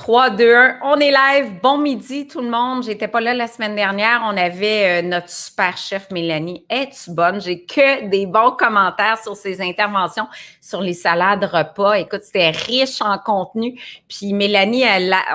3, 0.00 0.30
2, 0.30 0.54
1, 0.54 0.78
on 0.82 0.96
est 0.96 1.10
live. 1.10 1.60
Bon 1.62 1.76
midi 1.76 2.26
tout 2.26 2.40
le 2.40 2.48
monde. 2.48 2.82
J'étais 2.84 3.06
pas 3.06 3.20
là 3.20 3.34
la 3.34 3.46
semaine 3.46 3.76
dernière. 3.76 4.22
On 4.24 4.34
avait 4.34 5.02
euh, 5.02 5.06
notre 5.06 5.28
super 5.28 5.76
chef 5.76 6.10
Mélanie. 6.10 6.64
Es-tu 6.70 7.10
bonne? 7.10 7.38
J'ai 7.38 7.66
que 7.66 8.08
des 8.08 8.24
bons 8.24 8.52
commentaires 8.52 9.18
sur 9.22 9.36
ses 9.36 9.60
interventions 9.60 10.26
sur 10.62 10.80
les 10.80 10.94
salades 10.94 11.44
repas. 11.44 11.98
Écoute, 11.98 12.22
c'était 12.22 12.48
riche 12.48 13.02
en 13.02 13.18
contenu. 13.18 13.78
Puis 14.08 14.32
Mélanie, 14.32 14.84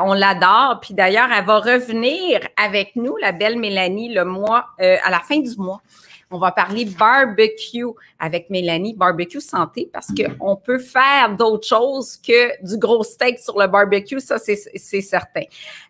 on 0.04 0.14
l'adore. 0.14 0.80
Puis 0.82 0.96
d'ailleurs, 0.96 1.30
elle 1.32 1.46
va 1.46 1.60
revenir 1.60 2.40
avec 2.58 2.96
nous, 2.96 3.18
la 3.18 3.34
belle 3.34 3.60
Mélanie, 3.60 4.16
le 4.16 4.26
mois, 4.26 4.66
euh, 4.82 4.98
à 5.04 5.12
la 5.12 5.20
fin 5.20 5.38
du 5.38 5.56
mois. 5.58 5.82
On 6.32 6.40
va 6.40 6.52
parler 6.52 6.86
barbecue 6.86 7.86
avec 8.20 8.50
Mélanie, 8.50 8.94
barbecue 8.94 9.42
santé, 9.42 9.90
parce 9.92 10.08
qu'on 10.08 10.56
peut 10.56 10.80
faire 10.80 11.36
d'autres 11.36 11.68
choses 11.68 12.18
que 12.18 12.66
du 12.66 12.78
gros 12.78 13.04
steak 13.04 13.40
sur 13.40 13.60
le 13.60 13.68
barbecue, 13.68 14.20
ça 14.20 14.38
c'est 14.40 15.02
certain. 15.02 15.44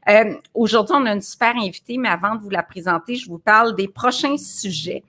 Euh, 0.09 0.35
Aujourd'hui, 0.53 0.95
on 0.97 1.05
a 1.05 1.13
une 1.13 1.21
super 1.21 1.55
invitée, 1.55 1.97
mais 1.97 2.09
avant 2.09 2.35
de 2.35 2.41
vous 2.41 2.49
la 2.49 2.63
présenter, 2.63 3.15
je 3.15 3.27
vous 3.27 3.39
parle 3.39 3.75
des 3.75 3.87
prochains 3.87 4.37
sujets. 4.37 5.03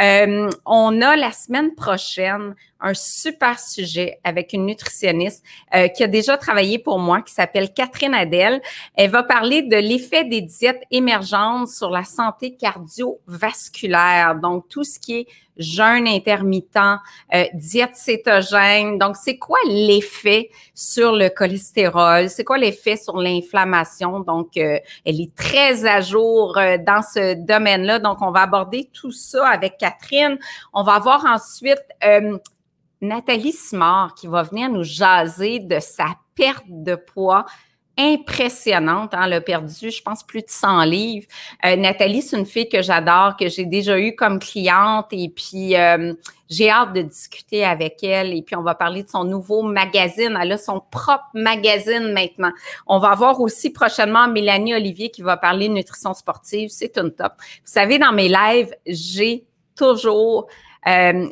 Euh, 0.00 0.48
on 0.66 1.00
a 1.00 1.16
la 1.16 1.32
semaine 1.32 1.74
prochaine 1.74 2.54
un 2.80 2.94
super 2.94 3.60
sujet 3.60 4.18
avec 4.24 4.52
une 4.52 4.66
nutritionniste 4.66 5.44
euh, 5.74 5.88
qui 5.88 6.02
a 6.02 6.06
déjà 6.06 6.36
travaillé 6.36 6.78
pour 6.78 6.98
moi, 6.98 7.20
qui 7.22 7.32
s'appelle 7.32 7.72
Catherine 7.72 8.14
Adèle. 8.14 8.62
Elle 8.94 9.10
va 9.10 9.22
parler 9.22 9.62
de 9.62 9.76
l'effet 9.76 10.24
des 10.24 10.40
diètes 10.40 10.82
émergentes 10.90 11.68
sur 11.68 11.90
la 11.90 12.04
santé 12.04 12.56
cardiovasculaire, 12.56 14.34
donc 14.36 14.68
tout 14.68 14.84
ce 14.84 14.98
qui 14.98 15.18
est 15.18 15.26
jeûne 15.60 16.08
intermittent, 16.08 16.76
euh, 17.34 17.44
diète 17.54 17.94
cétogène. 17.94 18.98
Donc, 18.98 19.16
c'est 19.16 19.38
quoi 19.38 19.58
l'effet 19.66 20.50
sur 20.74 21.12
le 21.12 21.28
cholestérol? 21.28 22.28
C'est 22.28 22.44
quoi 22.44 22.58
l'effet 22.58 22.96
sur 22.96 23.18
l'inflammation? 23.18 24.20
Donc, 24.20 24.56
euh, 24.56 24.78
elle 25.04 25.20
est 25.20 25.34
très 25.34 25.84
à 25.84 26.00
jour 26.00 26.56
euh, 26.58 26.78
dans 26.78 27.02
ce 27.02 27.34
domaine-là. 27.34 27.98
Donc, 27.98 28.22
on 28.22 28.30
va 28.30 28.42
aborder 28.42 28.88
tout 28.92 29.12
ça 29.12 29.46
avec 29.46 29.76
Catherine. 29.78 30.38
On 30.72 30.82
va 30.82 30.98
voir 30.98 31.24
ensuite 31.26 31.84
euh, 32.04 32.38
Nathalie 33.00 33.52
Smart 33.52 34.14
qui 34.14 34.26
va 34.26 34.42
venir 34.42 34.70
nous 34.70 34.84
jaser 34.84 35.58
de 35.60 35.78
sa 35.78 36.06
perte 36.34 36.64
de 36.68 36.94
poids 36.94 37.44
impressionnante. 38.00 39.14
Hein, 39.14 39.22
elle 39.26 39.34
a 39.34 39.40
perdu, 39.40 39.90
je 39.90 40.02
pense, 40.02 40.22
plus 40.22 40.40
de 40.40 40.48
100 40.48 40.84
livres. 40.84 41.26
Euh, 41.64 41.76
Nathalie, 41.76 42.22
c'est 42.22 42.38
une 42.38 42.46
fille 42.46 42.68
que 42.68 42.82
j'adore, 42.82 43.36
que 43.36 43.48
j'ai 43.48 43.66
déjà 43.66 43.98
eue 43.98 44.14
comme 44.14 44.38
cliente 44.38 45.08
et 45.12 45.28
puis 45.28 45.76
euh, 45.76 46.14
j'ai 46.48 46.70
hâte 46.70 46.94
de 46.94 47.02
discuter 47.02 47.64
avec 47.64 48.02
elle. 48.02 48.34
Et 48.34 48.42
puis, 48.42 48.56
on 48.56 48.62
va 48.62 48.74
parler 48.74 49.02
de 49.02 49.08
son 49.08 49.24
nouveau 49.24 49.62
magazine. 49.62 50.38
Elle 50.40 50.52
a 50.52 50.58
son 50.58 50.80
propre 50.90 51.26
magazine 51.34 52.12
maintenant. 52.12 52.52
On 52.86 52.98
va 52.98 53.14
voir 53.14 53.40
aussi 53.40 53.70
prochainement 53.70 54.28
Mélanie 54.28 54.74
Olivier 54.74 55.10
qui 55.10 55.22
va 55.22 55.36
parler 55.36 55.68
nutrition 55.68 56.14
sportive. 56.14 56.70
C'est 56.70 56.96
une 56.98 57.10
top. 57.10 57.32
Vous 57.38 57.72
savez, 57.72 57.98
dans 57.98 58.12
mes 58.12 58.28
lives, 58.28 58.74
j'ai 58.86 59.44
toujours... 59.76 60.48
Euh, 60.86 61.28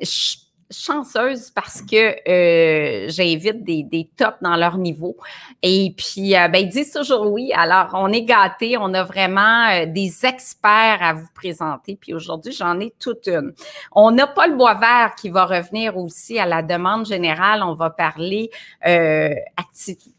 chanceuse 0.71 1.51
parce 1.51 1.83
que 1.83 2.29
euh, 2.29 3.09
j'invite 3.09 3.65
des, 3.65 3.83
des 3.83 4.11
tops 4.17 4.39
dans 4.43 4.57
leur 4.57 4.79
niveau. 4.79 5.17
Et 5.63 5.95
puis, 5.97 6.37
euh, 6.37 6.49
ben, 6.49 6.59
ils 6.59 6.69
disent 6.69 6.93
toujours 6.93 7.31
oui. 7.31 7.53
Alors, 7.55 7.91
on 7.95 8.13
est 8.13 8.23
gâtés. 8.23 8.77
On 8.79 8.93
a 8.95 9.03
vraiment 9.03 9.69
euh, 9.71 9.87
des 9.87 10.27
experts 10.27 10.99
à 11.01 11.15
vous 11.15 11.29
présenter. 11.35 11.97
Puis 12.01 12.15
aujourd'hui, 12.15 12.53
j'en 12.53 12.79
ai 12.81 12.93
toute 12.99 13.29
une. 13.29 13.53
On 13.93 14.11
n'a 14.11 14.27
pas 14.27 14.47
le 14.47 14.57
bois 14.57 14.75
vert 14.75 15.15
qui 15.15 15.31
va 15.31 15.47
revenir 15.47 15.97
aussi 15.97 16.39
à 16.39 16.47
la 16.47 16.63
demande 16.63 17.07
générale. 17.07 17.63
On 17.63 17.75
va 17.75 17.91
parler 17.91 18.51
euh, 18.87 19.35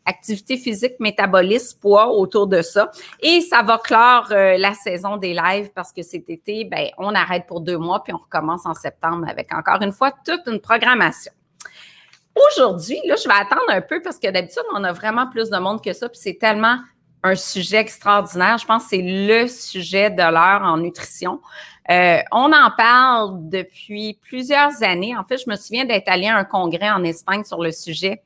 activité 0.10 0.58
physique, 0.58 0.94
métabolisme, 1.00 1.80
poids 1.80 2.10
autour 2.10 2.48
de 2.48 2.62
ça. 2.62 2.92
Et 3.22 3.42
ça 3.42 3.62
va 3.62 3.78
clore 3.78 4.28
euh, 4.32 4.58
la 4.58 4.74
saison 4.74 5.18
des 5.18 5.34
lives 5.34 5.72
parce 5.74 5.94
que 5.94 6.02
cet 6.02 6.30
été, 6.30 6.66
ben, 6.66 6.88
on 6.98 7.14
arrête 7.16 7.46
pour 7.48 7.62
deux 7.62 7.78
mois 7.78 8.04
puis 8.04 8.14
on 8.14 8.18
recommence 8.18 8.66
en 8.66 8.74
septembre 8.74 9.26
avec 9.30 9.54
encore 9.54 9.82
une 9.82 9.92
fois 9.92 10.12
toute 10.26 10.42
une 10.48 10.60
programmation. 10.60 11.32
Aujourd'hui, 12.36 13.00
là, 13.06 13.16
je 13.16 13.28
vais 13.28 13.36
attendre 13.36 13.70
un 13.70 13.82
peu 13.82 14.02
parce 14.02 14.18
que 14.18 14.30
d'habitude, 14.30 14.64
on 14.74 14.84
a 14.84 14.92
vraiment 14.92 15.28
plus 15.30 15.50
de 15.50 15.58
monde 15.58 15.84
que 15.84 15.94
ça, 15.94 16.08
puis 16.08 16.20
c'est 16.22 16.38
tellement 16.40 16.78
un 17.24 17.36
sujet 17.36 17.78
extraordinaire. 17.78 18.58
Je 18.58 18.66
pense 18.66 18.84
que 18.84 18.90
c'est 18.92 19.02
le 19.04 19.48
sujet 19.48 20.10
de 20.10 20.22
l'heure 20.22 20.62
en 20.64 20.78
nutrition. 20.78 21.42
Euh, 21.90 22.20
on 22.32 22.54
en 22.54 22.72
parle 22.78 23.50
depuis 23.50 24.20
plusieurs 24.22 24.84
années. 24.84 25.18
En 25.18 25.24
fait, 25.26 25.38
je 25.38 25.50
me 25.50 25.56
souviens 25.56 25.86
d'être 25.86 26.08
allé 26.08 26.28
à 26.28 26.38
un 26.38 26.44
congrès 26.44 26.90
en 26.90 27.04
Espagne 27.04 27.44
sur 27.44 27.62
le 27.62 27.72
sujet 27.72 28.22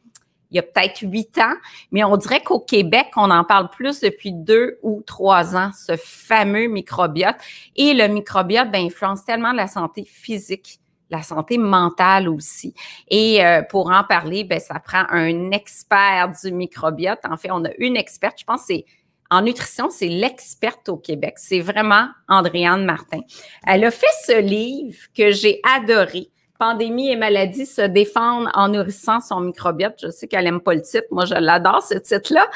il 0.54 0.58
y 0.58 0.60
a 0.60 0.64
peut-être 0.64 1.02
huit 1.02 1.38
ans, 1.40 1.56
mais 1.92 2.04
on 2.04 2.16
dirait 2.16 2.42
qu'au 2.42 2.60
Québec, 2.60 3.08
on 3.18 3.32
en 3.32 3.44
parle 3.44 3.70
plus 3.70 4.00
depuis 4.00 4.32
deux 4.32 4.78
ou 4.84 5.02
trois 5.06 5.56
ans, 5.56 5.72
ce 5.76 5.98
fameux 5.98 6.68
microbiote. 6.68 7.36
Et 7.76 7.94
le 7.94 8.08
microbiote 8.08 8.72
ben, 8.72 8.86
influence 8.86 9.26
tellement 9.26 9.52
la 9.52 9.68
santé 9.68 10.06
physique 10.06 10.80
la 11.10 11.22
santé 11.22 11.60
mentale 11.60 12.28
aussi. 12.28 12.74
Et 13.08 13.46
euh, 13.46 13.62
pour 13.62 13.92
en 13.92 14.04
parler, 14.04 14.44
ben, 14.44 14.60
ça 14.60 14.80
prend 14.80 15.04
un 15.10 15.52
expert 15.52 16.32
du 16.42 16.52
microbiote. 16.52 17.20
En 17.30 17.38
fait, 17.38 17.52
on 17.52 17.64
a 17.66 17.70
une 17.78 17.96
experte, 17.96 18.40
je 18.40 18.46
pense 18.46 18.64
c'est 18.66 18.86
en 19.30 19.42
nutrition, 19.42 19.90
c'est 19.90 20.10
l'experte 20.10 20.90
au 20.90 20.98
Québec. 20.98 21.36
C'est 21.38 21.60
vraiment 21.60 22.08
Andréane 22.28 22.86
Martin. 22.86 23.22
Elle 23.66 23.86
a 23.86 23.92
fait 23.92 24.06
ce 24.26 24.40
livre 24.40 24.98
que 25.16 25.32
j'ai 25.32 25.60
adoré 25.64 26.30
pandémie 26.64 27.10
et 27.10 27.18
maladie 27.18 27.66
se 27.66 27.82
défendent 27.82 28.48
en 28.54 28.70
nourrissant 28.70 29.20
son 29.20 29.42
microbiote. 29.42 29.96
Je 30.02 30.10
sais 30.10 30.30
qu'elle 30.30 30.48
aime 30.48 30.62
pas 30.62 30.74
le 30.74 30.82
titre. 30.82 31.08
Moi, 31.12 31.26
je 31.26 31.34
l'adore, 31.34 31.84
ce 31.84 31.96
titre-là. 31.96 32.48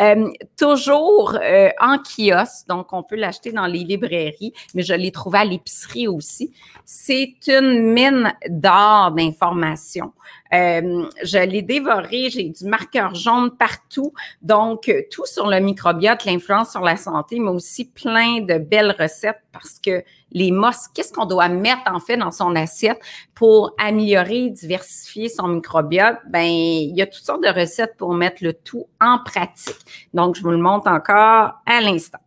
Euh, 0.00 0.30
toujours 0.56 1.36
euh, 1.42 1.70
en 1.80 1.98
kiosque, 1.98 2.68
donc 2.68 2.92
on 2.92 3.02
peut 3.02 3.16
l'acheter 3.16 3.50
dans 3.50 3.66
les 3.66 3.80
librairies, 3.80 4.52
mais 4.74 4.82
je 4.82 4.94
l'ai 4.94 5.10
trouvé 5.10 5.38
à 5.40 5.44
l'épicerie 5.44 6.06
aussi. 6.06 6.52
C'est 6.84 7.34
une 7.48 7.92
mine 7.92 8.32
d'or 8.48 9.10
d'informations. 9.10 10.12
Euh, 10.54 11.06
je 11.24 11.38
l'ai 11.38 11.62
dévoré, 11.62 12.30
j'ai 12.30 12.50
du 12.50 12.66
marqueur 12.66 13.16
jaune 13.16 13.50
partout. 13.50 14.12
Donc, 14.42 14.92
tout 15.10 15.26
sur 15.26 15.48
le 15.48 15.58
microbiote, 15.58 16.24
l'influence 16.24 16.70
sur 16.70 16.82
la 16.82 16.96
santé, 16.96 17.40
mais 17.40 17.50
aussi 17.50 17.86
plein 17.86 18.42
de 18.42 18.58
belles 18.58 18.94
recettes 18.96 19.42
parce 19.60 19.78
que 19.78 20.04
les 20.32 20.50
mosses, 20.50 20.88
qu'est-ce 20.94 21.12
qu'on 21.12 21.26
doit 21.26 21.48
mettre 21.48 21.82
en 21.86 22.00
fait 22.00 22.16
dans 22.16 22.30
son 22.30 22.54
assiette 22.56 23.00
pour 23.34 23.74
améliorer, 23.78 24.50
diversifier 24.50 25.28
son 25.28 25.48
microbiote? 25.48 26.18
Ben, 26.28 26.44
il 26.44 26.96
y 26.96 27.02
a 27.02 27.06
toutes 27.06 27.24
sortes 27.24 27.42
de 27.42 27.48
recettes 27.48 27.96
pour 27.96 28.14
mettre 28.14 28.42
le 28.42 28.52
tout 28.52 28.86
en 29.00 29.18
pratique. 29.24 29.76
Donc, 30.14 30.36
je 30.36 30.42
vous 30.42 30.50
le 30.50 30.58
montre 30.58 30.88
encore 30.88 31.52
à 31.66 31.80
l'instant. 31.80 32.18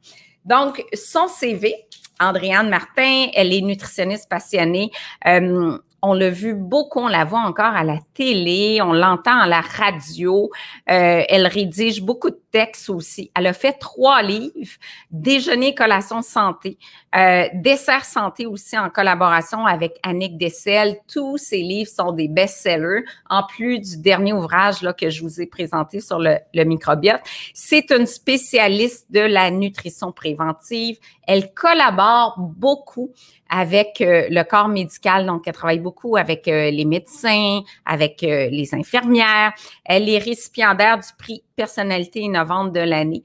Donc, 0.46 0.84
son 0.94 1.28
CV, 1.28 1.76
Andréane 2.20 2.70
Martin, 2.70 3.28
elle 3.34 3.54
est 3.54 3.62
nutritionniste 3.62 4.30
passionnée. 4.30 4.92
Euh, 5.28 5.78
on 6.02 6.14
l'a 6.14 6.30
vu 6.30 6.54
beaucoup, 6.54 7.00
on 7.00 7.08
la 7.08 7.26
voit 7.26 7.42
encore 7.42 7.76
à 7.76 7.84
la 7.84 8.00
télé, 8.14 8.80
on 8.82 8.94
l'entend 8.94 9.38
à 9.38 9.48
la 9.48 9.62
radio. 9.62 10.50
Euh, 10.90 11.24
elle 11.28 11.48
rédige 11.48 12.02
beaucoup 12.02 12.30
de 12.30 12.40
textes 12.52 12.90
aussi. 12.90 13.32
Elle 13.36 13.48
a 13.48 13.54
fait 13.54 13.74
trois 13.74 14.22
livres, 14.22 14.78
Déjeuner, 15.12 15.76
collation, 15.76 16.22
santé, 16.22 16.78
euh, 17.16 17.48
Dessert 17.54 18.06
santé 18.06 18.46
aussi 18.46 18.78
en 18.78 18.90
collaboration 18.90 19.66
avec 19.66 19.98
Annick 20.04 20.38
Dessel. 20.38 20.98
Tous 21.12 21.38
ces 21.38 21.62
livres 21.62 21.90
sont 21.90 22.12
des 22.12 22.28
best-sellers, 22.28 23.04
en 23.30 23.44
plus 23.44 23.80
du 23.80 23.98
dernier 23.98 24.34
ouvrage 24.34 24.82
là, 24.82 24.94
que 24.94 25.10
je 25.10 25.22
vous 25.24 25.42
ai 25.42 25.48
présenté 25.48 26.02
sur 26.02 26.20
le, 26.20 26.38
le 26.54 26.64
microbiote. 26.64 27.22
C'est 27.54 27.92
une 27.92 28.06
spécialiste 28.06 29.08
de 29.12 29.22
la 29.22 29.50
nutrition 29.50 30.12
préventive. 30.12 30.98
Elle 31.26 31.54
collabore 31.54 32.36
beaucoup 32.38 33.12
avec 33.50 34.02
euh, 34.02 34.28
le 34.30 34.44
corps 34.44 34.68
médical, 34.68 35.26
donc 35.26 35.44
elle 35.48 35.54
travaille 35.54 35.80
beaucoup 35.80 36.16
avec 36.16 36.48
euh, 36.48 36.70
les 36.70 36.86
médecins, 36.86 37.62
avec 37.86 38.24
euh, 38.24 38.48
les 38.52 38.74
infirmières. 38.76 39.54
Elle 39.84 40.08
est 40.08 40.20
récipiendaire 40.20 41.00
du 41.00 41.08
prix 41.18 41.44
personnalité 41.60 42.22
innovante 42.22 42.72
de 42.72 42.80
l'année. 42.80 43.24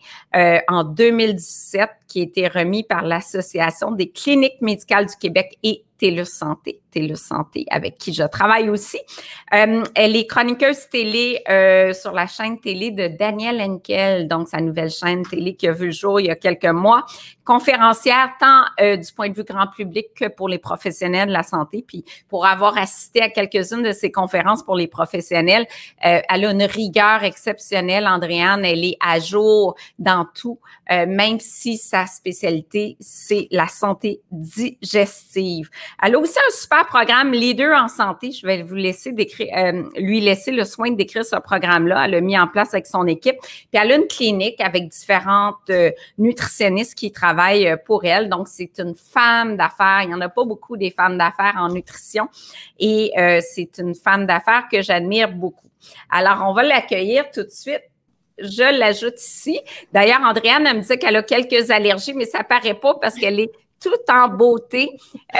En 0.69 0.83
2017 0.83 1.89
qui 2.09 2.21
a 2.21 2.25
été 2.25 2.49
remis 2.49 2.83
par 2.83 3.03
l'Association 3.03 3.93
des 3.93 4.11
cliniques 4.11 4.61
médicales 4.61 5.07
du 5.07 5.15
Québec 5.17 5.57
et 5.63 5.85
TELUS 5.99 6.27
Santé, 6.27 6.81
TELUS 6.95 7.17
Santé, 7.17 7.67
avec 7.71 7.99
qui 7.99 8.15
je 8.15 8.23
travaille 8.23 8.71
aussi. 8.71 8.99
Euh, 9.53 9.83
elle 9.95 10.17
est 10.17 10.27
chroniqueuse 10.27 10.89
télé 10.89 11.43
euh, 11.49 11.93
sur 11.93 12.13
la 12.13 12.27
chaîne 12.27 12.61
télé 12.61 12.91
de 12.93 13.09
Daniel 13.09 13.61
Henkel, 13.61 14.29
donc 14.29 14.49
sa 14.49 14.61
nouvelle 14.61 14.91
chaîne 14.91 15.23
télé 15.25 15.57
qui 15.57 15.67
a 15.69 15.73
vu 15.73 15.87
le 15.87 15.93
jour 15.93 16.21
il 16.21 16.27
y 16.27 16.31
a 16.31 16.37
quelques 16.37 16.65
mois. 16.65 17.05
Conférencière 17.45 18.31
tant 18.41 18.65
euh, 18.81 18.97
du 18.97 19.13
point 19.13 19.29
de 19.29 19.35
vue 19.35 19.45
grand 19.45 19.67
public 19.67 20.07
que 20.15 20.29
pour 20.29 20.49
les 20.49 20.59
professionnels 20.59 21.29
de 21.29 21.33
la 21.33 21.43
santé. 21.43 21.85
Puis 21.87 22.05
pour 22.29 22.47
avoir 22.47 22.79
assisté 22.79 23.21
à 23.21 23.29
quelques-unes 23.29 23.83
de 23.83 23.93
ses 23.93 24.11
conférences 24.11 24.63
pour 24.63 24.77
les 24.77 24.87
professionnels, 24.87 25.67
elle 25.99 26.23
a 26.29 26.51
une 26.51 26.63
rigueur 26.63 27.23
exceptionnelle, 27.23 28.07
Andréane. 28.07 28.65
Elle 28.65 28.85
est 28.85 28.97
à 29.01 29.19
jour 29.21 29.75
dans 29.99 30.27
tout, 30.35 30.59
même 30.91 31.39
si 31.41 31.77
sa 31.77 32.07
spécialité, 32.07 32.97
c'est 33.01 33.49
la 33.51 33.69
santé 33.69 34.21
digestive. 34.31 35.69
Elle 36.03 36.15
a 36.15 36.19
aussi 36.19 36.39
un 36.39 36.53
super 36.53 36.84
programme 36.85 37.33
Leader 37.33 37.77
en 37.77 37.89
santé. 37.89 38.33
Je 38.33 38.47
vais 38.47 38.63
vous 38.63 38.75
laisser 38.75 39.13
décrire, 39.13 39.49
euh, 39.57 39.85
lui 39.97 40.21
laisser 40.21 40.53
le 40.53 40.65
soin 40.65 40.91
de 40.91 40.97
décrire 40.97 41.25
ce 41.25 41.37
programme-là. 41.37 42.05
Elle 42.05 42.13
l'a 42.13 42.21
mis 42.21 42.39
en 42.39 42.47
place 42.47 42.75
avec 42.75 42.87
son 42.87 43.07
équipe. 43.07 43.37
Puis 43.41 43.69
elle 43.73 43.93
a 43.93 43.97
une 43.97 44.07
clinique 44.07 44.61
avec 44.61 44.89
différentes 44.89 45.71
euh, 45.71 45.91
nutritionnistes 46.19 46.95
qui 46.95 47.13
travaillent 47.13 47.69
euh, 47.69 47.77
pour 47.77 48.05
elle. 48.05 48.29
Donc, 48.29 48.49
c'est 48.49 48.79
une 48.79 48.95
femme 48.95 49.57
d'affaires. 49.57 50.01
Il 50.03 50.09
n'y 50.09 50.15
en 50.15 50.21
a 50.21 50.29
pas 50.29 50.45
beaucoup 50.45 50.77
des 50.77 50.91
femmes 50.91 51.19
d'affaires 51.19 51.57
en 51.59 51.69
nutrition. 51.69 52.29
Et 52.79 53.13
c'est 53.41 53.79
une 53.79 53.95
femme 53.95 54.27
d'affaires 54.27 54.65
que 54.71 54.83
j'admire 54.83 55.31
beaucoup. 55.31 55.69
Alors, 56.11 56.45
on 56.49 56.53
va 56.53 56.63
l'accueillir 56.63 57.31
tout 57.31 57.43
de 57.43 57.51
suite 57.51 57.83
je 58.39 58.79
l'ajoute 58.79 59.21
ici. 59.21 59.61
D'ailleurs, 59.93 60.21
Andréane, 60.23 60.67
elle 60.67 60.79
me 60.79 60.83
dit 60.83 60.99
qu'elle 60.99 61.17
a 61.17 61.23
quelques 61.23 61.71
allergies, 61.71 62.15
mais 62.15 62.25
ça 62.25 62.43
paraît 62.43 62.75
pas 62.75 62.95
parce 63.01 63.15
qu'elle 63.15 63.39
est 63.41 63.53
tout 63.81 63.91
en 64.09 64.29
beauté. 64.29 64.91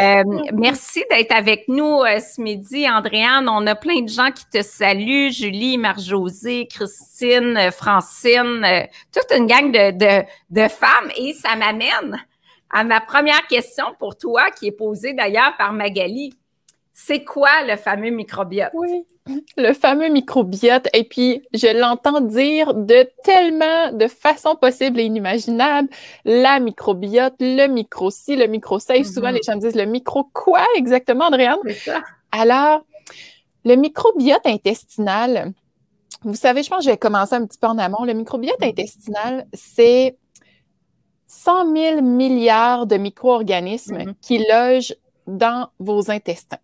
Euh, 0.01 0.23
merci 0.53 1.05
d'être 1.11 1.33
avec 1.33 1.67
nous 1.69 2.03
euh, 2.03 2.21
ce 2.21 2.41
midi, 2.41 2.89
Andréane. 2.89 3.49
On 3.49 3.67
a 3.67 3.75
plein 3.75 4.03
de 4.03 4.09
gens 4.09 4.31
qui 4.31 4.45
te 4.47 4.63
saluent. 4.63 5.31
Julie, 5.31 5.79
Marjosée, 5.79 6.67
Christine, 6.67 7.57
euh, 7.57 7.71
Francine, 7.71 8.67
toute 9.13 9.37
une 9.37 9.47
gang 9.47 9.73
de, 9.73 9.93
de, 9.93 10.25
de 10.51 10.69
femmes. 10.69 11.11
Et 11.17 11.33
ça 11.33 11.57
m'amène 11.57 12.23
à 12.71 12.85
ma 12.85 13.01
première 13.01 13.47
question 13.47 13.87
pour 13.99 14.17
toi, 14.19 14.51
qui 14.51 14.67
est 14.67 14.73
posée 14.73 15.15
d'ailleurs 15.15 15.57
par 15.57 15.73
Magali. 15.73 16.35
C'est 16.93 17.25
quoi 17.25 17.63
le 17.67 17.77
fameux 17.77 18.11
microbiote? 18.11 18.71
Oui, 18.75 19.05
le 19.57 19.73
fameux 19.73 20.09
microbiote. 20.09 20.89
Et 20.93 21.05
puis, 21.05 21.43
je 21.53 21.79
l'entends 21.79 22.21
dire 22.21 22.75
de 22.75 23.09
tellement 23.23 23.93
de 23.93 24.07
façons 24.07 24.57
possibles 24.57 25.01
et 25.01 25.05
inimaginables. 25.05 25.89
La 26.25 26.61
microbiote, 26.61 27.35
le 27.41 27.67
micro-ci, 27.67 28.37
le 28.37 28.47
micro-ça. 28.47 29.03
Souvent, 29.05 29.29
mm-hmm. 29.29 29.33
les 29.33 29.43
gens 29.43 29.57
me 29.57 29.61
disent 29.61 29.77
le 29.77 29.87
micro 29.87 30.25
quoi 30.33 30.65
exactement, 30.77 31.27
Andréane? 31.27 31.59
Alors, 32.33 32.85
le 33.65 33.77
microbiote 33.77 34.47
intestinal, 34.47 35.53
vous 36.23 36.35
savez, 36.35 36.63
je 36.63 36.71
pense 36.71 36.81
que 36.81 36.85
je 36.85 36.91
vais 36.91 36.99
commencer 36.99 37.35
un 37.35 37.47
petit 37.47 37.59
peu 37.59 37.67
en 37.67 37.79
amont. 37.79 38.05
Le 38.05 38.13
microbiote 38.13 38.61
mm-hmm. 38.61 38.69
intestinal, 38.69 39.47
c'est 39.53 40.17
100 41.29 41.75
000 41.75 42.03
milliards 42.03 42.87
de 42.87 42.97
micro-organismes 42.97 43.97
mm-hmm. 43.97 44.15
qui 44.21 44.45
logent 44.51 44.95
dans 45.27 45.69
vos 45.79 46.11
intestins. 46.11 46.59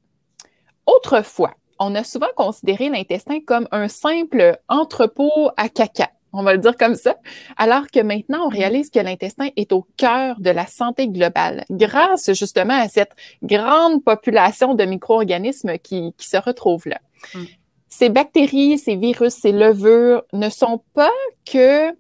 Autrefois, 0.86 1.54
on 1.80 1.94
a 1.94 2.04
souvent 2.04 2.28
considéré 2.36 2.90
l'intestin 2.90 3.40
comme 3.40 3.66
un 3.72 3.88
simple 3.88 4.58
entrepôt 4.68 5.50
à 5.56 5.68
caca. 5.68 6.10
On 6.32 6.44
va 6.44 6.52
le 6.52 6.58
dire 6.58 6.76
comme 6.76 6.94
ça. 6.94 7.16
Alors 7.56 7.88
que 7.88 8.00
maintenant, 8.00 8.46
on 8.46 8.48
réalise 8.48 8.90
que 8.90 9.00
l'intestin 9.00 9.48
est 9.56 9.72
au 9.72 9.84
cœur 9.96 10.38
de 10.38 10.50
la 10.50 10.66
santé 10.66 11.08
globale, 11.08 11.64
grâce 11.70 12.32
justement 12.34 12.78
à 12.78 12.88
cette 12.88 13.12
grande 13.42 14.04
population 14.04 14.74
de 14.74 14.84
micro-organismes 14.84 15.78
qui, 15.78 16.14
se 16.18 16.36
retrouvent 16.36 16.86
là. 16.86 17.00
Mm. 17.34 17.44
Ces 17.88 18.08
bactéries, 18.10 18.78
ces 18.78 18.94
virus, 18.94 19.34
ces 19.34 19.50
levures 19.50 20.22
ne 20.32 20.48
sont 20.48 20.84
pas 20.94 21.10
que 21.50 21.90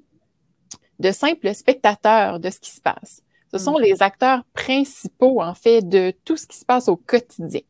de 1.00 1.10
simples 1.10 1.52
spectateurs 1.54 2.38
de 2.38 2.50
ce 2.50 2.60
qui 2.60 2.70
se 2.70 2.80
passe. 2.80 3.22
Ce 3.50 3.58
sont 3.58 3.78
mm. 3.78 3.82
les 3.82 4.02
acteurs 4.02 4.44
principaux, 4.52 5.42
en 5.42 5.54
fait, 5.54 5.80
de 5.88 6.12
tout 6.24 6.36
ce 6.36 6.46
qui 6.46 6.58
se 6.58 6.64
passe 6.64 6.86
au 6.88 6.96
quotidien. 6.96 7.62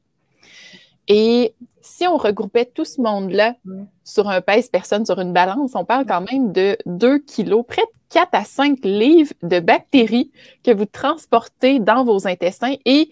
Et 1.12 1.56
si 1.80 2.06
on 2.06 2.16
regroupait 2.16 2.66
tout 2.66 2.84
ce 2.84 3.00
monde-là 3.00 3.56
sur 4.04 4.28
un 4.28 4.40
pèse-personne, 4.40 5.04
sur 5.04 5.18
une 5.18 5.32
balance, 5.32 5.72
on 5.74 5.84
parle 5.84 6.06
quand 6.06 6.20
même 6.30 6.52
de 6.52 6.78
2 6.86 7.18
kilos, 7.18 7.64
près 7.66 7.82
de 7.82 7.98
4 8.10 8.28
à 8.32 8.44
5 8.44 8.78
livres 8.84 9.34
de 9.42 9.58
bactéries 9.58 10.30
que 10.62 10.70
vous 10.70 10.84
transportez 10.84 11.80
dans 11.80 12.04
vos 12.04 12.28
intestins 12.28 12.74
et 12.84 13.10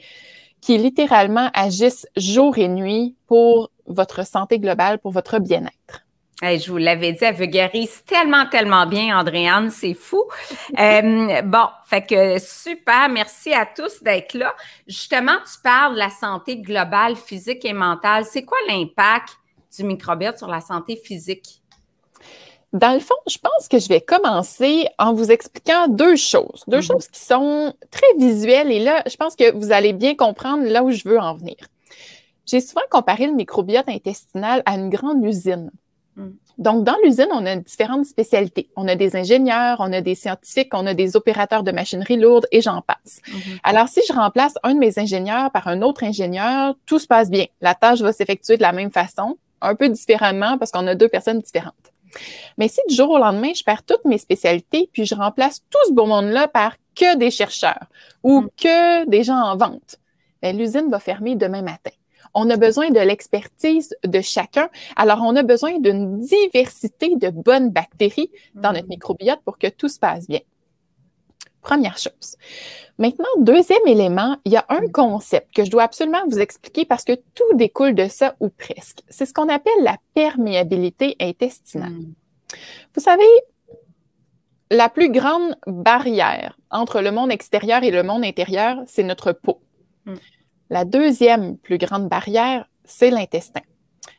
qui 0.61 0.79
littéralement 0.79 1.51
agissent 1.55 2.07
jour 2.17 2.57
et 2.59 2.69
nuit 2.69 3.17
pour 3.27 3.73
votre 3.87 4.25
santé 4.25 4.61
globale, 4.61 5.01
pour 5.01 5.11
votre 5.11 5.41
bien-être 5.41 6.05
je 6.43 6.71
vous 6.71 6.77
l'avais 6.77 7.13
dit, 7.13 7.25
elle 7.25 7.35
vulgarise 7.35 8.05
tellement, 8.05 8.47
tellement 8.47 8.87
bien, 8.87 9.19
Andréane, 9.19 9.71
c'est 9.71 9.95
fou. 9.95 10.23
Euh, 10.79 11.43
bon, 11.43 11.67
fait 11.87 12.07
que 12.07 12.39
super, 12.39 13.09
merci 13.09 13.53
à 13.53 13.67
tous 13.67 14.03
d'être 14.03 14.35
là. 14.35 14.55
Justement, 14.87 15.37
tu 15.45 15.61
parles 15.63 15.95
de 15.95 15.99
la 15.99 16.11
santé 16.11 16.59
globale, 16.59 17.17
physique 17.17 17.65
et 17.65 17.73
mentale. 17.73 18.25
C'est 18.25 18.45
quoi 18.45 18.59
l'impact 18.69 19.37
du 19.77 19.85
microbiote 19.85 20.39
sur 20.39 20.49
la 20.49 20.61
santé 20.61 20.97
physique? 20.97 21.61
Dans 22.73 22.93
le 22.93 23.01
fond, 23.01 23.15
je 23.27 23.39
pense 23.39 23.67
que 23.67 23.79
je 23.79 23.89
vais 23.89 24.03
commencer 24.03 24.87
en 24.99 25.15
vous 25.15 25.31
expliquant 25.31 25.89
deux 25.89 26.17
choses, 26.17 26.65
deux 26.69 26.79
mhm. 26.79 26.83
choses 26.83 27.09
qui 27.09 27.21
sont 27.21 27.75
très 27.91 28.15
visuelles 28.19 28.71
et 28.71 28.79
là, 28.79 29.03
je 29.07 29.17
pense 29.17 29.35
que 29.37 29.53
vous 29.55 29.73
allez 29.73 29.95
bien 29.95 30.15
comprendre 30.15 30.65
là 30.65 30.83
où 30.83 30.91
je 30.91 31.09
veux 31.09 31.19
en 31.19 31.35
venir. 31.35 31.57
J'ai 32.45 32.61
souvent 32.61 32.83
comparé 32.91 33.27
le 33.27 33.33
microbiote 33.33 33.89
intestinal 33.89 34.63
à 34.67 34.75
une 34.75 34.91
grande 34.91 35.25
usine. 35.25 35.71
Mm. 36.19 36.33
Donc, 36.59 36.85
dans 36.85 36.97
l'usine, 37.05 37.29
on 37.33 37.47
a 37.47 37.57
différentes 37.57 38.05
spécialités. 38.05 38.69
On 38.77 38.89
a 38.89 38.97
des 38.97 39.17
ingénieurs, 39.17 39.79
on 39.81 39.93
a 39.93 40.01
des 40.01 40.15
scientifiques, 40.15 40.75
on 40.75 40.87
a 40.87 40.95
des 40.95 41.17
opérateurs 41.17 41.63
de 41.63 41.71
machinerie 41.71 42.17
lourde 42.17 42.47
et 42.51 42.61
j'en 42.61 42.83
passe. 42.83 43.21
Mm-hmm. 43.29 43.59
Alors, 43.63 43.89
si 43.89 44.01
je 44.09 44.13
remplace 44.13 44.55
un 44.65 44.75
de 44.75 44.79
mes 44.79 44.99
ingénieurs 44.99 45.51
par 45.53 45.69
un 45.69 45.83
autre 45.83 46.03
ingénieur, 46.03 46.75
tout 46.85 46.99
se 46.99 47.07
passe 47.07 47.31
bien. 47.31 47.47
La 47.61 47.75
tâche 47.75 48.01
va 48.01 48.13
s'effectuer 48.13 48.57
de 48.57 48.63
la 48.63 48.73
même 48.73 48.91
façon, 48.91 49.39
un 49.61 49.75
peu 49.75 49.89
différemment 49.89 50.59
parce 50.59 50.73
qu'on 50.73 50.87
a 50.87 50.95
deux 50.95 51.09
personnes 51.09 51.39
différentes. 51.39 51.75
Mais 52.57 52.69
si 52.69 52.81
du 52.89 52.95
jour 52.95 53.11
au 53.11 53.19
lendemain, 53.19 53.53
je 53.55 53.63
perds 53.63 53.85
toutes 53.85 54.05
mes 54.05 54.19
spécialités, 54.19 54.91
puis 54.93 55.05
je 55.05 55.15
remplace 55.15 55.63
tout 55.71 55.79
ce 55.89 55.93
beau 55.93 56.07
monde-là 56.07 56.49
par 56.49 56.75
que 56.97 57.17
des 57.17 57.31
chercheurs 57.31 57.87
ou 58.23 58.43
mm. 58.43 58.49
que 58.57 59.09
des 59.09 59.23
gens 59.23 59.39
en 59.39 59.57
vente, 59.57 59.99
ben, 60.43 60.57
l'usine 60.57 60.89
va 60.91 60.99
fermer 60.99 61.37
demain 61.37 61.63
matin. 61.63 61.91
On 62.41 62.51
a 62.51 62.57
besoin 62.57 62.91
de 62.91 63.01
l'expertise 63.01 63.97
de 64.05 64.21
chacun. 64.21 64.69
Alors, 64.95 65.23
on 65.23 65.35
a 65.35 65.43
besoin 65.43 65.81
d'une 65.81 66.19
diversité 66.19 67.17
de 67.17 67.31
bonnes 67.31 67.71
bactéries 67.71 68.31
dans 68.55 68.73
notre 68.73 68.87
mm. 68.87 68.91
microbiote 68.91 69.41
pour 69.45 69.59
que 69.59 69.67
tout 69.67 69.89
se 69.89 69.99
passe 69.99 70.29
bien. 70.29 70.39
Première 71.63 71.99
chose. 71.99 72.37
Maintenant, 72.97 73.27
deuxième 73.39 73.85
élément, 73.87 74.37
il 74.45 74.53
y 74.53 74.57
a 74.57 74.65
un 74.69 74.83
mm. 74.83 74.93
concept 74.93 75.53
que 75.53 75.65
je 75.65 75.71
dois 75.71 75.83
absolument 75.83 76.25
vous 76.29 76.39
expliquer 76.39 76.85
parce 76.85 77.03
que 77.03 77.15
tout 77.35 77.55
découle 77.55 77.97
de 77.97 78.07
ça 78.07 78.37
ou 78.39 78.51
presque. 78.51 79.01
C'est 79.09 79.27
ce 79.27 79.35
qu'on 79.35 79.49
appelle 79.49 79.83
la 79.83 79.97
perméabilité 80.15 81.17
intestinale. 81.21 81.91
Mm. 81.91 82.15
Vous 82.95 83.01
savez, 83.01 83.25
la 84.71 84.89
plus 84.89 85.11
grande 85.11 85.57
barrière 85.67 86.57
entre 86.71 87.01
le 87.01 87.11
monde 87.11 87.33
extérieur 87.33 87.83
et 87.83 87.91
le 87.91 88.05
monde 88.05 88.25
intérieur, 88.25 88.77
c'est 88.87 89.03
notre 89.03 89.33
peau. 89.33 89.61
La 90.71 90.85
deuxième 90.85 91.57
plus 91.57 91.79
grande 91.79 92.09
barrière, 92.09 92.69
c'est 92.85 93.11
l'intestin. 93.11 93.61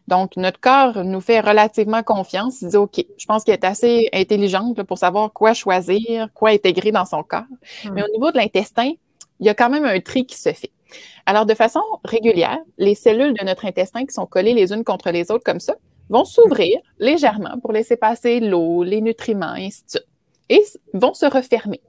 Donc, 0.07 0.38
notre 0.38 0.60
corps 0.60 1.04
nous 1.04 1.22
fait 1.22 1.40
relativement 1.40 2.01
confiance. 2.01 2.62
Il 2.62 2.69
dit, 2.69 2.78
OK, 2.78 3.06
je 3.18 3.25
pense 3.25 3.44
qu'il 3.44 3.54
est 3.54 3.63
assez 3.63 4.10
intelligent 4.12 4.74
pour 4.88 4.98
savoir 4.98 5.31
quoi 5.31 5.54
choisir, 5.54 6.30
quoi 6.33 6.50
intégrer 6.50 6.92
dans 6.92 7.06
son 7.06 7.21
corps. 7.21 7.44
Hmm. 7.85 7.92
Mais 7.94 8.04
au 8.04 8.12
niveau 8.12 8.31
de 8.31 8.38
l'intestin, 8.38 8.92
il 9.40 9.45
y 9.45 9.50
a 9.50 9.54
quand 9.54 9.69
même 9.69 9.85
un 9.85 10.00
tri 10.00 10.26
qui 10.26 10.38
se 10.38 10.52
fait. 10.52 10.71
Alors, 11.28 11.45
de 11.45 11.54
façon 11.54 11.81
régulière, 12.04 12.57
les 12.80 12.95
cellules 12.95 13.35
de 13.35 13.45
notre 13.45 13.66
intestin 13.66 14.06
qui 14.06 14.14
sont 14.14 14.26
collées 14.26 14.54
les 14.54 14.74
unes 14.74 14.83
contre 14.83 15.12
les 15.12 15.30
autres 15.30 15.44
comme 15.44 15.59
ça 15.59 15.76
vont 16.09 16.26
s'ouvrir 16.26 16.80
légèrement 16.97 17.59
pour 17.62 17.71
laisser 17.71 17.95
passer 17.95 18.40
l'eau, 18.40 18.83
les 18.83 19.02
nutriments, 19.02 19.56
et 19.56 19.68
ainsi 19.68 19.83
de 19.85 19.90
suite, 19.92 20.07
et 20.50 20.64
vont 20.95 21.14
se 21.14 21.28
refermer. 21.28 21.81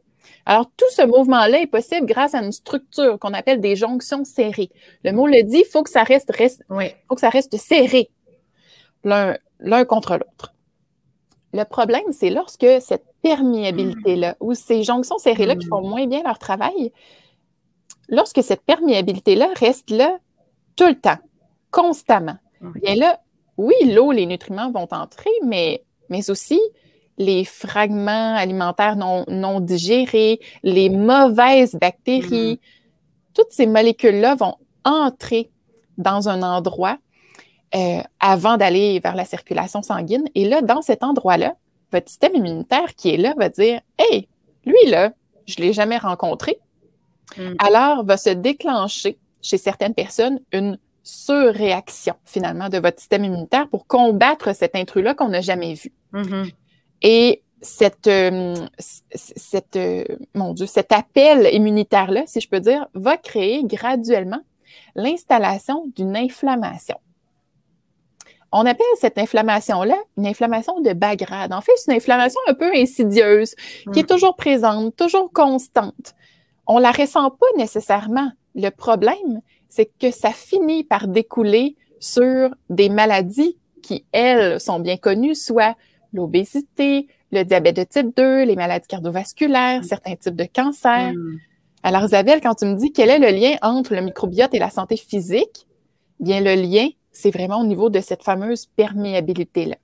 Alors, 0.47 0.71
tout 0.77 0.91
ce 0.91 1.03
mouvement-là 1.07 1.61
est 1.61 1.67
possible 1.67 2.07
grâce 2.07 2.35
à 2.35 2.43
une 2.43 2.53
structure 2.53 3.19
qu'on 3.19 3.35
appelle 3.35 3.61
des 3.61 3.77
jonctions 3.77 4.25
serrées. 4.25 4.71
Le 5.05 5.13
mot 5.13 5.27
le 5.27 5.43
dit, 5.43 5.63
il 5.67 5.71
faut 5.71 5.83
que 5.83 5.91
ça 5.91 6.03
reste, 6.03 6.33
faut 6.37 7.15
que 7.15 7.21
ça 7.21 7.29
reste 7.29 7.57
serré 7.57 8.11
l'un 9.05 9.85
contre 9.85 10.13
l'autre. 10.15 10.55
Le 11.53 11.65
problème, 11.65 12.13
c'est 12.13 12.31
lorsque 12.31 12.67
cette 12.81 13.05
perméabilité-là, 13.23 14.37
ou 14.41 14.55
ces 14.55 14.83
jonctions 14.83 15.19
serrées-là 15.19 15.57
qui 15.57 15.67
font 15.67 15.83
moins 15.83 16.07
bien 16.07 16.23
leur 16.23 16.39
travail, 16.39 16.93
lorsque 18.09 18.43
cette 18.43 18.63
perméabilité-là 18.63 19.49
reste 19.57 19.91
là 19.91 20.19
tout 20.77 20.87
le 20.87 20.99
temps, 20.99 21.19
constamment, 21.71 22.37
bien 22.61 22.95
là, 22.95 23.21
oui, 23.57 23.75
l'eau, 23.85 24.13
les 24.13 24.27
nutriments 24.27 24.71
vont 24.71 24.89
entrer, 24.91 25.31
mais, 25.45 25.85
mais 26.09 26.31
aussi 26.31 26.61
les 27.21 27.45
fragments 27.45 28.35
alimentaires 28.35 28.97
non, 28.97 29.61
digérés, 29.61 30.41
les 30.63 30.89
mauvaises 30.89 31.75
bactéries, 31.75 32.55
mm-hmm. 32.55 33.35
toutes 33.35 33.51
ces 33.53 33.67
molécules-là 33.67 34.37
vont 34.37 34.57
entrer 34.85 35.51
dans 35.99 36.31
un 36.31 36.43
endroit 36.43 36.97
euh, 37.75 38.01
avant 38.21 38.57
d'aller 38.57 39.01
vers 39.01 39.15
la 39.15 39.27
circulation 39.27 39.83
sanguine. 39.83 40.25
Et 40.35 40.49
là, 40.49 40.63
dans 40.63 40.81
cet 40.81 41.03
endroit-là, 41.03 41.57
votre 41.93 42.09
système 42.09 42.35
immunitaire 42.35 42.95
qui 42.95 43.11
est 43.11 43.19
là 43.19 43.35
va 43.37 43.51
dire 43.51 43.83
Hey, 43.99 44.27
lui, 44.65 44.89
là, 44.89 45.13
je 45.47 45.57
ne 45.59 45.67
l'ai 45.67 45.73
jamais 45.75 45.99
rencontré. 45.99 46.59
Mm. 47.37 47.53
Alors, 47.59 48.03
va 48.03 48.17
se 48.17 48.31
déclencher 48.31 49.19
chez 49.43 49.59
certaines 49.59 49.95
personnes 49.95 50.41
une 50.53 50.79
surréaction, 51.03 52.15
finalement, 52.25 52.71
de 52.71 52.79
votre 52.79 52.99
système 52.99 53.27
immunitaire 53.27 53.69
pour 53.69 53.87
combattre 53.87 54.55
cet 54.55 54.75
intrus-là 54.75 55.13
qu'on 55.13 55.29
n'a 55.29 55.43
jamais 55.43 55.75
vu. 55.75 55.93
Mm-hmm. 56.15 56.53
Et 57.03 57.43
cette, 57.63 58.07
euh, 58.07 58.55
cette, 58.79 59.77
euh, 59.77 60.05
mon 60.35 60.55
Dieu, 60.55 60.67
cet 60.67 60.93
appel 60.93 61.49
immunitaire-là, 61.53 62.25
si 62.27 62.41
je 62.41 62.49
peux 62.49 62.61
dire, 62.61 62.89
va 62.95 63.17
créer 63.17 63.65
graduellement 63.65 64.41
l'installation 64.95 65.91
d'une 65.97 66.17
inflammation. 66.17 66.97
On 68.53 68.67
appelle 68.67 68.87
cette 68.99 69.19
inflammation-là 69.19 69.97
une 70.17 70.27
inflammation 70.27 70.81
de 70.81 70.93
bas 70.93 71.15
grade. 71.15 71.53
En 71.53 71.61
fait, 71.61 71.73
c'est 71.77 71.93
une 71.93 71.97
inflammation 71.99 72.41
un 72.49 72.55
peu 72.55 72.73
insidieuse, 72.75 73.55
qui 73.93 74.01
est 74.01 74.03
mm. 74.03 74.07
toujours 74.07 74.37
présente, 74.37 74.97
toujours 74.97 75.33
constante. 75.33 76.15
On 76.67 76.79
ne 76.79 76.83
la 76.83 76.91
ressent 76.91 77.31
pas 77.31 77.47
nécessairement. 77.57 78.33
Le 78.55 78.71
problème, 78.71 79.41
c'est 79.69 79.91
que 80.01 80.11
ça 80.11 80.31
finit 80.31 80.83
par 80.83 81.07
découler 81.07 81.77
sur 82.01 82.51
des 82.71 82.89
maladies 82.89 83.57
qui, 83.83 84.05
elles, 84.13 84.59
sont 84.61 84.81
bien 84.81 84.97
connues, 84.97 85.35
soit 85.35 85.77
l'obésité, 86.13 87.07
le 87.33 87.45
diabète 87.45 87.77
de 87.77 87.85
type 87.85 88.17
2, 88.17 88.45
les 88.45 88.57
maladies 88.57 88.87
cardiovasculaires, 88.89 89.81
mm. 89.81 89.85
certains 89.85 90.17
types 90.17 90.37
de 90.37 90.45
cancers. 90.45 91.13
Mm. 91.13 91.39
Alors, 91.83 92.05
Isabelle, 92.05 92.41
quand 92.43 92.55
tu 92.55 92.67
me 92.67 92.75
dis 92.75 92.93
quel 92.93 93.11
est 93.11 93.19
le 93.19 93.37
lien 93.37 93.57
entre 93.63 93.95
le 93.95 94.03
microbiote 94.03 94.53
et 94.55 94.59
la 94.59 94.71
santé 94.71 94.97
physique, 94.97 95.67
bien, 96.19 96.41
le 96.41 96.55
lien, 96.55 96.89
c'est 97.13 97.31
vraiment 97.31 97.61
au 97.61 97.67
niveau 97.67 97.91
de 97.91 98.01
cette 98.01 98.23
fameuse 98.23 98.67
perméabilité-là. 98.67 99.77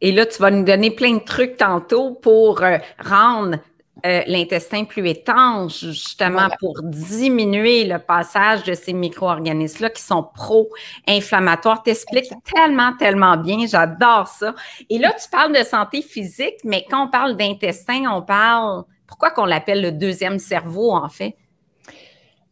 Et 0.00 0.12
là, 0.12 0.26
tu 0.26 0.40
vas 0.40 0.50
nous 0.50 0.64
donner 0.64 0.90
plein 0.90 1.14
de 1.14 1.22
trucs 1.22 1.56
tantôt 1.56 2.14
pour 2.14 2.62
euh, 2.62 2.78
rendre 2.98 3.58
euh, 4.06 4.22
l'intestin 4.26 4.84
plus 4.84 5.08
étanche, 5.08 5.80
justement 5.80 6.48
pour 6.60 6.80
diminuer 6.82 7.84
le 7.84 7.98
passage 7.98 8.62
de 8.62 8.74
ces 8.74 8.92
micro-organismes-là 8.92 9.90
qui 9.90 10.02
sont 10.02 10.22
pro-inflammatoires. 10.22 11.82
T'expliques 11.82 12.32
tellement, 12.54 12.92
tellement 12.96 13.36
bien. 13.36 13.66
J'adore 13.66 14.28
ça. 14.28 14.54
Et 14.88 14.98
là, 14.98 15.12
tu 15.12 15.28
parles 15.28 15.52
de 15.52 15.64
santé 15.64 16.02
physique, 16.02 16.56
mais 16.64 16.86
quand 16.88 17.06
on 17.06 17.10
parle 17.10 17.36
d'intestin, 17.36 18.04
on 18.10 18.22
parle, 18.22 18.84
pourquoi 19.06 19.30
qu'on 19.30 19.44
l'appelle 19.44 19.82
le 19.82 19.92
deuxième 19.92 20.38
cerveau, 20.38 20.92
en 20.92 21.08
fait? 21.08 21.36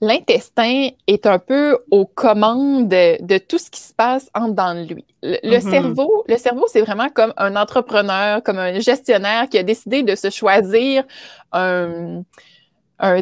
L'intestin 0.00 0.88
est 1.06 1.26
un 1.26 1.38
peu 1.38 1.78
aux 1.90 2.06
commandes 2.06 2.88
de, 2.88 3.38
tout 3.38 3.58
ce 3.58 3.70
qui 3.70 3.80
se 3.80 3.92
passe 3.92 4.28
en 4.34 4.48
dedans 4.48 4.74
de 4.74 4.94
lui. 4.94 5.04
Le, 5.22 5.36
mm-hmm. 5.36 5.70
cerveau, 5.70 6.24
le 6.28 6.36
cerveau, 6.36 6.66
c'est 6.70 6.80
vraiment 6.80 7.08
comme 7.08 7.32
un 7.36 7.56
entrepreneur, 7.56 8.42
comme 8.42 8.58
un 8.58 8.78
gestionnaire 8.80 9.48
qui 9.48 9.58
a 9.58 9.62
décidé 9.62 10.02
de 10.02 10.14
se 10.14 10.30
choisir 10.30 11.04
un, 11.52 12.22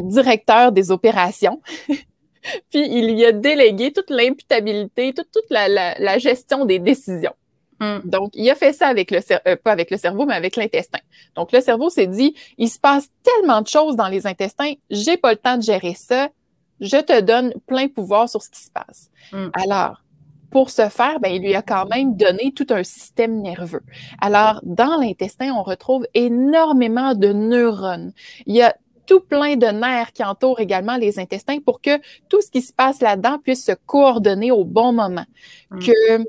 directeur 0.01 0.71
des 0.71 0.91
opérations. 0.91 1.61
Puis 2.69 2.85
il 2.85 3.11
y 3.17 3.25
a 3.25 3.31
délégué 3.31 3.93
toute 3.93 4.09
l'imputabilité, 4.09 5.13
toute, 5.13 5.29
la, 5.49 6.17
gestion 6.17 6.65
des 6.65 6.79
décisions. 6.79 7.33
Mm. 7.79 7.99
Donc, 8.03 8.31
il 8.33 8.49
a 8.49 8.55
fait 8.55 8.73
ça 8.73 8.87
avec 8.87 9.11
le 9.11 9.19
euh, 9.47 9.55
pas 9.55 9.71
avec 9.71 9.91
le 9.91 9.97
cerveau, 9.97 10.25
mais 10.25 10.35
avec 10.35 10.57
l'intestin. 10.57 10.99
Donc, 11.35 11.51
le 11.51 11.61
cerveau 11.61 11.89
s'est 11.89 12.07
dit, 12.07 12.35
il 12.57 12.69
se 12.69 12.79
passe 12.79 13.09
tellement 13.23 13.61
de 13.61 13.67
choses 13.67 13.95
dans 13.95 14.09
les 14.09 14.27
intestins, 14.27 14.73
j'ai 14.89 15.17
pas 15.17 15.31
le 15.31 15.37
temps 15.37 15.57
de 15.57 15.63
gérer 15.63 15.95
ça, 15.95 16.29
je 16.83 16.97
te 16.97 17.21
donne 17.21 17.53
plein 17.65 17.87
pouvoir 17.87 18.29
sur 18.29 18.41
ce 18.41 18.49
qui 18.49 18.61
se 18.61 18.69
passe. 18.69 19.09
Mm. 19.31 19.47
Alors, 19.53 20.03
pour 20.51 20.69
ce 20.69 20.87
faire, 20.89 21.19
ben, 21.19 21.29
il 21.29 21.41
lui 21.41 21.55
a 21.55 21.63
quand 21.63 21.87
même 21.87 22.15
donné 22.15 22.53
tout 22.55 22.67
un 22.69 22.83
système 22.83 23.41
nerveux. 23.41 23.81
Alors, 24.21 24.59
dans 24.63 24.97
l'intestin, 24.99 25.51
on 25.55 25.63
retrouve 25.63 26.05
énormément 26.13 27.15
de 27.15 27.33
neurones. 27.33 28.13
Il 28.45 28.55
y 28.55 28.61
a 28.61 28.75
tout 29.07 29.21
plein 29.21 29.55
de 29.55 29.65
nerfs 29.65 30.13
qui 30.13 30.23
entourent 30.23 30.59
également 30.59 30.97
les 30.97 31.19
intestins 31.19 31.59
pour 31.59 31.81
que 31.81 31.97
tout 32.29 32.41
ce 32.41 32.51
qui 32.51 32.61
se 32.61 32.71
passe 32.71 33.01
là-dedans 33.01 33.39
puisse 33.39 33.65
se 33.65 33.71
coordonner 33.85 34.51
au 34.51 34.63
bon 34.63 34.93
moment, 34.93 35.25
mm. 35.71 35.79
que 35.79 36.25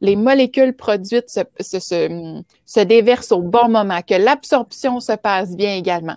les 0.00 0.16
molécules 0.16 0.74
produites 0.74 1.28
se, 1.28 1.40
se, 1.60 2.42
se 2.64 2.80
déversent 2.80 3.32
au 3.32 3.42
bon 3.42 3.68
moment, 3.68 4.00
que 4.00 4.14
l'absorption 4.14 5.00
se 5.00 5.12
passe 5.12 5.56
bien 5.56 5.74
également. 5.74 6.16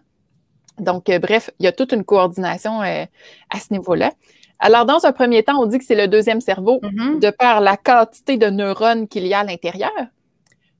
Donc, 0.79 1.09
euh, 1.09 1.19
bref, 1.19 1.49
il 1.59 1.65
y 1.65 1.67
a 1.67 1.71
toute 1.71 1.93
une 1.93 2.03
coordination 2.03 2.81
euh, 2.81 3.05
à 3.49 3.59
ce 3.59 3.71
niveau-là. 3.71 4.11
Alors, 4.59 4.85
dans 4.85 5.05
un 5.05 5.11
premier 5.11 5.43
temps, 5.43 5.59
on 5.59 5.65
dit 5.65 5.79
que 5.79 5.85
c'est 5.85 5.95
le 5.95 6.07
deuxième 6.07 6.41
cerveau 6.41 6.79
mm-hmm. 6.81 7.19
de 7.19 7.29
par 7.31 7.61
la 7.61 7.77
quantité 7.77 8.37
de 8.37 8.47
neurones 8.47 9.07
qu'il 9.07 9.25
y 9.27 9.33
a 9.33 9.39
à 9.39 9.43
l'intérieur. 9.43 9.91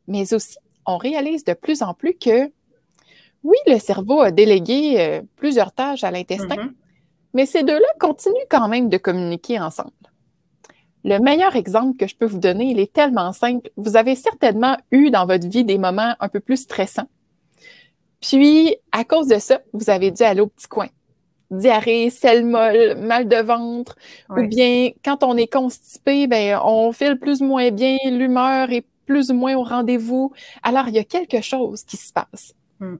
Mais 0.08 0.34
aussi, 0.34 0.58
on 0.86 0.98
réalise 0.98 1.44
de 1.44 1.54
plus 1.54 1.82
en 1.82 1.94
plus 1.94 2.14
que, 2.14 2.52
oui, 3.44 3.58
le 3.68 3.80
cerveau 3.80 4.22
a 4.22 4.32
délégué 4.32 5.00
euh, 5.00 5.22
plusieurs 5.36 5.72
tâches 5.72 6.04
à 6.04 6.12
l'intestin, 6.12 6.56
mm-hmm. 6.56 6.74
mais 7.34 7.46
ces 7.46 7.64
deux-là 7.64 7.88
continuent 8.00 8.48
quand 8.50 8.68
même 8.68 8.90
de 8.90 8.98
communiquer 8.98 9.60
ensemble. 9.60 9.92
Le 11.04 11.18
meilleur 11.18 11.56
exemple 11.56 11.98
que 11.98 12.08
je 12.08 12.16
peux 12.16 12.28
vous 12.28 12.38
donner, 12.38 12.66
il 12.66 12.80
est 12.80 12.94
tellement 12.94 13.34
simple. 13.34 13.72
Vous 13.78 13.98
avez 13.98 14.14
certainement 14.14 14.78
eu 14.92 15.10
dans 15.10 15.26
votre 15.26 15.48
vie 15.48 15.64
des 15.64 15.80
moments 15.80 16.16
un 16.20 16.30
peu 16.30 16.40
plus 16.40 16.58
stressants 16.58 17.10
puis, 18.22 18.76
à 18.92 19.04
cause 19.04 19.28
de 19.28 19.40
ça, 19.40 19.62
vous 19.74 19.90
avez 19.90 20.12
dû 20.12 20.24
aller 20.24 20.42
au 20.42 20.48
petit 20.48 20.68
coin. 20.68 20.88
Diarrhée, 21.50 22.10
sel 22.10 22.46
molle, 22.46 22.96
mal 22.98 23.28
de 23.28 23.36
ventre, 23.36 23.96
ou 24.30 24.48
bien 24.48 24.92
quand 25.04 25.24
on 25.24 25.36
est 25.36 25.52
constipé, 25.52 26.28
ben, 26.28 26.60
on 26.64 26.94
file 26.94 27.20
plus 27.20 27.42
ou 27.42 27.46
moins 27.46 27.72
bien, 27.72 27.98
l'humeur 28.06 28.72
est 28.72 28.86
plus 29.06 29.32
ou 29.32 29.34
moins 29.34 29.56
au 29.56 29.64
rendez-vous. 29.64 30.32
Alors, 30.64 30.88
il 30.88 30.94
y 30.94 31.00
a 31.00 31.04
quelque 31.04 31.42
chose 31.42 31.84
qui 31.84 31.98
se 31.98 32.14
passe. 32.14 32.54
Hmm. 32.80 32.96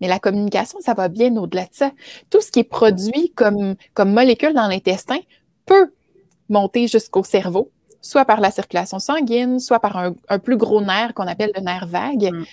Mais 0.00 0.08
la 0.08 0.18
communication, 0.18 0.78
ça 0.80 0.92
va 0.92 1.08
bien 1.08 1.34
au-delà 1.36 1.64
de 1.64 1.72
ça. 1.72 1.92
Tout 2.28 2.42
ce 2.42 2.50
qui 2.50 2.60
est 2.60 2.64
produit 2.64 3.32
comme, 3.34 3.76
comme 3.94 4.12
molécule 4.12 4.52
dans 4.52 4.66
l'intestin 4.66 5.18
peut 5.64 5.94
monter 6.50 6.88
jusqu'au 6.88 7.22
cerveau, 7.22 7.70
soit 8.02 8.26
par 8.26 8.40
la 8.40 8.50
circulation 8.50 8.98
sanguine, 8.98 9.58
soit 9.58 9.80
par 9.80 9.96
un, 9.96 10.38
plus 10.38 10.56
gros 10.58 10.82
nerf 10.82 11.14
qu'on 11.14 11.26
appelle 11.26 11.52
le 11.54 11.62
nerf 11.62 11.86
vague. 11.86 12.30
Hmm. 12.30 12.44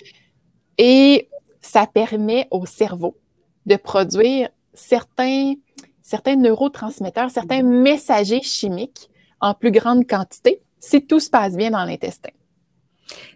Et 0.78 1.28
ça 1.68 1.86
permet 1.86 2.48
au 2.50 2.66
cerveau 2.66 3.18
de 3.66 3.76
produire 3.76 4.50
certains, 4.74 5.54
certains 6.02 6.38
neurotransmetteurs, 6.38 7.30
certains 7.30 7.62
messagers 7.62 8.42
chimiques 8.42 9.10
en 9.42 9.54
plus 9.54 9.72
grande 9.72 10.08
quantité 10.08 10.62
si 10.80 11.06
tout 11.06 11.20
se 11.20 11.30
passe 11.30 11.56
bien 11.58 11.72
dans 11.72 11.84
l'intestin. 11.84 12.30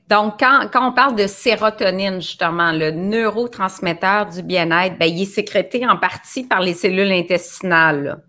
Donc, 0.07 0.39
quand, 0.39 0.69
on 0.75 0.91
parle 0.91 1.15
de 1.15 1.27
sérotonine, 1.27 2.21
justement, 2.21 2.71
le 2.71 2.91
neurotransmetteur 2.91 4.27
du 4.27 4.43
bien-être, 4.43 4.97
ben, 4.97 5.05
il 5.05 5.21
est 5.21 5.25
sécrété 5.25 5.87
en 5.87 5.97
partie 5.97 6.43
par 6.43 6.61
les 6.61 6.73
cellules 6.73 7.11
intestinales. 7.11 8.21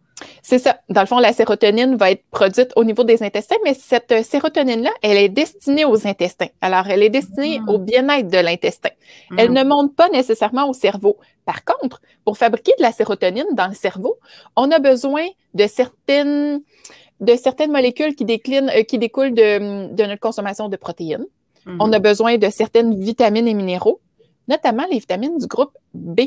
C'est 0.43 0.59
ça. 0.59 0.81
Dans 0.89 1.01
le 1.01 1.07
fond, 1.07 1.19
la 1.19 1.33
sérotonine 1.33 1.97
va 1.97 2.11
être 2.11 2.25
produite 2.31 2.73
au 2.77 2.85
niveau 2.85 3.05
des 3.05 3.23
intestins, 3.23 3.57
mais 3.65 3.75
cette 3.75 4.13
euh, 4.13 4.23
sérotonine-là, 4.23 4.91
elle 5.03 5.17
est 5.17 5.29
destinée 5.29 5.85
aux 5.85 6.07
intestins. 6.07 6.49
Alors, 6.61 6.89
elle 6.89 7.03
est 7.03 7.11
destinée 7.11 7.61
mm. 7.61 7.69
au 7.69 7.79
bien-être 7.79 8.29
de 8.29 8.39
l'intestin. 8.39 8.91
Elle 9.37 9.51
mm. 9.51 9.55
ne 9.55 9.65
monte 9.65 9.97
pas 9.97 10.09
nécessairement 10.09 10.69
au 10.69 10.73
cerveau. 10.73 11.17
Par 11.45 11.65
contre, 11.65 12.01
pour 12.25 12.37
fabriquer 12.37 12.73
de 12.79 12.83
la 12.83 12.93
sérotonine 12.93 13.47
dans 13.53 13.69
le 13.69 13.75
cerveau, 13.75 14.19
on 14.57 14.71
a 14.71 14.79
besoin 14.79 15.27
de 15.55 15.67
certaines, 15.67 16.63
de 17.21 17.37
certaines 17.37 17.73
molécules 17.73 18.15
qui, 18.15 18.25
déclinent, 18.25 18.71
euh, 18.71 18.83
qui 18.83 18.99
découlent 18.99 19.35
de, 19.35 19.89
notre 19.89 20.21
consommation 20.21 20.69
de 20.69 20.77
protéines. 20.77 21.27
Mm-hmm. 21.67 21.77
On 21.81 21.93
a 21.93 21.99
besoin 21.99 22.39
de 22.39 22.51
certaines 22.51 22.99
vitamines 22.99 23.49
et 23.49 23.55
minéraux, 23.55 24.01
notamment 24.49 24.85
les 24.91 24.99
vitamines 24.99 25.39
du 25.39 25.47
groupe 25.47 25.77
B 25.95 26.21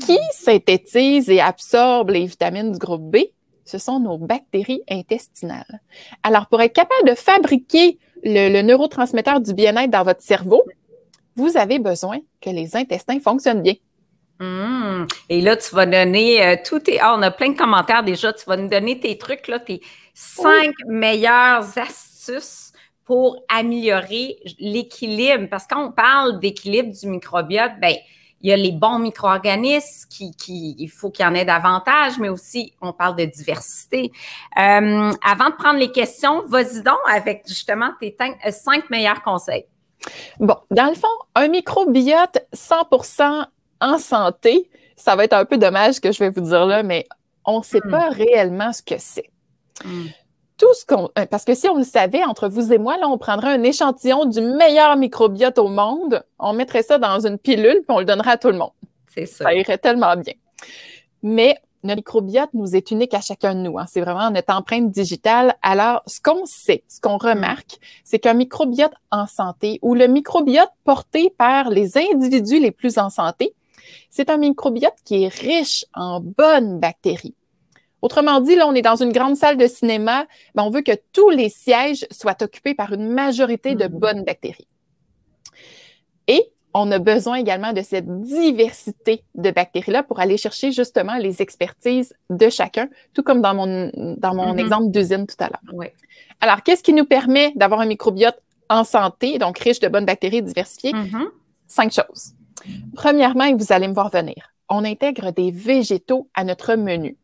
qui 0.00 0.18
synthétise 0.32 1.30
et 1.30 1.40
absorbe 1.40 2.10
les 2.10 2.26
vitamines 2.26 2.72
du 2.72 2.78
groupe 2.78 3.10
B? 3.10 3.18
Ce 3.64 3.78
sont 3.78 4.00
nos 4.00 4.18
bactéries 4.18 4.82
intestinales. 4.90 5.80
Alors, 6.22 6.46
pour 6.48 6.60
être 6.60 6.72
capable 6.72 7.08
de 7.08 7.14
fabriquer 7.14 7.98
le, 8.24 8.62
neurotransmetteur 8.62 9.40
du 9.40 9.54
bien-être 9.54 9.90
dans 9.90 10.02
votre 10.02 10.22
cerveau, 10.22 10.62
vous 11.36 11.56
avez 11.56 11.78
besoin 11.78 12.18
que 12.40 12.50
les 12.50 12.76
intestins 12.76 13.20
fonctionnent 13.20 13.62
bien. 13.62 13.74
Mmh. 14.40 15.06
Et 15.28 15.40
là, 15.40 15.56
tu 15.56 15.74
vas 15.74 15.86
donner 15.86 16.44
euh, 16.44 16.56
tout 16.64 16.80
tes. 16.80 16.98
Ah, 17.00 17.14
on 17.16 17.22
a 17.22 17.30
plein 17.30 17.50
de 17.50 17.56
commentaires 17.56 18.02
déjà. 18.02 18.32
Tu 18.32 18.44
vas 18.46 18.56
nous 18.56 18.68
donner 18.68 18.98
tes 18.98 19.16
trucs, 19.16 19.46
là, 19.46 19.60
tes 19.60 19.80
cinq 20.14 20.74
meilleures 20.88 21.78
astuces 21.78 22.72
pour 23.04 23.44
améliorer 23.48 24.36
l'équilibre. 24.58 25.46
Parce 25.48 25.66
que 25.66 25.74
quand 25.74 25.86
on 25.86 25.92
parle 25.92 26.40
d'équilibre 26.40 26.92
du 26.92 27.06
microbiote, 27.06 27.72
ben, 27.80 27.94
il 28.42 28.50
y 28.50 28.52
a 28.52 28.56
les 28.56 28.72
bons 28.72 28.98
micro-organismes 28.98 30.08
qui, 30.10 30.34
qui, 30.34 30.74
il 30.78 30.88
faut 30.88 31.10
qu'il 31.10 31.24
y 31.24 31.28
en 31.28 31.34
ait 31.34 31.44
davantage, 31.44 32.18
mais 32.18 32.28
aussi 32.28 32.74
on 32.80 32.92
parle 32.92 33.16
de 33.16 33.24
diversité. 33.24 34.12
Euh, 34.58 35.12
avant 35.24 35.50
de 35.50 35.56
prendre 35.56 35.78
les 35.78 35.92
questions, 35.92 36.42
vas-y 36.46 36.82
donc 36.82 36.98
avec 37.08 37.44
justement 37.46 37.90
tes 38.00 38.16
euh, 38.20 38.50
cinq 38.50 38.90
meilleurs 38.90 39.22
conseils. 39.22 39.66
Bon, 40.40 40.56
dans 40.70 40.88
le 40.88 40.94
fond, 40.94 41.06
un 41.34 41.48
microbiote 41.48 42.38
100% 42.54 43.46
en 43.80 43.98
santé, 43.98 44.68
ça 44.96 45.14
va 45.14 45.24
être 45.24 45.32
un 45.32 45.44
peu 45.44 45.58
dommage 45.58 46.00
que 46.00 46.10
je 46.10 46.18
vais 46.18 46.30
vous 46.30 46.40
dire 46.40 46.66
là, 46.66 46.82
mais 46.82 47.06
on 47.44 47.58
ne 47.58 47.64
sait 47.64 47.80
hmm. 47.84 47.90
pas 47.90 48.08
réellement 48.08 48.72
ce 48.72 48.82
que 48.82 48.96
c'est. 48.98 49.30
Hmm 49.84 50.06
tout 50.62 50.74
ce 50.74 50.86
qu'on. 50.86 51.10
Euh, 51.18 51.26
parce 51.26 51.44
que 51.44 51.54
si 51.54 51.68
on 51.68 51.76
le 51.76 51.82
savait, 51.82 52.22
entre 52.22 52.48
vous 52.48 52.72
et 52.72 52.78
moi, 52.78 52.96
là, 52.96 53.08
on 53.08 53.18
prendrait 53.18 53.52
un 53.52 53.64
échantillon 53.64 54.26
du 54.26 54.40
meilleur 54.40 54.96
microbiote 54.96 55.58
au 55.58 55.66
monde, 55.66 56.22
on 56.38 56.52
mettrait 56.52 56.84
ça 56.84 56.98
dans 56.98 57.26
une 57.26 57.36
pilule, 57.36 57.82
puis 57.82 57.88
on 57.88 57.98
le 57.98 58.04
donnerait 58.04 58.30
à 58.30 58.36
tout 58.36 58.50
le 58.50 58.58
monde. 58.58 58.70
C'est 59.12 59.26
ça. 59.26 59.46
Ça 59.46 59.54
irait 59.54 59.78
tellement 59.78 60.14
bien. 60.16 60.34
Mais 61.24 61.58
notre 61.82 61.96
microbiote 61.96 62.50
nous 62.54 62.76
est 62.76 62.92
unique 62.92 63.12
à 63.12 63.20
chacun 63.20 63.56
de 63.56 63.60
nous. 63.60 63.76
Hein. 63.76 63.86
C'est 63.88 64.02
vraiment 64.02 64.30
notre 64.30 64.54
empreinte 64.54 64.88
digitale. 64.88 65.56
Alors, 65.62 66.04
ce 66.06 66.20
qu'on 66.20 66.46
sait, 66.46 66.84
ce 66.86 67.00
qu'on 67.00 67.18
remarque, 67.18 67.78
c'est 68.04 68.20
qu'un 68.20 68.34
microbiote 68.34 68.92
en 69.10 69.26
santé 69.26 69.80
ou 69.82 69.96
le 69.96 70.06
microbiote 70.06 70.70
porté 70.84 71.34
par 71.36 71.70
les 71.70 71.98
individus 71.98 72.60
les 72.60 72.70
plus 72.70 72.98
en 72.98 73.10
santé, 73.10 73.52
c'est 74.10 74.30
un 74.30 74.36
microbiote 74.36 74.94
qui 75.04 75.24
est 75.24 75.34
riche 75.34 75.84
en 75.92 76.20
bonnes 76.20 76.78
bactéries 76.78 77.34
Autrement 78.02 78.40
dit, 78.40 78.56
là, 78.56 78.66
on 78.66 78.74
est 78.74 78.82
dans 78.82 78.96
une 78.96 79.12
grande 79.12 79.36
salle 79.36 79.56
de 79.56 79.66
cinéma, 79.66 80.26
ben, 80.54 80.64
on 80.64 80.70
veut 80.70 80.82
que 80.82 80.92
tous 81.12 81.30
les 81.30 81.48
sièges 81.48 82.04
soient 82.10 82.42
occupés 82.42 82.74
par 82.74 82.92
une 82.92 83.08
majorité 83.08 83.74
de 83.74 83.84
mm-hmm. 83.84 83.88
bonnes 83.88 84.24
bactéries. 84.24 84.68
Et 86.26 86.42
on 86.74 86.90
a 86.90 86.98
besoin 86.98 87.36
également 87.36 87.72
de 87.72 87.82
cette 87.82 88.08
diversité 88.22 89.22
de 89.34 89.50
bactéries-là 89.50 90.02
pour 90.02 90.20
aller 90.20 90.36
chercher 90.36 90.72
justement 90.72 91.16
les 91.16 91.42
expertises 91.42 92.14
de 92.30 92.48
chacun, 92.48 92.88
tout 93.14 93.22
comme 93.22 93.40
dans 93.40 93.54
mon, 93.54 93.90
dans 93.94 94.34
mon 94.34 94.54
mm-hmm. 94.54 94.60
exemple 94.60 94.90
d'usine 94.90 95.26
tout 95.26 95.36
à 95.38 95.48
l'heure. 95.48 95.90
Alors, 96.40 96.62
qu'est-ce 96.62 96.82
qui 96.82 96.92
nous 96.92 97.04
permet 97.04 97.52
d'avoir 97.54 97.80
un 97.80 97.86
microbiote 97.86 98.40
en 98.68 98.84
santé, 98.84 99.38
donc 99.38 99.58
riche 99.58 99.80
de 99.80 99.88
bonnes 99.88 100.06
bactéries 100.06 100.42
diversifiées? 100.42 100.92
Mm-hmm. 100.92 101.26
Cinq 101.68 101.92
choses. 101.92 102.32
Premièrement, 102.94 103.44
et 103.44 103.54
vous 103.54 103.72
allez 103.72 103.86
me 103.86 103.94
voir 103.94 104.10
venir, 104.10 104.52
on 104.68 104.84
intègre 104.84 105.30
des 105.30 105.50
végétaux 105.50 106.28
à 106.34 106.44
notre 106.44 106.74
menu. 106.74 107.16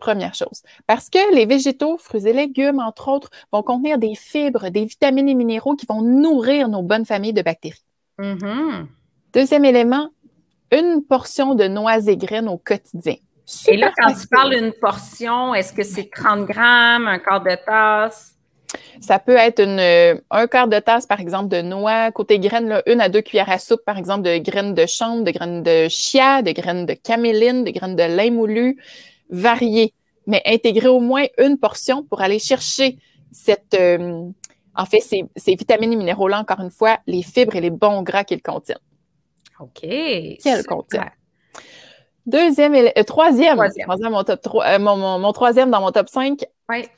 Première 0.00 0.34
chose. 0.34 0.62
Parce 0.86 1.10
que 1.10 1.34
les 1.34 1.46
végétaux, 1.46 1.98
fruits 1.98 2.26
et 2.26 2.32
légumes, 2.32 2.80
entre 2.80 3.08
autres, 3.08 3.30
vont 3.52 3.62
contenir 3.62 3.98
des 3.98 4.14
fibres, 4.14 4.70
des 4.70 4.86
vitamines 4.86 5.28
et 5.28 5.34
minéraux 5.34 5.76
qui 5.76 5.86
vont 5.86 6.00
nourrir 6.00 6.68
nos 6.68 6.82
bonnes 6.82 7.04
familles 7.04 7.34
de 7.34 7.42
bactéries. 7.42 7.84
Mm-hmm. 8.18 8.86
Deuxième 9.34 9.64
élément, 9.64 10.08
une 10.72 11.02
portion 11.02 11.54
de 11.54 11.68
noix 11.68 11.98
et 12.08 12.16
graines 12.16 12.48
au 12.48 12.58
quotidien. 12.58 13.16
et 13.68 13.76
là, 13.76 13.92
quand 13.96 14.12
tu 14.14 14.26
parles 14.26 14.56
d'une 14.56 14.72
portion, 14.72 15.54
est-ce 15.54 15.72
que 15.72 15.82
c'est 15.82 16.10
30 16.10 16.46
grammes, 16.46 17.06
un 17.06 17.18
quart 17.18 17.42
de 17.42 17.56
tasse? 17.64 18.34
Ça 19.00 19.18
peut 19.18 19.36
être 19.36 19.60
une, 19.60 20.20
un 20.30 20.46
quart 20.46 20.68
de 20.68 20.78
tasse, 20.78 21.06
par 21.06 21.20
exemple, 21.20 21.48
de 21.48 21.60
noix. 21.60 22.10
Côté 22.12 22.38
graines, 22.38 22.82
une 22.86 23.00
à 23.00 23.08
deux 23.08 23.20
cuillères 23.20 23.50
à 23.50 23.58
soupe, 23.58 23.84
par 23.84 23.98
exemple, 23.98 24.22
de 24.22 24.38
graines 24.38 24.74
de 24.74 24.86
chanvre, 24.86 25.24
de 25.24 25.30
graines 25.30 25.62
de 25.62 25.88
chia, 25.88 26.42
de 26.42 26.52
graines 26.52 26.86
de 26.86 26.94
caméline, 26.94 27.64
de 27.64 27.70
graines 27.70 27.96
de 27.96 28.02
lin 28.02 28.30
moulu, 28.30 28.78
variées, 29.30 29.94
mais 30.26 30.42
intégrer 30.46 30.88
au 30.88 31.00
moins 31.00 31.24
une 31.38 31.58
portion 31.58 32.02
pour 32.02 32.20
aller 32.20 32.38
chercher 32.38 32.98
cette, 33.32 33.74
euh, 33.74 34.28
en 34.74 34.84
fait, 34.84 35.00
ces, 35.00 35.24
vitamines 35.46 35.92
et 35.92 35.96
minéraux-là, 35.96 36.40
encore 36.40 36.60
une 36.60 36.70
fois, 36.70 36.98
les 37.06 37.22
fibres 37.22 37.56
et 37.56 37.60
les 37.60 37.70
bons 37.70 38.02
gras 38.02 38.24
qu'ils 38.24 38.42
contiennent. 38.42 38.78
OK. 39.58 39.80
Qu'elles 39.80 40.66
contiennent. 40.66 41.10
Deuxième, 42.26 42.74
euh, 42.74 43.02
troisième, 43.04 43.56
troisième. 43.56 44.12
mon, 44.12 44.22
top 44.22 44.40
euh, 44.54 44.78
mon, 44.78 45.32
troisième 45.32 45.70
dans 45.70 45.80
mon 45.80 45.90
top 45.90 46.08
5, 46.08 46.44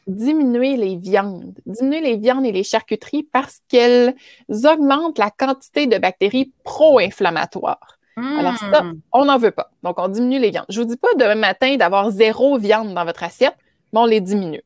diminuer 0.07 0.77
les 0.77 0.97
viandes. 0.97 1.55
Diminuer 1.65 2.01
les 2.01 2.17
viandes 2.17 2.45
et 2.45 2.53
les 2.53 2.65
charcuteries 2.65 3.23
parce 3.23 3.61
qu'elles 3.69 4.15
augmentent 4.49 5.19
la 5.19 5.31
quantité 5.31 5.87
de 5.87 5.97
bactéries 5.99 6.53
pro-inflammatoires. 6.65 7.99
Alors 8.17 8.59
ça, 8.59 8.83
hmm. 8.83 9.01
on 9.13 9.25
n'en 9.25 9.39
veut 9.39 9.51
pas. 9.51 9.71
Donc, 9.83 9.99
on 9.99 10.09
diminue 10.09 10.39
les 10.39 10.51
viandes. 10.51 10.67
Je 10.69 10.81
ne 10.81 10.85
vous 10.85 10.91
dis 10.91 10.97
pas 10.97 11.09
demain 11.19 11.35
matin 11.35 11.77
d'avoir 11.77 12.11
zéro 12.11 12.59
viande 12.59 12.95
dans 12.95 13.05
votre 13.05 13.23
assiette, 13.23 13.57
mais 13.93 14.01
on 14.01 14.07
les 14.07 14.21
diminue. 14.21 14.63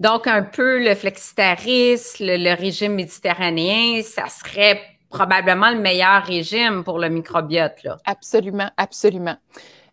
Donc, 0.00 0.26
un 0.26 0.42
peu 0.42 0.82
le 0.82 0.94
flexitarisme, 0.94 2.24
le, 2.24 2.54
régime 2.54 2.94
méditerranéen, 2.94 4.02
ça 4.02 4.28
serait 4.28 4.80
probablement 5.10 5.70
le 5.70 5.78
meilleur 5.78 6.24
régime 6.24 6.84
pour 6.84 6.98
le 6.98 7.10
microbiote. 7.10 7.82
Là. 7.84 7.98
Absolument, 8.06 8.70
absolument. 8.78 9.36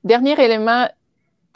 Dernier 0.05 0.41
élément, 0.41 0.87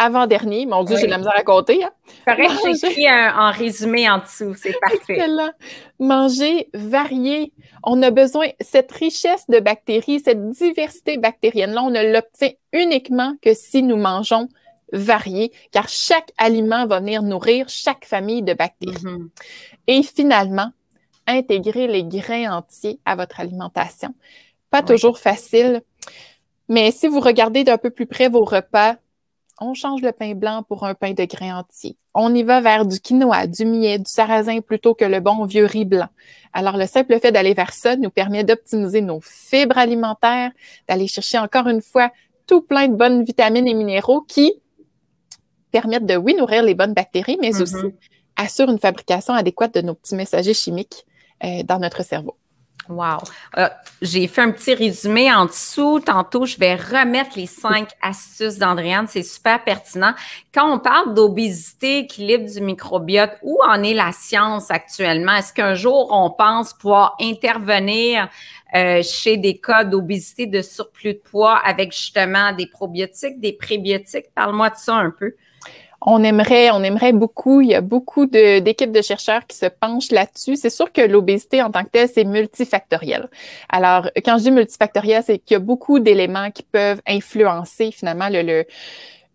avant-dernier, 0.01 0.65
mon 0.65 0.83
Dieu, 0.83 0.97
j'ai 0.97 1.05
de 1.05 1.11
la 1.11 1.19
misère 1.19 1.37
à 1.37 1.43
compter. 1.43 1.83
Hein? 1.83 1.91
j'ai 2.27 2.87
écrit 2.87 3.07
en 3.07 3.51
résumé 3.51 4.09
en 4.09 4.17
dessous, 4.17 4.55
c'est 4.55 4.75
parfait. 4.79 5.13
Excellent. 5.13 5.51
Manger 5.99 6.69
varié. 6.73 7.53
On 7.83 8.01
a 8.01 8.09
besoin, 8.09 8.47
cette 8.59 8.91
richesse 8.91 9.47
de 9.47 9.59
bactéries, 9.59 10.19
cette 10.19 10.49
diversité 10.49 11.17
bactérienne-là, 11.17 11.83
on 11.83 11.91
ne 11.91 12.13
l'obtient 12.13 12.49
uniquement 12.73 13.35
que 13.43 13.53
si 13.53 13.83
nous 13.83 13.95
mangeons 13.95 14.49
variés, 14.91 15.51
car 15.71 15.87
chaque 15.87 16.31
aliment 16.37 16.87
va 16.87 16.99
venir 16.99 17.21
nourrir 17.21 17.69
chaque 17.69 18.05
famille 18.05 18.41
de 18.41 18.53
bactéries. 18.53 18.95
Mm-hmm. 18.95 19.27
Et 19.87 20.03
finalement, 20.03 20.71
intégrer 21.27 21.85
les 21.85 22.03
grains 22.03 22.57
entiers 22.57 22.99
à 23.05 23.15
votre 23.15 23.39
alimentation. 23.39 24.15
Pas 24.71 24.81
toujours 24.81 25.19
facile, 25.19 25.83
mais 26.67 26.91
si 26.91 27.07
vous 27.07 27.19
regardez 27.19 27.63
d'un 27.63 27.77
peu 27.77 27.91
plus 27.91 28.07
près 28.07 28.29
vos 28.29 28.43
repas, 28.43 28.95
on 29.61 29.75
change 29.75 30.01
le 30.01 30.11
pain 30.11 30.33
blanc 30.33 30.63
pour 30.63 30.83
un 30.85 30.95
pain 30.95 31.13
de 31.13 31.23
grains 31.23 31.59
entiers. 31.59 31.95
On 32.15 32.33
y 32.33 32.41
va 32.41 32.59
vers 32.61 32.85
du 32.85 32.99
quinoa, 32.99 33.45
du 33.45 33.63
millet, 33.63 33.99
du 33.99 34.09
sarrasin 34.09 34.59
plutôt 34.59 34.95
que 34.95 35.05
le 35.05 35.19
bon 35.19 35.45
vieux 35.45 35.65
riz 35.65 35.85
blanc. 35.85 36.09
Alors, 36.51 36.77
le 36.77 36.87
simple 36.87 37.19
fait 37.19 37.31
d'aller 37.31 37.53
vers 37.53 37.71
ça 37.71 37.95
nous 37.95 38.09
permet 38.09 38.43
d'optimiser 38.43 39.01
nos 39.01 39.21
fibres 39.21 39.77
alimentaires, 39.77 40.51
d'aller 40.89 41.07
chercher 41.07 41.37
encore 41.37 41.67
une 41.67 41.81
fois 41.81 42.11
tout 42.47 42.61
plein 42.61 42.87
de 42.87 42.95
bonnes 42.95 43.23
vitamines 43.23 43.67
et 43.67 43.75
minéraux 43.75 44.21
qui, 44.21 44.51
permettent 45.71 46.07
de, 46.07 46.17
oui, 46.17 46.35
nourrir 46.35 46.63
les 46.63 46.73
bonnes 46.73 46.93
bactéries, 46.93 47.37
mais 47.39 47.51
mm-hmm. 47.51 47.61
aussi 47.61 47.95
assurent 48.35 48.71
une 48.71 48.79
fabrication 48.79 49.33
adéquate 49.33 49.75
de 49.75 49.81
nos 49.81 49.93
petits 49.93 50.15
messagers 50.15 50.55
chimiques 50.55 51.05
euh, 51.43 51.63
dans 51.63 51.79
notre 51.79 52.03
cerveau. 52.03 52.35
Wow. 52.91 53.19
Euh, 53.57 53.69
j'ai 54.01 54.27
fait 54.27 54.41
un 54.41 54.51
petit 54.51 54.73
résumé 54.73 55.31
en 55.33 55.45
dessous. 55.45 56.01
Tantôt, 56.01 56.45
je 56.45 56.57
vais 56.57 56.75
remettre 56.75 57.31
les 57.37 57.45
cinq 57.45 57.89
astuces 58.01 58.57
d'Andréane. 58.57 59.07
C'est 59.07 59.23
super 59.23 59.63
pertinent. 59.63 60.13
Quand 60.53 60.73
on 60.73 60.79
parle 60.79 61.13
d'obésité, 61.13 61.99
équilibre 61.99 62.51
du 62.51 62.59
microbiote, 62.59 63.31
où 63.43 63.59
en 63.65 63.81
est 63.81 63.93
la 63.93 64.11
science 64.11 64.69
actuellement? 64.69 65.33
Est-ce 65.33 65.53
qu'un 65.53 65.73
jour, 65.73 66.09
on 66.11 66.29
pense 66.29 66.73
pouvoir 66.73 67.15
intervenir 67.21 68.27
euh, 68.75 69.01
chez 69.03 69.37
des 69.37 69.57
cas 69.57 69.85
d'obésité, 69.85 70.47
de 70.47 70.61
surplus 70.61 71.13
de 71.13 71.19
poids 71.19 71.57
avec 71.57 71.93
justement 71.93 72.51
des 72.51 72.67
probiotiques, 72.67 73.39
des 73.39 73.53
prébiotiques? 73.53 74.33
Parle-moi 74.35 74.69
de 74.69 74.75
ça 74.75 74.95
un 74.95 75.11
peu 75.11 75.33
on 76.01 76.23
aimerait, 76.23 76.71
on 76.71 76.83
aimerait 76.83 77.13
beaucoup. 77.13 77.61
Il 77.61 77.69
y 77.69 77.75
a 77.75 77.81
beaucoup 77.81 78.25
d'équipes 78.25 78.91
de, 78.91 79.01
chercheurs 79.01 79.45
qui 79.45 79.55
se 79.55 79.67
penchent 79.67 80.11
là-dessus. 80.11 80.55
C'est 80.55 80.69
sûr 80.69 80.91
que 80.91 81.01
l'obésité 81.01 81.61
en 81.61 81.69
tant 81.71 81.83
que 81.83 81.89
telle, 81.89 82.09
c'est 82.09 82.23
multifactoriel. 82.23 83.29
Alors, 83.69 84.09
quand 84.25 84.37
je 84.37 84.43
dis 84.43 84.51
multifactoriel, 84.51 85.23
c'est 85.23 85.39
qu'il 85.39 85.55
y 85.55 85.57
a 85.57 85.59
beaucoup 85.59 85.99
d'éléments 85.99 86.49
qui 86.51 86.63
peuvent 86.63 87.01
influencer 87.07 87.91
finalement 87.91 88.29
le, 88.29 88.65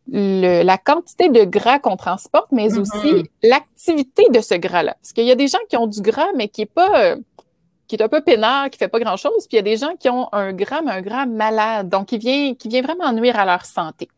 le, 0.08 0.62
la 0.62 0.78
quantité 0.78 1.28
de 1.28 1.44
gras 1.44 1.78
qu'on 1.78 1.96
transporte, 1.96 2.50
mais 2.50 2.68
mm-hmm. 2.68 2.80
aussi 2.80 3.30
l'activité 3.42 4.24
de 4.30 4.40
ce 4.40 4.54
gras-là. 4.54 4.96
Parce 5.00 5.12
qu'il 5.12 5.24
y 5.24 5.32
a 5.32 5.36
des 5.36 5.48
gens 5.48 5.58
qui 5.68 5.76
ont 5.76 5.86
du 5.86 6.00
gras, 6.00 6.28
mais 6.34 6.48
qui 6.48 6.62
est 6.62 6.66
pas 6.66 7.16
qui 7.86 7.94
est 7.94 8.02
un 8.02 8.08
peu 8.08 8.20
peinard, 8.20 8.68
qui 8.70 8.78
fait 8.78 8.88
pas 8.88 8.98
grand-chose, 8.98 9.46
puis 9.48 9.52
il 9.52 9.56
y 9.56 9.58
a 9.58 9.62
des 9.62 9.76
gens 9.76 9.94
qui 9.94 10.08
ont 10.08 10.28
un 10.32 10.52
gras, 10.52 10.82
mais 10.82 10.90
un 10.90 11.02
gras 11.02 11.24
malade, 11.24 11.88
donc 11.88 12.06
qui 12.06 12.18
vient, 12.18 12.54
qui 12.54 12.66
vient 12.66 12.82
vraiment 12.82 13.12
nuire 13.12 13.38
à 13.38 13.44
leur 13.44 13.64
santé. 13.64 14.08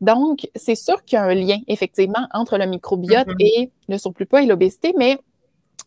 Donc, 0.00 0.48
c'est 0.54 0.74
sûr 0.74 1.04
qu'il 1.04 1.16
y 1.16 1.18
a 1.18 1.24
un 1.24 1.34
lien, 1.34 1.58
effectivement, 1.68 2.26
entre 2.32 2.58
le 2.58 2.66
microbiote 2.66 3.28
mm-hmm. 3.28 3.60
et 3.62 3.70
le 3.88 3.98
surplus 3.98 4.26
poids 4.26 4.42
et 4.42 4.46
l'obésité, 4.46 4.92
mais 4.96 5.18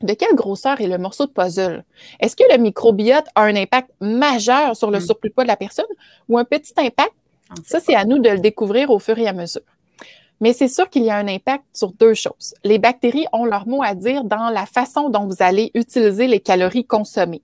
de 0.02 0.14
quelle 0.14 0.36
grosseur 0.36 0.82
est 0.82 0.88
le 0.88 0.98
morceau 0.98 1.26
de 1.26 1.32
puzzle? 1.32 1.84
Est-ce 2.20 2.36
que 2.36 2.44
le 2.52 2.58
microbiote 2.58 3.26
a 3.36 3.44
un 3.44 3.56
impact 3.56 3.92
majeur 4.00 4.76
sur 4.76 4.92
le 4.92 5.00
mm. 5.00 5.02
surplus 5.02 5.32
poids 5.32 5.44
de 5.44 5.50
la 5.50 5.58
personne 5.58 5.86
ou 6.28 6.38
un 6.38 6.46
petit 6.46 6.74
impact? 6.78 7.14
Ça, 7.66 7.80
c'est 7.80 7.96
à 7.96 8.06
nous 8.06 8.20
de 8.20 8.30
le 8.30 8.40
découvrir 8.40 8.92
au 8.92 9.00
fur 9.00 9.18
et 9.18 9.28
à 9.28 9.34
mesure. 9.34 9.62
Mais 10.42 10.54
c'est 10.54 10.68
sûr 10.68 10.90
qu'il 10.90 11.04
y 11.04 11.10
a 11.10 11.18
un 11.18 11.28
impact 11.28 11.66
sur 11.74 11.92
deux 11.92 12.14
choses. 12.14 12.54
Les 12.64 12.80
bactéries 12.80 13.26
ont 13.34 13.46
leur 13.46 13.68
mot 13.68 13.84
à 13.84 13.94
dire 13.94 14.24
dans 14.24 14.50
la 14.50 14.66
façon 14.66 15.10
dont 15.10 15.26
vous 15.26 15.38
allez 15.40 15.72
utiliser 15.74 16.28
les 16.28 16.40
calories 16.40 16.86
consommées. 16.86 17.42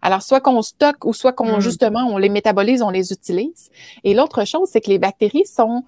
Alors, 0.00 0.22
soit 0.22 0.40
qu'on 0.40 0.62
stocke 0.62 1.04
ou 1.04 1.12
soit 1.12 1.32
qu'on, 1.32 1.56
hmm. 1.56 1.60
justement, 1.60 2.06
on 2.08 2.18
les 2.18 2.28
métabolise, 2.28 2.82
on 2.82 2.90
les 2.90 3.12
utilise. 3.12 3.70
Et 4.04 4.14
l'autre 4.14 4.44
chose, 4.44 4.68
c'est 4.70 4.80
que 4.80 4.90
les 4.90 4.98
bactéries 4.98 5.46
sont 5.46 5.84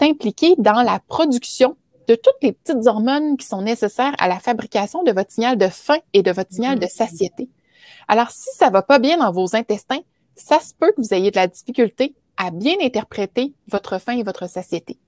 impliquées 0.00 0.54
dans 0.58 0.82
la 0.82 1.00
production 1.06 1.76
de 2.08 2.14
toutes 2.14 2.42
les 2.42 2.52
petites 2.52 2.86
hormones 2.86 3.36
qui 3.36 3.46
sont 3.46 3.62
nécessaires 3.62 4.14
à 4.18 4.28
la 4.28 4.40
fabrication 4.40 5.02
de 5.04 5.12
votre 5.12 5.30
signal 5.30 5.56
de 5.56 5.68
faim 5.68 5.98
et 6.12 6.22
de 6.22 6.32
votre 6.32 6.52
signal 6.52 6.78
de 6.78 6.86
hmm. 6.86 6.90
satiété. 6.90 7.48
Alors, 8.08 8.30
si 8.30 8.50
ça 8.56 8.70
va 8.70 8.82
pas 8.82 8.98
bien 8.98 9.18
dans 9.18 9.32
vos 9.32 9.54
intestins, 9.54 10.00
ça 10.34 10.58
se 10.60 10.74
peut 10.74 10.92
que 10.96 11.00
vous 11.00 11.14
ayez 11.14 11.30
de 11.30 11.36
la 11.36 11.46
difficulté 11.46 12.14
à 12.36 12.50
bien 12.50 12.74
interpréter 12.80 13.52
votre 13.68 13.98
faim 13.98 14.16
et 14.16 14.22
votre 14.22 14.48
satiété. 14.48 14.98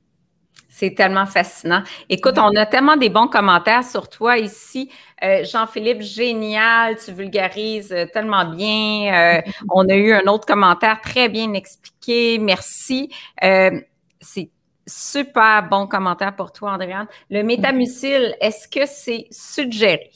C'est 0.77 0.93
tellement 0.93 1.25
fascinant. 1.25 1.85
Écoute, 2.09 2.35
on 2.37 2.55
a 2.57 2.67
tellement 2.67 2.97
des 2.97 3.09
bons 3.09 3.29
commentaires 3.29 3.85
sur 3.85 4.09
toi 4.09 4.39
ici. 4.39 4.91
Euh, 5.23 5.45
Jean-Philippe, 5.45 6.03
génial, 6.03 6.97
tu 6.97 7.13
vulgarises 7.13 7.93
euh, 7.93 8.07
tellement 8.13 8.45
bien. 8.45 9.15
Euh, 9.15 9.43
on 9.71 9.89
a 9.89 9.95
eu 9.95 10.13
un 10.13 10.27
autre 10.27 10.47
commentaire 10.47 11.01
très 11.01 11.29
bien 11.29 11.53
expliqué. 11.53 12.39
Merci. 12.39 13.09
c'est 14.21 14.51
super 14.85 15.69
bon 15.71 15.87
commentaire 15.87 16.35
pour 16.35 16.51
toi, 16.51 16.73
Andréane. 16.73 17.07
Le 17.31 17.45
métamucil, 17.45 18.35
est-ce 18.41 18.67
que 18.67 18.85
c'est 18.85 19.29
suggéré? 19.31 20.11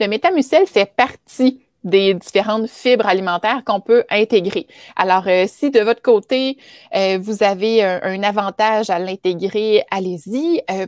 Le 0.00 0.08
métamucil 0.08 0.66
fait 0.66 0.92
partie 0.92 1.64
des 1.84 2.14
différentes 2.14 2.68
fibres 2.68 3.06
alimentaires 3.06 3.62
qu'on 3.64 3.80
peut 3.80 4.04
intégrer. 4.10 4.66
Alors, 4.96 5.26
euh, 5.26 5.44
si 5.48 5.70
de 5.70 5.80
votre 5.80 6.02
côté, 6.02 6.58
euh, 6.94 7.18
vous 7.20 7.42
avez 7.42 7.82
un, 7.82 8.22
avantage 8.22 8.90
à 8.90 8.98
l'intégrer, 8.98 9.84
allez-y. 9.90 10.62
Euh, 10.70 10.86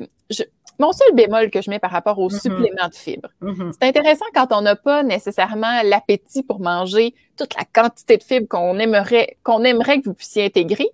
mon 0.79 0.93
seul 0.93 1.15
bémol 1.15 1.51
que 1.51 1.63
je 1.63 1.71
mets 1.71 1.79
par 1.79 1.91
rapport 1.91 2.19
au 2.19 2.29
mm-hmm. 2.29 2.41
supplément 2.41 2.89
de 2.89 2.95
fibres, 2.95 3.29
mm-hmm. 3.43 3.73
c'est 3.73 3.89
intéressant 3.89 4.25
quand 4.35 4.49
on 4.51 4.61
n'a 4.61 4.75
pas 4.75 5.03
nécessairement 5.03 5.83
l'appétit 5.85 6.43
pour 6.43 6.61
manger 6.61 7.15
toute 7.37 7.55
la 7.57 7.65
quantité 7.65 8.17
de 8.17 8.23
fibres 8.23 8.49
qu'on 8.49 8.79
aimerait, 8.79 9.37
qu'on 9.45 9.63
aimerait 9.63 10.01
que 10.01 10.07
vous 10.07 10.15
puissiez 10.15 10.47
intégrer. 10.47 10.89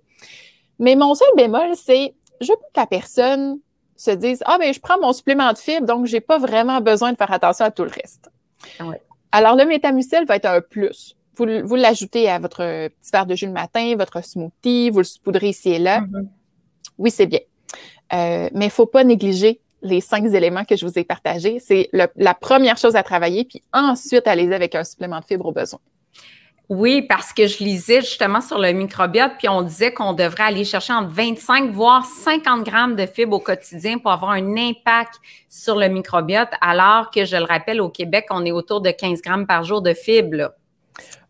Mais 0.77 0.95
mon 0.95 1.15
seul 1.15 1.29
bémol, 1.35 1.75
c'est 1.75 2.13
je 2.41 2.47
veux 2.47 2.55
que 2.55 2.79
la 2.79 2.87
personne 2.87 3.59
se 3.95 4.11
dise 4.11 4.43
Ah, 4.45 4.57
ben, 4.59 4.73
je 4.73 4.79
prends 4.79 4.99
mon 4.99 5.13
supplément 5.13 5.53
de 5.53 5.57
fibres, 5.57 5.85
donc 5.85 6.05
je 6.05 6.13
n'ai 6.13 6.21
pas 6.21 6.39
vraiment 6.39 6.81
besoin 6.81 7.11
de 7.11 7.17
faire 7.17 7.31
attention 7.31 7.65
à 7.65 7.71
tout 7.71 7.83
le 7.83 7.91
reste. 7.91 8.29
Alors, 9.31 9.55
le 9.55 9.65
métamucil 9.65 10.25
va 10.27 10.35
être 10.35 10.45
un 10.45 10.61
plus. 10.61 11.15
Vous, 11.35 11.45
vous 11.63 11.75
l'ajoutez 11.75 12.29
à 12.29 12.39
votre 12.39 12.87
petit 12.89 13.11
verre 13.11 13.25
de 13.25 13.35
jus 13.35 13.45
le 13.45 13.53
matin, 13.53 13.95
votre 13.97 14.23
smoothie, 14.23 14.89
vous 14.89 14.99
le 14.99 15.03
saupoudrez 15.05 15.49
ici 15.49 15.69
et 15.71 15.79
là. 15.79 16.01
Mm-hmm. 16.01 16.27
Oui, 16.97 17.11
c'est 17.11 17.25
bien. 17.25 17.39
Euh, 18.13 18.49
mais 18.53 18.65
il 18.65 18.67
ne 18.67 18.69
faut 18.69 18.85
pas 18.85 19.03
négliger 19.03 19.61
les 19.81 20.01
cinq 20.01 20.25
éléments 20.25 20.65
que 20.65 20.75
je 20.75 20.85
vous 20.85 20.99
ai 20.99 21.03
partagés. 21.03 21.59
C'est 21.59 21.89
la 21.91 22.33
première 22.33 22.77
chose 22.77 22.95
à 22.95 23.03
travailler, 23.03 23.45
puis 23.45 23.63
ensuite 23.73 24.27
allez 24.27 24.51
avec 24.53 24.75
un 24.75 24.83
supplément 24.83 25.19
de 25.19 25.25
fibres 25.25 25.47
au 25.47 25.51
besoin. 25.51 25.79
Oui, 26.71 27.01
parce 27.01 27.33
que 27.33 27.47
je 27.47 27.61
lisais 27.65 27.99
justement 27.99 28.39
sur 28.39 28.57
le 28.57 28.71
microbiote, 28.71 29.33
puis 29.37 29.49
on 29.49 29.61
disait 29.61 29.91
qu'on 29.91 30.13
devrait 30.13 30.43
aller 30.43 30.63
chercher 30.63 30.93
entre 30.93 31.09
25 31.09 31.69
voire 31.71 32.05
50 32.05 32.63
grammes 32.63 32.95
de 32.95 33.05
fibres 33.05 33.35
au 33.35 33.39
quotidien 33.41 33.97
pour 33.97 34.09
avoir 34.09 34.31
un 34.31 34.55
impact 34.55 35.15
sur 35.49 35.75
le 35.75 35.89
microbiote, 35.89 36.47
alors 36.61 37.11
que 37.11 37.25
je 37.25 37.35
le 37.35 37.43
rappelle, 37.43 37.81
au 37.81 37.89
Québec, 37.89 38.27
on 38.29 38.45
est 38.45 38.53
autour 38.53 38.79
de 38.79 38.89
15 38.89 39.21
grammes 39.21 39.45
par 39.45 39.65
jour 39.65 39.81
de 39.81 39.93
fibres. 39.93 40.53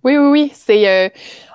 Oui, 0.03 0.15
oui, 0.15 0.29
oui. 0.29 0.51
C'est 0.53 0.87
euh, 0.87 1.09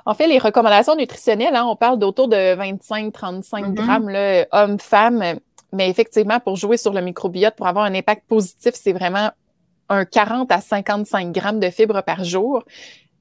en 0.05 0.15
fait 0.15 0.27
les 0.27 0.39
recommandations 0.39 0.97
nutritionnelles, 0.97 1.55
hein, 1.55 1.65
on 1.65 1.77
parle 1.77 2.01
d'autour 2.01 2.27
de 2.27 2.57
25-35 2.57 3.13
mm-hmm. 3.13 3.73
grammes, 3.75 4.47
homme-femme. 4.51 5.39
Mais 5.73 5.89
effectivement, 5.89 6.41
pour 6.41 6.57
jouer 6.57 6.77
sur 6.77 6.93
le 6.93 7.03
microbiote, 7.03 7.55
pour 7.55 7.69
avoir 7.69 7.85
un 7.85 7.95
impact 7.95 8.25
positif, 8.27 8.73
c'est 8.75 8.93
vraiment 8.93 9.31
un 9.89 10.05
40 10.05 10.51
à 10.51 10.61
55 10.61 11.31
grammes 11.31 11.61
de 11.61 11.71
fibres 11.71 12.03
par 12.03 12.25
jour 12.25 12.65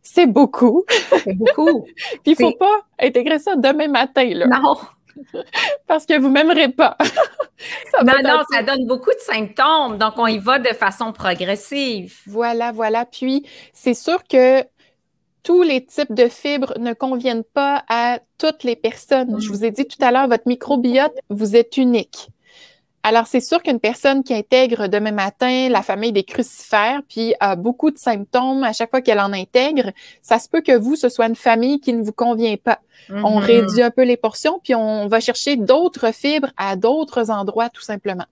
c'est 0.05 0.27
beaucoup. 0.27 0.85
C'est 1.23 1.33
beaucoup. 1.33 1.85
Puis 2.23 2.33
il 2.33 2.35
faut 2.35 2.51
pas 2.53 2.81
intégrer 2.99 3.39
ça 3.39 3.55
demain 3.55 3.87
matin, 3.87 4.29
là. 4.33 4.47
Non. 4.47 4.77
Parce 5.87 6.05
que 6.05 6.19
vous 6.19 6.29
m'aimerez 6.29 6.69
pas. 6.69 6.95
non, 8.03 8.13
non, 8.23 8.43
ça 8.51 8.61
donne 8.63 8.85
beaucoup 8.85 9.11
de 9.11 9.19
symptômes. 9.19 9.97
Donc, 9.97 10.13
on 10.17 10.27
y 10.27 10.37
va 10.37 10.59
de 10.59 10.69
façon 10.69 11.11
progressive. 11.11 12.15
Voilà, 12.27 12.71
voilà. 12.71 13.05
Puis, 13.05 13.45
c'est 13.73 13.93
sûr 13.93 14.23
que 14.23 14.63
tous 15.41 15.63
les 15.63 15.83
types 15.85 16.13
de 16.13 16.27
fibres 16.27 16.73
ne 16.77 16.93
conviennent 16.93 17.43
pas 17.43 17.83
à 17.89 18.19
toutes 18.37 18.63
les 18.63 18.75
personnes. 18.75 19.39
Je 19.39 19.49
mm. 19.49 19.51
vous 19.51 19.65
ai 19.65 19.71
dit 19.71 19.85
tout 19.85 20.03
à 20.03 20.11
l'heure, 20.11 20.27
votre 20.27 20.47
microbiote, 20.47 21.13
vous 21.29 21.55
êtes 21.55 21.77
unique. 21.77 22.29
Alors, 23.07 23.27
c'est 23.27 23.39
sûr 23.39 23.61
qu'une 23.61 23.79
personne 23.79 24.23
qui 24.23 24.33
intègre 24.33 24.87
demain 24.87 25.11
matin 25.11 25.69
la 25.69 25.83
famille 25.83 26.11
des 26.11 26.23
crucifères, 26.23 27.01
puis 27.07 27.35
a 27.39 27.55
beaucoup 27.55 27.91
de 27.91 27.99
symptômes 27.99 28.63
à 28.63 28.73
chaque 28.73 28.89
fois 28.89 29.01
qu'elle 29.01 29.19
en 29.19 29.31
intègre, 29.31 29.91
ça 30.23 30.39
se 30.39 30.49
peut 30.49 30.61
que 30.61 30.75
vous, 30.75 30.95
ce 30.95 31.07
soit 31.07 31.27
une 31.27 31.35
famille 31.35 31.79
qui 31.79 31.93
ne 31.93 32.01
vous 32.01 32.13
convient 32.13 32.55
pas. 32.57 32.79
On 33.11 33.39
mm-hmm. 33.39 33.43
réduit 33.43 33.83
un 33.83 33.91
peu 33.91 34.01
les 34.01 34.17
portions, 34.17 34.59
puis 34.63 34.73
on 34.73 35.05
va 35.05 35.19
chercher 35.19 35.55
d'autres 35.55 36.11
fibres 36.11 36.49
à 36.57 36.75
d'autres 36.75 37.29
endroits, 37.29 37.69
tout 37.69 37.83
simplement. 37.83 38.25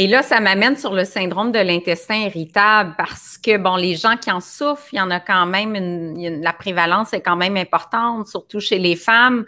Et 0.00 0.06
là, 0.06 0.22
ça 0.22 0.38
m'amène 0.38 0.76
sur 0.76 0.94
le 0.94 1.04
syndrome 1.04 1.50
de 1.50 1.58
l'intestin 1.58 2.14
irritable 2.14 2.94
parce 2.96 3.36
que, 3.36 3.56
bon, 3.56 3.74
les 3.74 3.96
gens 3.96 4.16
qui 4.16 4.30
en 4.30 4.38
souffrent, 4.38 4.86
il 4.92 4.98
y 4.98 5.00
en 5.00 5.10
a 5.10 5.18
quand 5.18 5.44
même 5.44 5.74
une, 5.74 6.40
la 6.40 6.52
prévalence 6.52 7.12
est 7.14 7.20
quand 7.20 7.34
même 7.34 7.56
importante, 7.56 8.28
surtout 8.28 8.60
chez 8.60 8.78
les 8.78 8.94
femmes. 8.94 9.44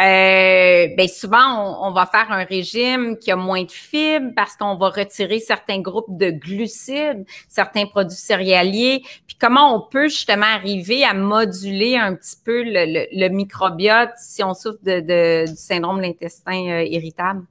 Euh, 0.00 0.86
ben 0.96 1.06
souvent, 1.06 1.86
on, 1.86 1.92
va 1.92 2.06
faire 2.06 2.32
un 2.32 2.44
régime 2.44 3.18
qui 3.18 3.30
a 3.30 3.36
moins 3.36 3.64
de 3.64 3.70
fibres 3.70 4.32
parce 4.34 4.56
qu'on 4.56 4.74
va 4.76 4.88
retirer 4.88 5.38
certains 5.38 5.82
groupes 5.82 6.16
de 6.16 6.30
glucides, 6.30 7.26
certains 7.46 7.84
produits 7.84 8.16
céréaliers. 8.16 9.02
Puis 9.26 9.36
comment 9.38 9.76
on 9.76 9.86
peut 9.86 10.08
justement 10.08 10.46
arriver 10.46 11.04
à 11.04 11.12
moduler 11.12 11.98
un 11.98 12.14
petit 12.14 12.36
peu 12.42 12.62
le, 12.64 13.28
microbiote 13.28 14.12
si 14.16 14.42
on 14.42 14.54
souffre 14.54 14.78
de, 14.82 15.46
du 15.46 15.56
syndrome 15.56 15.98
de 15.98 16.04
l'intestin 16.04 16.70
euh, 16.70 16.84
irritable? 16.84 17.42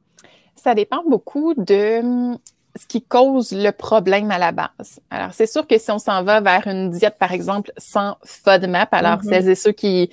Ça 0.62 0.76
dépend 0.76 1.04
beaucoup 1.08 1.54
de 1.56 2.00
hum, 2.00 2.38
ce 2.76 2.86
qui 2.88 3.02
cause 3.02 3.52
le 3.52 3.72
problème 3.72 4.32
à 4.32 4.38
la 4.38 4.52
base. 4.52 5.00
Alors, 5.10 5.34
c'est 5.34 5.48
sûr 5.48 5.68
que 5.68 5.78
si 5.78 5.92
on 5.92 6.00
s'en 6.00 6.24
va 6.24 6.40
vers 6.40 6.68
une 6.68 6.92
diète, 6.92 7.18
par 7.20 7.32
exemple, 7.32 7.72
sans 7.78 8.16
FODMAP, 8.24 8.94
alors 8.94 9.20
mm-hmm. 9.20 9.30
celles 9.30 9.50
et 9.50 9.56
ceux 9.56 9.72
qui, 9.72 10.10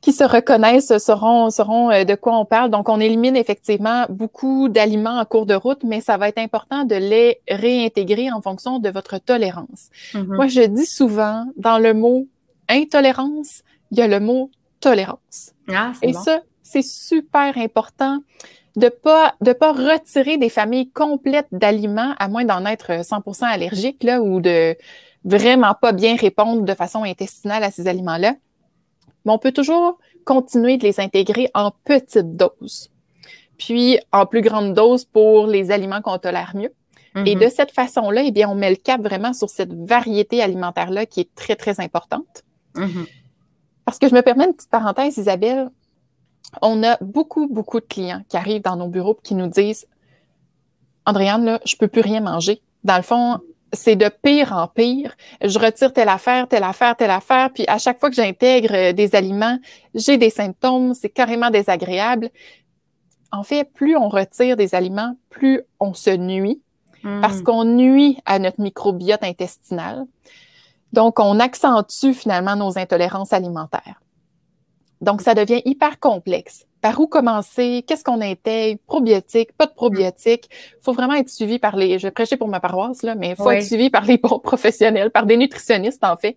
qui 0.00 0.12
se 0.12 0.24
reconnaissent 0.24 0.96
sauront, 0.98 1.50
sauront 1.50 1.90
euh, 1.90 2.04
de 2.04 2.14
quoi 2.14 2.38
on 2.38 2.44
parle. 2.44 2.70
Donc, 2.70 2.88
on 2.88 3.00
élimine 3.00 3.36
effectivement 3.36 4.06
beaucoup 4.08 4.68
d'aliments 4.68 5.18
en 5.18 5.24
cours 5.24 5.46
de 5.46 5.54
route, 5.54 5.82
mais 5.84 6.00
ça 6.00 6.16
va 6.16 6.28
être 6.28 6.38
important 6.38 6.84
de 6.84 6.94
les 6.94 7.40
réintégrer 7.48 8.30
en 8.30 8.40
fonction 8.40 8.78
de 8.78 8.88
votre 8.88 9.18
tolérance. 9.18 9.90
Mm-hmm. 10.14 10.34
Moi, 10.34 10.46
je 10.46 10.62
dis 10.62 10.86
souvent, 10.86 11.46
dans 11.56 11.78
le 11.78 11.94
mot 11.94 12.26
intolérance, 12.68 13.62
il 13.90 13.98
y 13.98 14.02
a 14.02 14.08
le 14.08 14.20
mot 14.20 14.50
tolérance. 14.80 15.52
Ah, 15.68 15.92
et 16.00 16.12
ça, 16.12 16.40
c'est 16.62 16.84
super 16.84 17.58
important 17.58 18.20
de 18.76 18.88
pas 18.88 19.34
de 19.40 19.52
pas 19.52 19.72
retirer 19.72 20.38
des 20.38 20.48
familles 20.48 20.90
complètes 20.90 21.48
d'aliments 21.52 22.14
à 22.18 22.28
moins 22.28 22.44
d'en 22.44 22.64
être 22.64 23.02
100% 23.02 23.44
allergique 23.44 24.02
là 24.02 24.22
ou 24.22 24.40
de 24.40 24.76
vraiment 25.24 25.74
pas 25.74 25.92
bien 25.92 26.16
répondre 26.16 26.62
de 26.62 26.74
façon 26.74 27.04
intestinale 27.04 27.62
à 27.64 27.70
ces 27.70 27.86
aliments-là. 27.86 28.34
Mais 29.24 29.32
on 29.32 29.38
peut 29.38 29.52
toujours 29.52 29.98
continuer 30.24 30.78
de 30.78 30.84
les 30.84 31.00
intégrer 31.00 31.48
en 31.54 31.72
petites 31.84 32.36
doses. 32.36 32.90
Puis 33.58 33.98
en 34.10 34.26
plus 34.26 34.40
grande 34.40 34.74
dose 34.74 35.04
pour 35.04 35.46
les 35.46 35.70
aliments 35.70 36.00
qu'on 36.00 36.18
tolère 36.18 36.52
mieux. 36.56 36.72
Et 37.14 37.34
mm-hmm. 37.34 37.44
de 37.44 37.48
cette 37.50 37.72
façon-là, 37.72 38.22
eh 38.24 38.30
bien, 38.30 38.48
on 38.48 38.54
met 38.54 38.70
le 38.70 38.76
cap 38.76 39.00
vraiment 39.00 39.34
sur 39.34 39.50
cette 39.50 39.72
variété 39.72 40.42
alimentaire-là 40.42 41.04
qui 41.04 41.20
est 41.20 41.34
très, 41.34 41.56
très 41.56 41.78
importante. 41.78 42.42
Mm-hmm. 42.74 43.06
Parce 43.84 43.98
que 43.98 44.08
je 44.08 44.14
me 44.14 44.22
permets 44.22 44.46
une 44.46 44.54
petite 44.54 44.70
parenthèse, 44.70 45.18
Isabelle 45.18 45.68
on 46.60 46.82
a 46.82 46.98
beaucoup, 47.00 47.48
beaucoup 47.48 47.80
de 47.80 47.86
clients 47.86 48.22
qui 48.28 48.36
arrivent 48.36 48.62
dans 48.62 48.76
nos 48.76 48.88
bureaux 48.88 49.16
et 49.18 49.22
qui 49.22 49.34
nous 49.34 49.46
disent 49.46 49.86
Andréane, 51.06 51.44
là, 51.44 51.60
je 51.64 51.76
peux 51.76 51.88
plus 51.88 52.00
rien 52.00 52.20
manger. 52.20 52.60
Dans 52.84 52.96
le 52.96 53.02
fond, 53.02 53.40
c'est 53.72 53.96
de 53.96 54.08
pire 54.22 54.52
en 54.52 54.68
pire. 54.68 55.16
Je 55.42 55.58
retire 55.58 55.92
telle 55.92 56.08
affaire, 56.08 56.46
telle 56.46 56.62
affaire, 56.62 56.96
telle 56.96 57.10
affaire, 57.10 57.50
puis 57.52 57.64
à 57.68 57.78
chaque 57.78 57.98
fois 57.98 58.10
que 58.10 58.16
j'intègre 58.16 58.74
euh, 58.74 58.92
des 58.92 59.14
aliments, 59.14 59.58
j'ai 59.94 60.18
des 60.18 60.30
symptômes, 60.30 60.94
c'est 60.94 61.08
carrément 61.08 61.50
désagréable. 61.50 62.30
En 63.30 63.42
fait, 63.42 63.64
plus 63.72 63.96
on 63.96 64.08
retire 64.08 64.56
des 64.56 64.74
aliments, 64.74 65.16
plus 65.30 65.62
on 65.80 65.94
se 65.94 66.10
nuit, 66.10 66.60
parce 67.02 67.38
hmm. 67.38 67.42
qu'on 67.44 67.64
nuit 67.64 68.18
à 68.26 68.38
notre 68.38 68.60
microbiote 68.60 69.24
intestinal. 69.24 70.04
Donc, 70.92 71.18
on 71.18 71.40
accentue 71.40 72.12
finalement 72.12 72.54
nos 72.54 72.78
intolérances 72.78 73.32
alimentaires. 73.32 74.01
Donc, 75.02 75.20
ça 75.20 75.34
devient 75.34 75.60
hyper 75.64 75.98
complexe. 75.98 76.64
Par 76.80 76.98
où 77.00 77.06
commencer? 77.08 77.84
Qu'est-ce 77.86 78.04
qu'on 78.04 78.20
intègre? 78.20 78.80
Probiotiques, 78.86 79.52
pas 79.52 79.66
de 79.66 79.72
probiotiques. 79.72 80.48
Il 80.50 80.82
faut 80.82 80.92
vraiment 80.92 81.14
être 81.14 81.28
suivi 81.28 81.58
par 81.58 81.76
les, 81.76 81.98
je 81.98 82.06
vais 82.06 82.12
prêcher 82.12 82.36
pour 82.36 82.48
ma 82.48 82.60
paroisse, 82.60 83.02
là, 83.02 83.16
mais 83.16 83.30
il 83.30 83.36
faut 83.36 83.50
être 83.50 83.64
suivi 83.64 83.90
par 83.90 84.04
les 84.04 84.16
bons 84.16 84.38
professionnels, 84.42 85.10
par 85.10 85.26
des 85.26 85.36
nutritionnistes, 85.36 86.04
en 86.04 86.16
fait, 86.16 86.36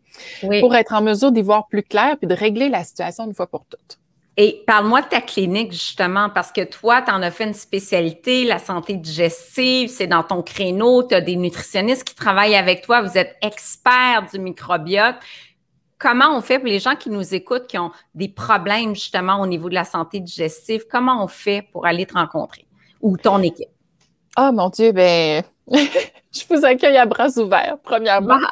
pour 0.59 0.75
être 0.75 0.93
en 0.93 1.01
mesure 1.01 1.31
d'y 1.31 1.43
voir 1.43 1.67
plus 1.67 1.83
clair 1.83 2.17
puis 2.17 2.27
de 2.27 2.33
régler 2.33 2.69
la 2.69 2.83
situation 2.83 3.25
une 3.25 3.35
fois 3.35 3.47
pour 3.47 3.65
toutes. 3.65 3.99
Et 4.37 4.63
parle-moi 4.67 5.01
de 5.01 5.07
ta 5.07 5.21
clinique, 5.21 5.71
justement, 5.71 6.29
parce 6.29 6.51
que 6.51 6.61
toi, 6.61 7.01
tu 7.01 7.11
en 7.11 7.21
as 7.21 7.31
fait 7.31 7.45
une 7.45 7.53
spécialité, 7.53 8.43
la 8.43 8.59
santé 8.59 8.95
digestive, 8.95 9.89
c'est 9.89 10.07
dans 10.07 10.23
ton 10.23 10.41
créneau, 10.41 11.03
tu 11.03 11.15
as 11.15 11.21
des 11.21 11.37
nutritionnistes 11.37 12.03
qui 12.03 12.15
travaillent 12.15 12.55
avec 12.55 12.81
toi, 12.81 13.01
vous 13.01 13.17
êtes 13.17 13.37
expert 13.41 14.25
du 14.33 14.39
microbiote 14.39 15.15
comment 16.05 16.37
on 16.37 16.41
fait 16.41 16.59
pour 16.59 16.67
les 16.67 16.79
gens 16.79 16.95
qui 16.95 17.09
nous 17.09 17.33
écoutent, 17.33 17.65
qui 17.65 17.79
ont 17.79 17.91
des 18.13 18.29
problèmes 18.29 18.93
justement 18.93 19.41
au 19.41 19.47
niveau 19.47 19.69
de 19.69 19.73
la 19.73 19.85
santé 19.85 20.19
digestive, 20.19 20.85
comment 20.89 21.23
on 21.23 21.27
fait 21.27 21.67
pour 21.71 21.87
aller 21.87 22.05
te 22.05 22.13
rencontrer? 22.13 22.67
Ou 23.01 23.17
ton 23.17 23.41
équipe? 23.41 23.69
Ah 24.35 24.51
mon 24.51 24.69
Dieu, 24.69 24.91
ben, 24.91 25.43
je 25.67 26.43
vous 26.47 26.63
accueille 26.63 26.97
à 26.97 27.07
bras 27.07 27.29
ouverts, 27.39 27.77
premièrement. 27.83 28.37
Ah. 28.39 28.51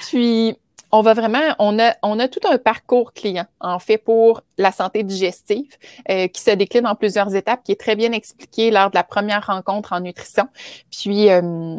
Puis, 0.00 0.56
on 0.90 1.02
va 1.02 1.14
vraiment, 1.14 1.54
on 1.60 1.78
a, 1.78 1.94
on 2.02 2.18
a 2.18 2.26
tout 2.26 2.40
un 2.50 2.58
parcours 2.58 3.12
client, 3.12 3.46
en 3.60 3.78
fait, 3.78 3.98
pour 3.98 4.42
la 4.56 4.72
santé 4.72 5.04
digestive, 5.04 5.76
euh, 6.10 6.26
qui 6.26 6.42
se 6.42 6.50
décline 6.50 6.86
en 6.86 6.96
plusieurs 6.96 7.32
étapes, 7.36 7.62
qui 7.62 7.72
est 7.72 7.80
très 7.80 7.94
bien 7.94 8.10
expliqué 8.10 8.72
lors 8.72 8.90
de 8.90 8.96
la 8.96 9.04
première 9.04 9.46
rencontre 9.46 9.92
en 9.92 10.00
nutrition. 10.00 10.48
Puis, 10.90 11.30
euh, 11.30 11.78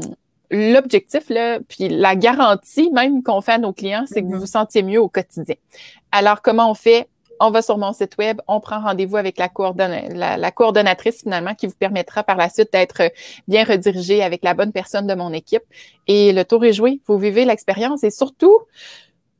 l'objectif, 0.51 1.29
là, 1.29 1.59
puis 1.67 1.89
la 1.89 2.15
garantie 2.15 2.89
même 2.91 3.23
qu'on 3.23 3.41
fait 3.41 3.53
à 3.53 3.57
nos 3.57 3.73
clients, 3.73 4.05
c'est 4.07 4.21
que 4.21 4.27
vous 4.27 4.33
mm-hmm. 4.33 4.39
vous 4.39 4.45
sentiez 4.45 4.83
mieux 4.83 5.01
au 5.01 5.09
quotidien. 5.09 5.55
Alors, 6.11 6.41
comment 6.41 6.69
on 6.71 6.73
fait? 6.73 7.07
On 7.41 7.51
va 7.51 7.61
sur 7.61 7.77
mon 7.77 7.93
site 7.93 8.17
web, 8.17 8.41
on 8.49 8.59
prend 8.59 8.81
rendez-vous 8.81 9.15
avec 9.15 9.37
la, 9.37 9.47
la, 10.37 10.51
coordonnatrice 10.51 11.21
finalement 11.21 11.55
qui 11.55 11.67
vous 11.67 11.75
permettra 11.79 12.21
par 12.21 12.35
la 12.35 12.49
suite 12.49 12.73
d'être 12.73 13.13
bien 13.47 13.63
redirigé 13.63 14.21
avec 14.21 14.43
la 14.43 14.53
bonne 14.53 14.73
personne 14.73 15.07
de 15.07 15.13
mon 15.13 15.31
équipe. 15.31 15.63
Et 16.07 16.33
le 16.33 16.43
tour 16.43 16.65
est 16.65 16.73
joué. 16.73 16.99
Vous 17.07 17.17
vivez 17.17 17.45
l'expérience 17.45 18.03
et 18.03 18.11
surtout, 18.11 18.57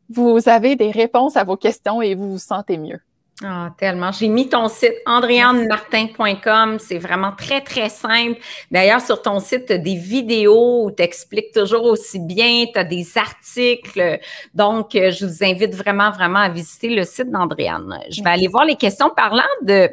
vous 0.10 0.48
avez 0.48 0.78
des 0.78 0.92
réponses 0.92 1.36
à 1.36 1.44
vos 1.44 1.58
questions 1.58 2.02
et 2.02 2.16
vous 2.16 2.32
vous 2.32 2.40
sentez 2.40 2.78
mieux. 2.78 3.02
Ah, 3.42 3.70
tellement. 3.78 4.12
J'ai 4.12 4.28
mis 4.28 4.50
ton 4.50 4.68
site 4.68 4.96
andréannemartin.com. 5.06 6.78
C'est 6.78 6.98
vraiment 6.98 7.32
très, 7.32 7.62
très 7.62 7.88
simple. 7.88 8.38
D'ailleurs, 8.70 9.00
sur 9.00 9.22
ton 9.22 9.40
site, 9.40 9.68
tu 9.68 9.74
as 9.74 9.78
des 9.78 9.96
vidéos 9.96 10.84
où 10.84 10.92
tu 10.92 11.02
expliques 11.04 11.54
toujours 11.54 11.86
aussi 11.86 12.20
bien. 12.20 12.66
Tu 12.74 12.78
as 12.78 12.84
des 12.84 13.18
articles. 13.18 14.20
Donc, 14.54 14.94
euh, 14.96 15.12
je 15.12 15.26
vous 15.26 15.44
invite 15.44 15.74
vraiment, 15.74 16.12
vraiment 16.12 16.40
à 16.40 16.50
visiter 16.50 16.90
le 16.90 17.06
site 17.06 17.32
d'Andréanne. 17.32 18.00
Je 18.10 18.22
vais 18.22 18.30
aller 18.30 18.50
voir 18.50 18.66
les 18.66 18.76
questions 18.76 19.10
parlant 19.10 19.44
de 19.62 19.90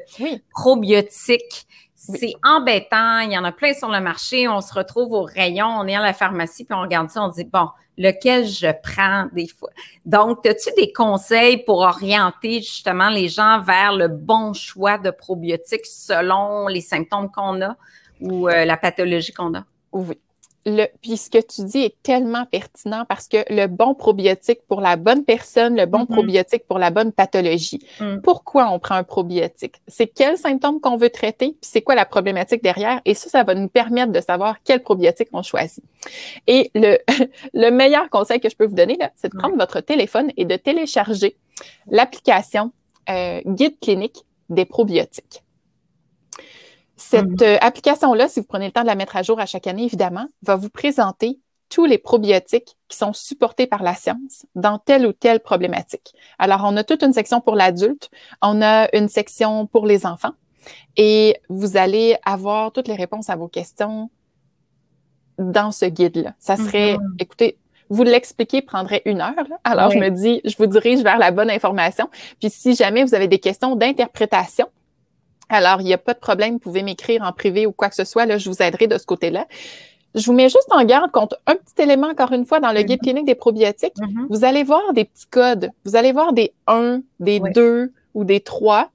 probiotiques. 0.50 1.66
C'est 2.14 2.34
embêtant, 2.44 3.20
il 3.20 3.32
y 3.32 3.38
en 3.38 3.44
a 3.44 3.52
plein 3.52 3.74
sur 3.74 3.90
le 3.90 4.00
marché, 4.00 4.48
on 4.48 4.60
se 4.60 4.72
retrouve 4.72 5.12
au 5.12 5.22
rayon, 5.22 5.66
on 5.66 5.86
est 5.86 5.96
à 5.96 6.02
la 6.02 6.12
pharmacie, 6.12 6.64
puis 6.64 6.76
on 6.76 6.82
regarde 6.82 7.10
ça, 7.10 7.22
on 7.22 7.28
dit, 7.28 7.44
bon, 7.44 7.68
lequel 7.98 8.46
je 8.46 8.68
prends 8.82 9.26
des 9.32 9.48
fois? 9.48 9.70
Donc, 10.04 10.46
as-tu 10.46 10.70
des 10.76 10.92
conseils 10.92 11.64
pour 11.64 11.78
orienter 11.78 12.60
justement 12.60 13.08
les 13.08 13.28
gens 13.28 13.60
vers 13.60 13.92
le 13.92 14.08
bon 14.08 14.52
choix 14.52 14.98
de 14.98 15.10
probiotiques 15.10 15.86
selon 15.86 16.68
les 16.68 16.80
symptômes 16.80 17.30
qu'on 17.30 17.60
a 17.62 17.76
ou 18.20 18.48
euh, 18.48 18.64
la 18.64 18.76
pathologie 18.76 19.32
qu'on 19.32 19.54
a? 19.54 19.64
Oui 19.92 20.18
le, 20.66 20.86
puis 21.00 21.16
ce 21.16 21.30
que 21.30 21.38
tu 21.38 21.64
dis 21.64 21.78
est 21.78 21.94
tellement 22.02 22.44
pertinent 22.44 23.04
parce 23.08 23.28
que 23.28 23.38
le 23.48 23.68
bon 23.68 23.94
probiotique 23.94 24.58
pour 24.66 24.80
la 24.80 24.96
bonne 24.96 25.24
personne, 25.24 25.76
le 25.76 25.86
bon 25.86 26.00
mm-hmm. 26.00 26.12
probiotique 26.12 26.66
pour 26.66 26.78
la 26.80 26.90
bonne 26.90 27.12
pathologie. 27.12 27.86
Mm. 28.00 28.18
Pourquoi 28.22 28.68
on 28.70 28.80
prend 28.80 28.96
un 28.96 29.04
probiotique? 29.04 29.76
C'est 29.86 30.08
quels 30.08 30.36
symptômes 30.36 30.80
qu'on 30.80 30.96
veut 30.96 31.10
traiter, 31.10 31.50
puis 31.50 31.58
c'est 31.62 31.82
quoi 31.82 31.94
la 31.94 32.04
problématique 32.04 32.64
derrière? 32.64 33.00
Et 33.04 33.14
ça, 33.14 33.30
ça 33.30 33.44
va 33.44 33.54
nous 33.54 33.68
permettre 33.68 34.10
de 34.10 34.20
savoir 34.20 34.56
quel 34.64 34.82
probiotique 34.82 35.28
on 35.32 35.42
choisit. 35.42 35.84
Et 36.48 36.72
le, 36.74 36.98
le 37.54 37.70
meilleur 37.70 38.10
conseil 38.10 38.40
que 38.40 38.50
je 38.50 38.56
peux 38.56 38.66
vous 38.66 38.74
donner, 38.74 38.98
c'est 39.14 39.32
de 39.32 39.38
prendre 39.38 39.56
votre 39.56 39.80
téléphone 39.80 40.32
et 40.36 40.44
de 40.44 40.56
télécharger 40.56 41.36
l'application 41.88 42.72
euh, 43.08 43.40
Guide 43.46 43.78
clinique 43.80 44.24
des 44.50 44.64
probiotiques. 44.64 45.42
Cette 46.96 47.40
mhm. 47.40 47.42
euh, 47.42 47.58
application-là, 47.60 48.28
si 48.28 48.40
vous 48.40 48.46
prenez 48.46 48.66
le 48.66 48.72
temps 48.72 48.82
de 48.82 48.86
la 48.86 48.94
mettre 48.94 49.16
à 49.16 49.22
jour 49.22 49.38
à 49.38 49.46
chaque 49.46 49.66
année, 49.66 49.84
évidemment, 49.84 50.26
va 50.42 50.56
vous 50.56 50.70
présenter 50.70 51.38
tous 51.68 51.84
les 51.84 51.98
probiotiques 51.98 52.76
qui 52.88 52.96
sont 52.96 53.12
supportés 53.12 53.66
par 53.66 53.82
la 53.82 53.94
science 53.94 54.46
dans 54.54 54.78
telle 54.78 55.06
ou 55.06 55.12
telle 55.12 55.40
problématique. 55.40 56.14
Alors, 56.38 56.62
on 56.64 56.76
a 56.76 56.84
toute 56.84 57.02
une 57.02 57.12
section 57.12 57.40
pour 57.40 57.56
l'adulte, 57.56 58.08
on 58.40 58.62
a 58.62 58.88
une 58.96 59.08
section 59.08 59.66
pour 59.66 59.86
les 59.86 60.06
enfants 60.06 60.32
et 60.96 61.36
vous 61.48 61.76
allez 61.76 62.16
avoir 62.24 62.72
toutes 62.72 62.88
les 62.88 62.94
réponses 62.94 63.30
à 63.30 63.36
vos 63.36 63.48
questions 63.48 64.10
dans 65.38 65.72
ce 65.72 65.86
guide-là. 65.86 66.34
Ça 66.38 66.56
serait, 66.56 66.94
mhm. 66.94 67.16
écoutez, 67.18 67.58
vous 67.88 68.02
l'expliquer 68.02 68.62
prendrait 68.62 69.02
une 69.04 69.20
heure. 69.20 69.34
Alors, 69.64 69.90
je 69.90 69.98
me 69.98 70.08
dis, 70.08 70.40
je 70.44 70.56
vous 70.56 70.66
dirige 70.66 71.02
vers 71.02 71.18
la 71.18 71.30
bonne 71.30 71.50
information. 71.50 72.08
Puis, 72.40 72.50
si 72.50 72.74
jamais 72.74 73.04
vous 73.04 73.14
avez 73.14 73.28
des 73.28 73.38
questions 73.38 73.76
d'interprétation, 73.76 74.66
alors, 75.48 75.80
il 75.80 75.84
n'y 75.84 75.92
a 75.92 75.98
pas 75.98 76.14
de 76.14 76.18
problème, 76.18 76.54
vous 76.54 76.58
pouvez 76.58 76.82
m'écrire 76.82 77.22
en 77.22 77.32
privé 77.32 77.66
ou 77.66 77.72
quoi 77.72 77.88
que 77.88 77.94
ce 77.94 78.04
soit, 78.04 78.26
là, 78.26 78.38
je 78.38 78.48
vous 78.50 78.62
aiderai 78.62 78.86
de 78.86 78.98
ce 78.98 79.06
côté-là. 79.06 79.46
Je 80.14 80.26
vous 80.26 80.32
mets 80.32 80.48
juste 80.48 80.68
en 80.70 80.82
garde 80.84 81.10
contre 81.12 81.38
un 81.46 81.56
petit 81.56 81.82
élément, 81.82 82.08
encore 82.08 82.32
une 82.32 82.46
fois, 82.46 82.58
dans 82.58 82.72
le 82.72 82.82
guide 82.82 83.00
mm-hmm. 83.00 83.02
clinique 83.02 83.26
des 83.26 83.34
probiotiques. 83.34 83.96
Mm-hmm. 83.96 84.26
Vous 84.30 84.44
allez 84.44 84.64
voir 84.64 84.92
des 84.94 85.04
petits 85.04 85.26
codes. 85.26 85.70
Vous 85.84 85.94
allez 85.94 86.12
voir 86.12 86.32
des 86.32 86.52
1, 86.66 87.00
des 87.20 87.40
2 87.40 87.92
ou 88.14 88.24
des 88.24 88.40
3. 88.40 88.90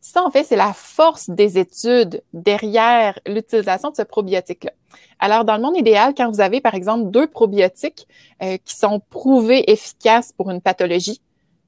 Ça, 0.00 0.24
en 0.24 0.30
fait, 0.30 0.44
c'est 0.44 0.56
la 0.56 0.72
force 0.72 1.30
des 1.30 1.58
études 1.58 2.22
derrière 2.32 3.18
l'utilisation 3.26 3.90
de 3.90 3.96
ce 3.96 4.02
probiotique-là. 4.02 4.72
Alors, 5.18 5.44
dans 5.44 5.56
le 5.56 5.62
monde 5.62 5.76
idéal, 5.76 6.14
quand 6.16 6.30
vous 6.30 6.40
avez, 6.40 6.60
par 6.60 6.74
exemple, 6.74 7.10
deux 7.10 7.26
probiotiques 7.26 8.06
euh, 8.42 8.56
qui 8.64 8.76
sont 8.76 9.00
prouvés 9.08 9.70
efficaces 9.70 10.32
pour 10.32 10.50
une 10.50 10.60
pathologie, 10.60 11.20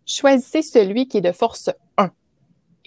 choisissez 0.07 0.62
celui 0.62 1.09
qui 1.09 1.19
est 1.19 1.23
de 1.23 1.33
force 1.33 1.69
1 1.69 1.73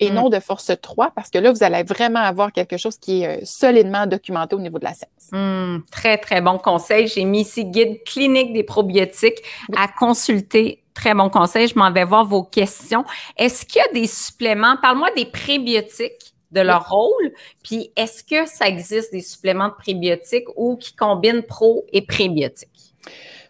et 0.02 0.10
mm. 0.10 0.16
non 0.16 0.30
de 0.30 0.40
force 0.40 0.72
3, 0.82 1.12
parce 1.16 1.30
que 1.30 1.38
là, 1.38 1.52
vous 1.52 1.64
allez 1.64 1.84
vraiment 1.84 2.20
avoir 2.20 2.52
quelque 2.52 2.76
chose 2.76 2.98
qui 2.98 3.22
est 3.22 3.28
euh, 3.28 3.46
solidement 3.46 4.08
documenté 4.08 4.56
au 4.56 4.60
niveau 4.60 4.80
de 4.80 4.84
la 4.84 4.94
science. 4.94 5.30
Mm, 5.32 5.84
très, 5.92 6.18
très 6.18 6.42
bon 6.42 6.58
conseil. 6.58 7.08
J'ai 7.08 7.24
mis 7.24 7.42
ici 7.42 7.66
guide 7.66 8.04
clinique 8.04 8.52
des 8.52 8.64
probiotiques 8.64 9.42
à 9.78 9.88
consulter. 9.88 10.84
Très 10.94 11.14
bon 11.14 11.30
conseil. 11.30 11.68
Je 11.68 11.78
m'en 11.78 11.92
vais 11.92 12.04
voir 12.04 12.26
vos 12.26 12.44
questions. 12.44 13.06
Est-ce 13.38 13.66
qu'il 13.66 13.82
y 13.82 13.90
a 13.90 13.94
des 13.94 14.08
suppléments? 14.08 14.76
Parle-moi 14.82 15.10
des 15.16 15.26
prébiotiques 15.26 16.34
de 16.52 16.62
leur 16.62 16.90
rôle. 16.90 17.32
Puis, 17.64 17.92
est-ce 17.96 18.24
que 18.24 18.46
ça 18.46 18.68
existe 18.68 19.14
des 19.14 19.22
suppléments 19.22 19.70
de 19.70 19.74
prébiotiques 19.74 20.48
ou 20.58 20.76
qui 20.76 20.94
combinent 20.96 21.44
pro 21.44 21.86
et 21.94 22.02
prébiotiques? 22.02 22.96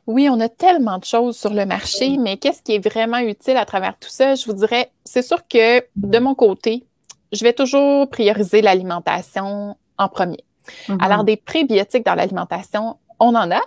Oui, 0.08 0.28
on 0.30 0.40
a 0.40 0.50
tellement 0.50 0.98
de 0.98 1.06
choses 1.06 1.38
sur 1.38 1.54
le 1.54 1.66
marché, 1.66 2.18
mais 2.18 2.38
qu'est-ce 2.38 2.62
qui 2.62 2.76
est 2.76 2.90
vraiment 2.90 3.20
utile 3.20 3.58
à 3.58 3.66
travers 3.66 3.98
tout 4.00 4.10
ça? 4.10 4.36
Je 4.36 4.46
vous 4.46 4.54
dirais, 4.54 4.92
c'est 5.06 5.22
sûr 5.22 5.48
que 5.48 5.84
de 5.96 6.20
mon 6.20 6.36
côté, 6.36 6.86
je 7.32 7.44
vais 7.44 7.54
toujours 7.54 8.10
prioriser 8.10 8.62
l'alimentation 8.62 9.78
en 9.98 10.10
premier. 10.10 10.44
Mm-hmm. 10.88 11.04
Alors, 11.04 11.24
des 11.24 11.38
prébiotiques 11.38 12.06
dans 12.06 12.16
l'alimentation, 12.16 12.98
on 13.20 13.36
en 13.36 13.52
a. 13.52 13.62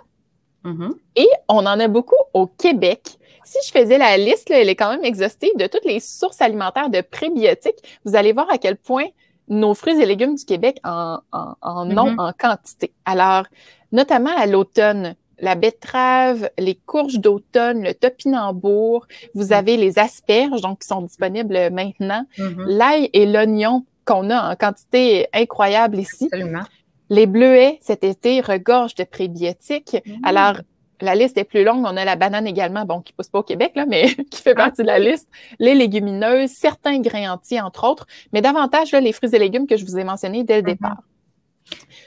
Mm-hmm. 0.65 0.91
Et 1.15 1.29
on 1.47 1.65
en 1.65 1.79
a 1.79 1.87
beaucoup 1.87 2.15
au 2.33 2.47
Québec. 2.47 3.17
Si 3.43 3.57
je 3.65 3.71
faisais 3.71 3.97
la 3.97 4.17
liste, 4.17 4.49
elle 4.49 4.69
est 4.69 4.75
quand 4.75 4.89
même 4.89 5.05
exhaustive 5.05 5.55
de 5.57 5.67
toutes 5.67 5.85
les 5.85 5.99
sources 5.99 6.41
alimentaires 6.41 6.89
de 6.89 7.01
prébiotiques. 7.01 7.99
Vous 8.03 8.15
allez 8.15 8.33
voir 8.33 8.51
à 8.51 8.57
quel 8.57 8.75
point 8.75 9.05
nos 9.47 9.75
fruits 9.75 10.01
et 10.01 10.05
légumes 10.05 10.35
du 10.35 10.43
Québec 10.43 10.79
en, 10.83 11.19
en, 11.31 11.55
ont 11.61 11.85
mm-hmm. 11.85 12.19
en 12.19 12.33
quantité. 12.33 12.91
Alors, 13.05 13.45
notamment 13.91 14.35
à 14.35 14.47
l'automne, 14.47 15.15
la 15.39 15.55
betterave, 15.55 16.49
les 16.57 16.75
courges 16.75 17.19
d'automne, 17.19 17.83
le 17.83 17.93
topinambour. 17.93 19.07
Vous 19.33 19.47
mm. 19.47 19.53
avez 19.53 19.77
les 19.77 19.99
asperges, 19.99 20.61
donc 20.61 20.79
qui 20.79 20.87
sont 20.87 21.01
disponibles 21.01 21.69
maintenant. 21.71 22.25
Mm-hmm. 22.37 22.65
L'ail 22.67 23.09
et 23.13 23.25
l'oignon 23.25 23.85
qu'on 24.05 24.29
a 24.29 24.51
en 24.51 24.55
quantité 24.55 25.27
incroyable 25.33 25.97
ici. 25.97 26.29
Absolument. 26.31 26.63
Les 27.09 27.27
bleuets, 27.27 27.77
cet 27.81 28.03
été, 28.03 28.41
regorgent 28.41 28.95
de 28.95 29.03
prébiotiques. 29.03 29.97
Mm. 30.05 30.25
Alors, 30.25 30.55
la 31.01 31.15
liste 31.15 31.37
est 31.37 31.43
plus 31.43 31.63
longue. 31.63 31.83
On 31.85 31.97
a 31.97 32.05
la 32.05 32.15
banane 32.15 32.47
également, 32.47 32.85
bon, 32.85 33.01
qui 33.01 33.13
pousse 33.13 33.27
pas 33.27 33.39
au 33.39 33.43
Québec, 33.43 33.73
là, 33.75 33.85
mais 33.85 34.07
qui 34.31 34.41
fait 34.41 34.55
partie 34.55 34.81
de 34.81 34.87
la 34.87 34.99
liste. 34.99 35.29
Les 35.59 35.75
légumineuses, 35.75 36.51
certains 36.51 36.99
grains 36.99 37.33
entiers, 37.33 37.61
entre 37.61 37.87
autres, 37.87 38.07
mais 38.33 38.41
davantage 38.41 38.91
les 38.93 39.11
fruits 39.11 39.35
et 39.35 39.39
légumes 39.39 39.67
que 39.67 39.77
je 39.77 39.85
vous 39.85 39.97
ai 39.97 40.03
mentionnés 40.03 40.43
dès 40.43 40.57
le 40.57 40.61
mm-hmm. 40.61 40.65
départ. 40.65 41.01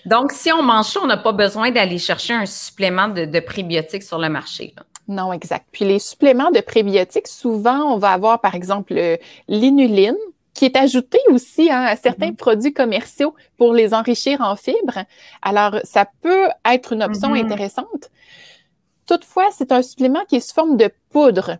Donc, 0.06 0.32
si 0.32 0.50
on 0.52 0.62
mange 0.62 0.86
ça, 0.86 1.00
on 1.02 1.06
n'a 1.06 1.16
pas 1.16 1.32
besoin 1.32 1.70
d'aller 1.70 1.98
chercher 1.98 2.34
un 2.34 2.46
supplément 2.46 3.08
de, 3.08 3.40
prébiotiques 3.40 4.02
sur 4.02 4.18
le 4.18 4.28
marché. 4.28 4.74
Non, 5.06 5.32
exact. 5.32 5.66
Puis 5.72 5.84
les 5.84 5.98
suppléments 5.98 6.50
de 6.50 6.60
prébiotiques, 6.60 7.28
souvent, 7.28 7.94
on 7.94 7.98
va 7.98 8.10
avoir, 8.10 8.40
par 8.40 8.54
exemple, 8.54 8.94
l'inuline, 9.48 10.16
qui 10.54 10.64
est 10.64 10.76
ajouté 10.76 11.18
aussi 11.30 11.70
hein, 11.70 11.82
à 11.82 11.94
certains 11.94 12.30
mm-hmm. 12.30 12.36
produits 12.36 12.72
commerciaux 12.72 13.34
pour 13.56 13.72
les 13.72 13.94
enrichir 13.94 14.40
en 14.40 14.56
fibres. 14.56 15.04
Alors, 15.40 15.76
ça 15.84 16.06
peut 16.20 16.48
être 16.68 16.94
une 16.94 17.02
option 17.04 17.32
mm-hmm. 17.32 17.44
intéressante. 17.44 18.10
Toutefois, 19.06 19.46
c'est 19.52 19.70
un 19.70 19.82
supplément 19.82 20.24
qui 20.28 20.36
est 20.36 20.40
sous 20.40 20.54
forme 20.54 20.76
de 20.76 20.90
poudre. 21.10 21.58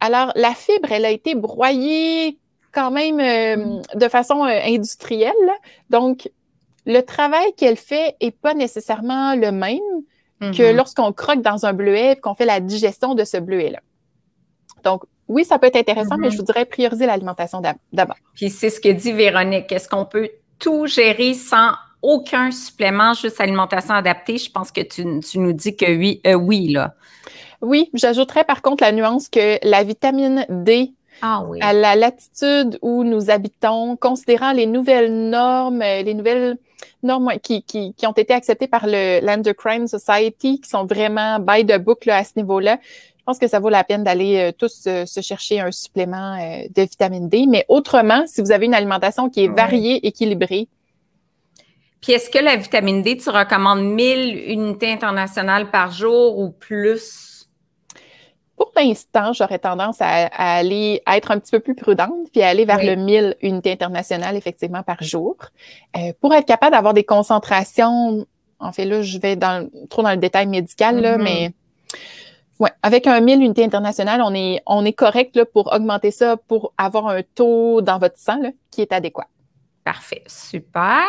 Alors, 0.00 0.32
la 0.36 0.54
fibre, 0.54 0.92
elle 0.92 1.04
a 1.04 1.10
été 1.10 1.34
broyée 1.34 2.38
quand 2.72 2.90
même 2.92 3.18
euh, 3.18 3.56
mm. 3.56 3.98
de 3.98 4.08
façon 4.08 4.44
euh, 4.44 4.60
industrielle. 4.64 5.32
Donc, 5.90 6.30
le 6.86 7.00
travail 7.02 7.52
qu'elle 7.56 7.76
fait 7.76 8.16
est 8.20 8.30
pas 8.30 8.54
nécessairement 8.54 9.34
le 9.34 9.50
même 9.52 9.78
que 10.40 10.70
mhm. 10.70 10.76
lorsqu'on 10.76 11.12
croque 11.12 11.42
dans 11.42 11.66
un 11.66 11.72
bleuet 11.72 12.12
et 12.12 12.16
qu'on 12.16 12.34
fait 12.34 12.44
la 12.44 12.60
digestion 12.60 13.14
de 13.14 13.24
ce 13.24 13.38
bleuet-là. 13.38 13.80
Donc, 14.84 15.04
oui, 15.28 15.44
ça 15.44 15.58
peut 15.58 15.66
être 15.66 15.76
intéressant, 15.76 16.16
mais 16.18 16.30
je 16.30 16.34
mhm. 16.34 16.40
vous 16.40 16.46
dirais 16.46 16.64
prioriser 16.64 17.06
l'alimentation 17.06 17.60
d'abord. 17.92 18.16
Puis 18.34 18.50
c'est 18.50 18.70
ce 18.70 18.80
que 18.80 18.90
dit 18.90 19.12
Véronique. 19.12 19.72
Est-ce 19.72 19.88
qu'on 19.88 20.04
peut 20.04 20.30
tout 20.58 20.86
gérer 20.86 21.34
sans 21.34 21.72
aucun 22.02 22.50
supplément, 22.50 23.14
juste 23.14 23.40
alimentation 23.40 23.94
adaptée? 23.94 24.38
Je 24.38 24.50
pense 24.50 24.70
que 24.70 24.82
tu, 24.82 25.04
nous 25.04 25.52
dis 25.52 25.74
que 25.74 25.86
oui, 25.86 26.20
euh, 26.26 26.34
oui, 26.34 26.68
là. 26.68 26.94
Oui, 27.62 27.90
j'ajouterais 27.94 28.44
par 28.44 28.62
contre 28.62 28.84
la 28.84 28.92
nuance 28.92 29.28
que 29.28 29.58
la 29.66 29.82
vitamine 29.82 30.44
D 30.50 30.92
ah 31.22 31.42
oui. 31.48 31.58
à 31.62 31.72
la 31.72 31.96
latitude 31.96 32.78
où 32.82 33.02
nous 33.02 33.30
habitons, 33.30 33.96
considérant 33.96 34.52
les 34.52 34.66
nouvelles 34.66 35.30
normes, 35.30 35.80
euh, 35.80 36.02
les 36.02 36.12
nouvelles 36.12 36.58
normes 37.02 37.32
qui, 37.42 37.62
qui, 37.62 37.94
qui 37.94 38.06
ont 38.06 38.12
été 38.12 38.34
acceptées 38.34 38.68
par 38.68 38.86
le 38.86 39.24
l'Endocrine 39.24 39.86
Society, 39.86 40.60
qui 40.60 40.68
sont 40.68 40.84
vraiment 40.84 41.38
by 41.38 41.64
the 41.64 41.78
book 41.78 42.06
à 42.08 42.24
ce 42.24 42.32
niveau-là. 42.36 42.78
Je 43.18 43.24
pense 43.24 43.38
que 43.38 43.48
ça 43.48 43.58
vaut 43.58 43.68
la 43.68 43.82
peine 43.82 44.04
d'aller 44.04 44.38
euh, 44.38 44.52
tous 44.56 44.84
euh, 44.86 45.04
se 45.04 45.20
chercher 45.20 45.60
un 45.60 45.72
supplément 45.72 46.36
de 46.36 46.82
vitamine 46.82 47.28
D. 47.28 47.46
Mais 47.48 47.64
autrement, 47.68 48.24
si 48.26 48.40
vous 48.40 48.52
avez 48.52 48.66
une 48.66 48.74
alimentation 48.74 49.28
qui 49.28 49.44
est 49.44 49.48
variée, 49.48 50.06
équilibrée, 50.06 50.68
puis 52.00 52.12
est-ce 52.12 52.30
que 52.30 52.38
la 52.38 52.54
vitamine 52.54 53.02
D, 53.02 53.16
tu 53.16 53.30
recommandes 53.30 53.82
1000 53.82 54.50
unités 54.52 54.92
internationales 54.92 55.70
par 55.72 55.90
jour 55.90 56.38
ou 56.38 56.50
plus? 56.50 57.35
Pour 58.56 58.72
l'instant, 58.76 59.32
j'aurais 59.32 59.58
tendance 59.58 59.96
à, 60.00 60.26
aller 60.26 61.02
à 61.06 61.16
être 61.16 61.30
un 61.30 61.38
petit 61.38 61.50
peu 61.50 61.60
plus 61.60 61.74
prudente, 61.74 62.30
puis 62.32 62.42
à 62.42 62.48
aller 62.48 62.64
vers 62.64 62.82
le 62.82 62.96
1000 62.96 63.36
unités 63.42 63.72
internationales 63.72 64.36
effectivement 64.36 64.82
par 64.82 65.02
jour, 65.02 65.36
euh, 65.96 66.12
pour 66.20 66.32
être 66.34 66.46
capable 66.46 66.72
d'avoir 66.72 66.94
des 66.94 67.04
concentrations. 67.04 68.26
En 68.58 68.72
fait, 68.72 68.86
là, 68.86 69.02
je 69.02 69.18
vais 69.18 69.36
dans, 69.36 69.68
trop 69.90 70.02
dans 70.02 70.10
le 70.10 70.16
détail 70.16 70.46
médical, 70.46 71.00
là, 71.00 71.18
mm-hmm. 71.18 71.22
mais 71.22 71.52
ouais, 72.58 72.70
avec 72.82 73.06
un 73.06 73.20
1000 73.20 73.42
unités 73.42 73.64
internationales, 73.64 74.22
on 74.24 74.34
est, 74.34 74.62
on 74.66 74.84
est 74.84 74.92
correct 74.92 75.36
là, 75.36 75.44
pour 75.44 75.72
augmenter 75.72 76.10
ça, 76.10 76.36
pour 76.36 76.72
avoir 76.78 77.08
un 77.08 77.22
taux 77.22 77.82
dans 77.82 77.98
votre 77.98 78.18
sang 78.18 78.38
là, 78.40 78.50
qui 78.70 78.80
est 78.80 78.92
adéquat. 78.92 79.26
Parfait, 79.84 80.22
super. 80.26 81.04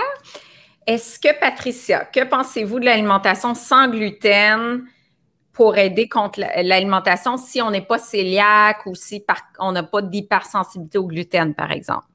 Est-ce 0.86 1.20
que, 1.20 1.38
Patricia, 1.40 2.06
que 2.06 2.24
pensez-vous 2.24 2.80
de 2.80 2.86
l'alimentation 2.86 3.56
sans 3.56 3.88
gluten? 3.90 4.84
Pour 5.58 5.76
aider 5.76 6.08
contre 6.08 6.40
l'alimentation 6.40 7.36
si 7.36 7.64
on 7.64 7.72
n'est 7.72 7.82
pas 7.82 7.98
cœliaque 7.98 8.86
ou 8.86 8.94
si 8.94 9.26
on 9.58 9.72
n'a 9.72 9.82
pas 9.82 10.04
d'hypersensibilité 10.04 11.00
au 11.00 11.06
gluten, 11.06 11.56
par 11.56 11.72
exemple? 11.72 12.06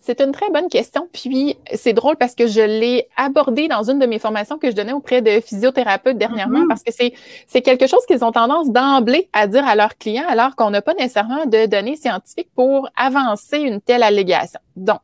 C'est 0.00 0.20
une 0.20 0.32
très 0.32 0.50
bonne 0.50 0.68
question. 0.68 1.08
Puis, 1.10 1.56
c'est 1.74 1.94
drôle 1.94 2.16
parce 2.16 2.34
que 2.34 2.46
je 2.46 2.60
l'ai 2.60 3.08
abordé 3.16 3.68
dans 3.68 3.88
une 3.88 3.98
de 3.98 4.06
mes 4.06 4.18
formations 4.18 4.58
que 4.58 4.70
je 4.70 4.76
donnais 4.76 4.92
auprès 4.92 5.22
de 5.22 5.40
physiothérapeutes 5.40 6.18
dernièrement 6.18 6.60
mm-hmm. 6.60 6.68
parce 6.68 6.82
que 6.82 6.92
c'est 6.92 7.62
quelque 7.62 7.86
chose 7.86 8.04
qu'ils 8.06 8.22
ont 8.22 8.32
tendance 8.32 8.70
d'emblée 8.70 9.30
à 9.32 9.46
dire 9.46 9.66
à 9.66 9.76
leurs 9.76 9.96
clients 9.96 10.28
alors 10.28 10.54
qu'on 10.54 10.70
n'a 10.70 10.82
pas 10.82 10.94
nécessairement 10.94 11.46
de 11.46 11.64
données 11.66 11.96
scientifiques 11.96 12.50
pour 12.54 12.88
avancer 12.96 13.58
une 13.58 13.80
telle 13.80 14.02
allégation. 14.02 14.60
Donc, 14.76 15.00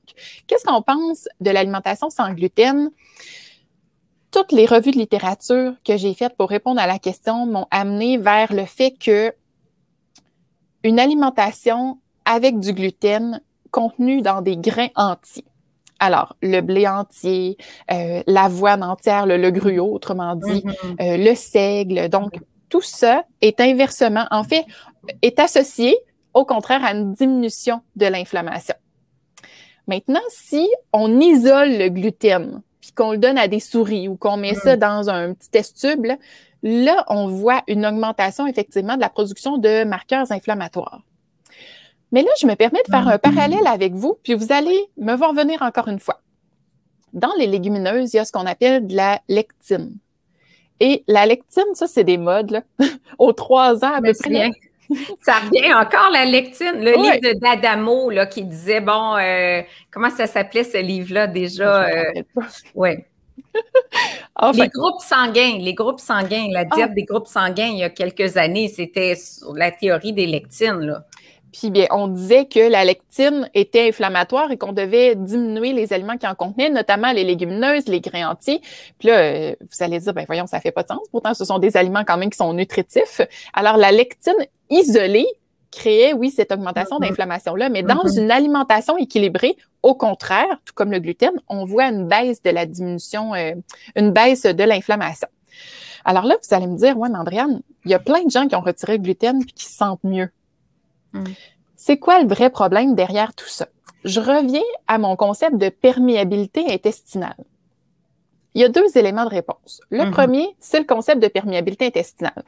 qu'est-ce 0.46 0.64
qu'on 0.64 0.82
pense 0.82 1.28
de 1.40 1.50
l'alimentation 1.50 2.10
sans 2.10 2.32
gluten? 2.32 2.90
Toutes 4.30 4.52
les 4.52 4.66
revues 4.66 4.90
de 4.90 4.98
littérature 4.98 5.74
que 5.84 5.96
j'ai 5.96 6.14
faites 6.14 6.36
pour 6.36 6.50
répondre 6.50 6.80
à 6.80 6.86
la 6.86 6.98
question 6.98 7.46
m'ont 7.46 7.66
amené 7.70 8.18
vers 8.18 8.52
le 8.52 8.64
fait 8.64 8.92
que 8.92 9.32
une 10.82 11.00
alimentation 11.00 11.98
avec 12.24 12.58
du 12.60 12.72
gluten 12.72 13.40
contenu 13.70 14.22
dans 14.22 14.42
des 14.42 14.56
grains 14.56 14.88
entiers. 14.94 15.44
Alors, 15.98 16.36
le 16.42 16.60
blé 16.60 16.86
entier, 16.86 17.56
euh, 17.90 18.22
l'avoine 18.26 18.82
entière, 18.82 19.26
le, 19.26 19.50
gruau, 19.50 19.94
autrement 19.94 20.36
dit, 20.36 20.62
mm-hmm. 20.62 20.96
euh, 21.00 21.16
le 21.16 21.34
seigle. 21.34 22.08
Donc, 22.08 22.38
tout 22.68 22.82
ça 22.82 23.24
est 23.40 23.60
inversement, 23.60 24.26
en 24.30 24.44
fait, 24.44 24.64
est 25.22 25.38
associé 25.38 25.96
au 26.34 26.44
contraire 26.44 26.84
à 26.84 26.92
une 26.92 27.14
diminution 27.14 27.80
de 27.96 28.06
l'inflammation. 28.06 28.74
Maintenant, 29.86 30.20
si 30.28 30.68
on 30.92 31.20
isole 31.20 31.78
le 31.78 31.88
gluten, 31.88 32.60
puis 32.86 32.92
qu'on 32.92 33.10
le 33.10 33.18
donne 33.18 33.36
à 33.36 33.48
des 33.48 33.58
souris 33.58 34.06
ou 34.06 34.14
qu'on 34.14 34.36
met 34.36 34.54
ça 34.54 34.76
mm. 34.76 34.78
dans 34.78 35.10
un 35.10 35.34
petit 35.34 35.50
test 35.50 35.76
tube, 35.80 36.06
là, 36.62 37.04
on 37.08 37.26
voit 37.26 37.62
une 37.66 37.84
augmentation 37.84 38.46
effectivement 38.46 38.94
de 38.94 39.00
la 39.00 39.08
production 39.08 39.58
de 39.58 39.82
marqueurs 39.82 40.30
inflammatoires. 40.30 41.02
Mais 42.12 42.22
là, 42.22 42.28
je 42.40 42.46
me 42.46 42.54
permets 42.54 42.82
de 42.86 42.90
faire 42.90 43.08
un 43.08 43.16
mm. 43.16 43.18
parallèle 43.18 43.66
avec 43.66 43.92
vous, 43.94 44.18
puis 44.22 44.34
vous 44.34 44.52
allez 44.52 44.78
me 44.98 45.16
voir 45.16 45.34
venir 45.34 45.62
encore 45.62 45.88
une 45.88 45.98
fois. 45.98 46.20
Dans 47.12 47.32
les 47.38 47.48
légumineuses, 47.48 48.14
il 48.14 48.18
y 48.18 48.20
a 48.20 48.24
ce 48.24 48.30
qu'on 48.30 48.46
appelle 48.46 48.86
de 48.86 48.94
la 48.94 49.20
lectine. 49.28 49.96
Et 50.78 51.02
la 51.08 51.26
lectine, 51.26 51.74
ça, 51.74 51.88
c'est 51.88 52.04
des 52.04 52.18
modes, 52.18 52.52
là, 52.52 52.62
aux 53.18 53.32
trois 53.32 53.84
ans 53.84 53.94
à 53.94 54.00
peu 54.00 54.12
près. 54.12 54.52
Ça 55.22 55.40
revient 55.40 55.74
encore 55.74 56.10
la 56.12 56.24
lectine, 56.24 56.82
le 56.82 56.92
livre 56.92 57.38
d'Adamo 57.40 58.10
là, 58.10 58.26
qui 58.26 58.44
disait 58.44 58.80
bon, 58.80 59.16
euh, 59.16 59.62
comment 59.90 60.10
ça 60.10 60.26
s'appelait 60.26 60.64
ce 60.64 60.78
livre-là 60.78 61.26
déjà? 61.26 61.84
Euh, 61.84 62.22
oui. 62.74 62.90
les 64.54 64.68
groupes 64.68 65.00
sanguins, 65.00 65.58
les 65.58 65.74
groupes 65.74 66.00
sanguins, 66.00 66.48
la 66.50 66.64
diète 66.64 66.90
ah. 66.90 66.94
des 66.94 67.04
groupes 67.04 67.26
sanguins 67.26 67.68
il 67.68 67.78
y 67.78 67.84
a 67.84 67.90
quelques 67.90 68.36
années, 68.36 68.68
c'était 68.68 69.14
la 69.54 69.70
théorie 69.70 70.12
des 70.12 70.26
lectines. 70.26 70.80
Là. 70.80 71.04
Puis 71.52 71.70
bien, 71.70 71.86
on 71.90 72.08
disait 72.08 72.46
que 72.46 72.60
la 72.60 72.84
lectine 72.84 73.48
était 73.54 73.88
inflammatoire 73.88 74.50
et 74.50 74.58
qu'on 74.58 74.72
devait 74.72 75.14
diminuer 75.14 75.72
les 75.72 75.92
aliments 75.92 76.16
qui 76.16 76.26
en 76.26 76.34
contenaient, 76.34 76.70
notamment 76.70 77.12
les 77.12 77.24
légumineuses, 77.24 77.88
les 77.88 78.00
grains 78.00 78.30
entiers. 78.30 78.60
Puis 78.98 79.08
là, 79.08 79.18
euh, 79.18 79.56
vous 79.60 79.84
allez 79.84 79.98
dire, 79.98 80.12
ben 80.12 80.24
voyons, 80.26 80.46
ça 80.46 80.60
fait 80.60 80.72
pas 80.72 80.82
de 80.82 80.88
sens. 80.88 81.00
Pourtant, 81.10 81.34
ce 81.34 81.44
sont 81.44 81.58
des 81.58 81.76
aliments 81.76 82.04
quand 82.06 82.18
même 82.18 82.30
qui 82.30 82.36
sont 82.36 82.52
nutritifs. 82.52 83.20
Alors, 83.54 83.76
la 83.76 83.90
lectine 83.90 84.34
isolée 84.70 85.26
créait, 85.70 86.12
oui, 86.12 86.30
cette 86.30 86.52
augmentation 86.52 86.98
mm-hmm. 86.98 87.08
d'inflammation-là, 87.08 87.68
mais 87.68 87.82
dans 87.82 87.96
mm-hmm. 87.96 88.20
une 88.20 88.30
alimentation 88.30 88.96
équilibrée, 88.96 89.56
au 89.82 89.94
contraire, 89.94 90.58
tout 90.64 90.74
comme 90.74 90.90
le 90.90 90.98
gluten, 90.98 91.32
on 91.48 91.64
voit 91.64 91.86
une 91.86 92.08
baisse 92.08 92.42
de 92.42 92.50
la 92.50 92.66
diminution, 92.66 93.34
euh, 93.34 93.52
une 93.94 94.10
baisse 94.10 94.42
de 94.42 94.64
l'inflammation. 94.64 95.28
Alors 96.04 96.24
là, 96.24 96.36
vous 96.40 96.54
allez 96.54 96.66
me 96.66 96.76
dire, 96.76 96.96
ouais, 96.96 97.08
mais 97.08 97.18
Andréane, 97.18 97.60
il 97.84 97.90
y 97.90 97.94
a 97.94 97.98
plein 97.98 98.24
de 98.24 98.30
gens 98.30 98.46
qui 98.46 98.54
ont 98.54 98.60
retiré 98.60 98.92
le 98.92 99.02
gluten 99.02 99.42
et 99.42 99.44
qui 99.44 99.64
se 99.64 99.76
sentent 99.76 100.04
mieux. 100.04 100.28
Mm. 101.16 101.34
C'est 101.76 101.98
quoi 101.98 102.20
le 102.20 102.28
vrai 102.28 102.50
problème 102.50 102.94
derrière 102.94 103.34
tout 103.34 103.48
ça? 103.48 103.68
Je 104.04 104.20
reviens 104.20 104.62
à 104.86 104.98
mon 104.98 105.16
concept 105.16 105.56
de 105.56 105.68
perméabilité 105.68 106.72
intestinale. 106.72 107.36
Il 108.54 108.62
y 108.62 108.64
a 108.64 108.68
deux 108.68 108.96
éléments 108.96 109.24
de 109.24 109.30
réponse. 109.30 109.80
Le 109.90 110.04
mm-hmm. 110.04 110.10
premier, 110.10 110.48
c'est 110.60 110.78
le 110.78 110.86
concept 110.86 111.22
de 111.22 111.28
perméabilité 111.28 111.86
intestinale. 111.86 112.42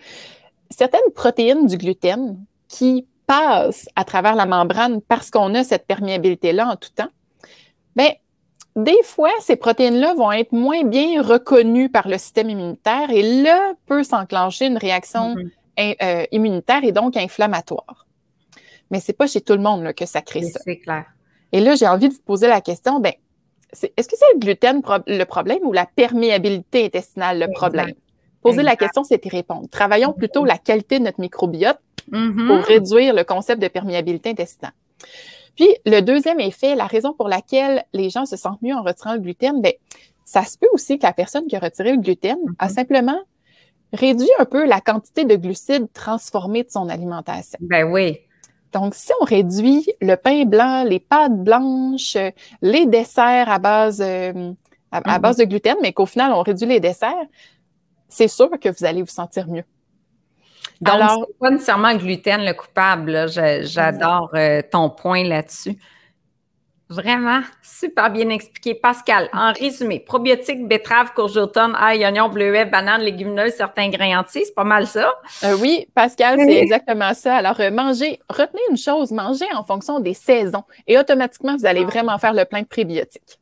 Certaines 0.70 1.12
protéines 1.14 1.66
du 1.66 1.76
gluten 1.76 2.38
qui 2.68 3.06
passent 3.26 3.88
à 3.94 4.04
travers 4.04 4.34
la 4.34 4.46
membrane 4.46 5.00
parce 5.02 5.30
qu'on 5.30 5.54
a 5.54 5.64
cette 5.64 5.86
perméabilité-là 5.86 6.66
en 6.66 6.76
tout 6.76 6.90
temps, 6.94 7.10
bien, 7.94 8.12
des 8.74 9.02
fois, 9.02 9.30
ces 9.40 9.56
protéines-là 9.56 10.14
vont 10.14 10.32
être 10.32 10.52
moins 10.52 10.84
bien 10.84 11.20
reconnues 11.20 11.90
par 11.90 12.08
le 12.08 12.16
système 12.16 12.48
immunitaire 12.48 13.10
et 13.10 13.42
là 13.42 13.74
peut 13.86 14.04
s'enclencher 14.04 14.66
une 14.66 14.78
réaction 14.78 15.34
mm-hmm. 15.34 15.96
euh, 16.02 16.24
immunitaire 16.32 16.84
et 16.84 16.92
donc 16.92 17.16
inflammatoire 17.16 18.07
mais 18.90 19.00
c'est 19.00 19.12
pas 19.12 19.26
chez 19.26 19.40
tout 19.40 19.54
le 19.54 19.60
monde 19.60 19.92
que 19.92 20.06
ça 20.06 20.22
crée 20.22 20.42
ça. 20.42 20.60
C'est 20.64 20.78
clair. 20.78 21.06
Et 21.52 21.60
là, 21.60 21.74
j'ai 21.74 21.86
envie 21.86 22.08
de 22.08 22.14
vous 22.14 22.22
poser 22.22 22.46
la 22.46 22.60
question, 22.60 23.00
ben, 23.00 23.12
est-ce 23.72 24.08
que 24.08 24.16
c'est 24.16 24.32
le 24.34 24.38
gluten 24.38 24.82
le 25.06 25.24
problème 25.24 25.60
ou 25.62 25.72
la 25.72 25.86
perméabilité 25.86 26.86
intestinale 26.86 27.38
le 27.38 27.52
problème? 27.52 27.92
Poser 28.42 28.62
la 28.62 28.76
question, 28.76 29.04
c'est 29.04 29.24
y 29.24 29.28
répondre. 29.28 29.68
Travaillons 29.68 30.12
plutôt 30.12 30.44
la 30.44 30.58
qualité 30.58 30.98
de 30.98 31.04
notre 31.04 31.20
microbiote 31.20 31.78
mm-hmm. 32.10 32.46
pour 32.46 32.64
réduire 32.64 33.14
le 33.14 33.24
concept 33.24 33.60
de 33.60 33.68
perméabilité 33.68 34.30
intestinale. 34.30 34.72
Puis, 35.56 35.68
le 35.84 36.00
deuxième 36.00 36.40
effet, 36.40 36.76
la 36.76 36.86
raison 36.86 37.12
pour 37.12 37.28
laquelle 37.28 37.84
les 37.92 38.10
gens 38.10 38.26
se 38.26 38.36
sentent 38.36 38.62
mieux 38.62 38.74
en 38.74 38.82
retirant 38.82 39.14
le 39.14 39.18
gluten, 39.18 39.60
ben, 39.60 39.72
ça 40.24 40.44
se 40.44 40.56
peut 40.56 40.68
aussi 40.72 40.98
que 40.98 41.06
la 41.06 41.12
personne 41.12 41.46
qui 41.46 41.56
a 41.56 41.58
retiré 41.58 41.92
le 41.92 41.98
gluten 41.98 42.38
a 42.58 42.68
mm-hmm. 42.68 42.72
simplement 42.72 43.20
réduit 43.92 44.30
un 44.38 44.44
peu 44.44 44.66
la 44.66 44.80
quantité 44.80 45.24
de 45.24 45.34
glucides 45.36 45.92
transformés 45.92 46.62
de 46.62 46.70
son 46.70 46.88
alimentation. 46.88 47.58
Ben 47.60 47.90
oui. 47.90 48.18
Donc, 48.72 48.94
si 48.94 49.12
on 49.20 49.24
réduit 49.24 49.86
le 50.00 50.16
pain 50.16 50.44
blanc, 50.44 50.84
les 50.84 51.00
pâtes 51.00 51.36
blanches, 51.36 52.16
les 52.60 52.86
desserts 52.86 53.48
à 53.48 53.58
base, 53.58 54.02
euh, 54.02 54.52
à, 54.92 55.00
mm-hmm. 55.00 55.20
base 55.20 55.36
de 55.36 55.44
gluten, 55.44 55.76
mais 55.80 55.92
qu'au 55.92 56.06
final, 56.06 56.32
on 56.32 56.42
réduit 56.42 56.66
les 56.66 56.80
desserts, 56.80 57.14
c'est 58.08 58.28
sûr 58.28 58.50
que 58.60 58.68
vous 58.68 58.84
allez 58.84 59.02
vous 59.02 59.08
sentir 59.08 59.48
mieux. 59.48 59.64
Donc, 60.80 60.94
Alors, 60.94 61.26
pas 61.40 61.50
nécessairement 61.50 61.92
le 61.92 61.98
gluten 61.98 62.44
le 62.44 62.52
coupable. 62.52 63.28
J'adore 63.28 64.30
euh, 64.34 64.62
ton 64.70 64.90
point 64.90 65.24
là-dessus. 65.24 65.76
Vraiment, 66.90 67.42
super 67.62 68.10
bien 68.10 68.30
expliqué. 68.30 68.74
Pascal, 68.74 69.28
en 69.34 69.52
résumé, 69.52 70.00
probiotiques, 70.00 70.66
betterave, 70.66 71.12
courge 71.14 71.34
d'automne, 71.34 71.74
ail, 71.78 72.02
oignon, 72.02 72.30
bleuet, 72.30 72.64
banane, 72.64 73.02
légumineuses, 73.02 73.52
certains 73.52 73.90
grains 73.90 74.20
entiers, 74.20 74.46
c'est 74.46 74.54
pas 74.54 74.64
mal 74.64 74.86
ça? 74.86 75.12
Euh, 75.44 75.54
oui, 75.60 75.86
Pascal, 75.94 76.38
c'est 76.38 76.62
exactement 76.62 77.12
ça. 77.12 77.36
Alors, 77.36 77.60
euh, 77.60 77.70
mangez, 77.70 78.20
retenez 78.30 78.62
une 78.70 78.78
chose, 78.78 79.12
mangez 79.12 79.52
en 79.54 79.64
fonction 79.64 80.00
des 80.00 80.14
saisons 80.14 80.64
et 80.86 80.96
automatiquement, 80.96 81.56
vous 81.56 81.66
allez 81.66 81.84
vraiment 81.84 82.16
faire 82.16 82.32
le 82.32 82.46
plein 82.46 82.62
de 82.62 82.66
prébiotiques. 82.66 83.38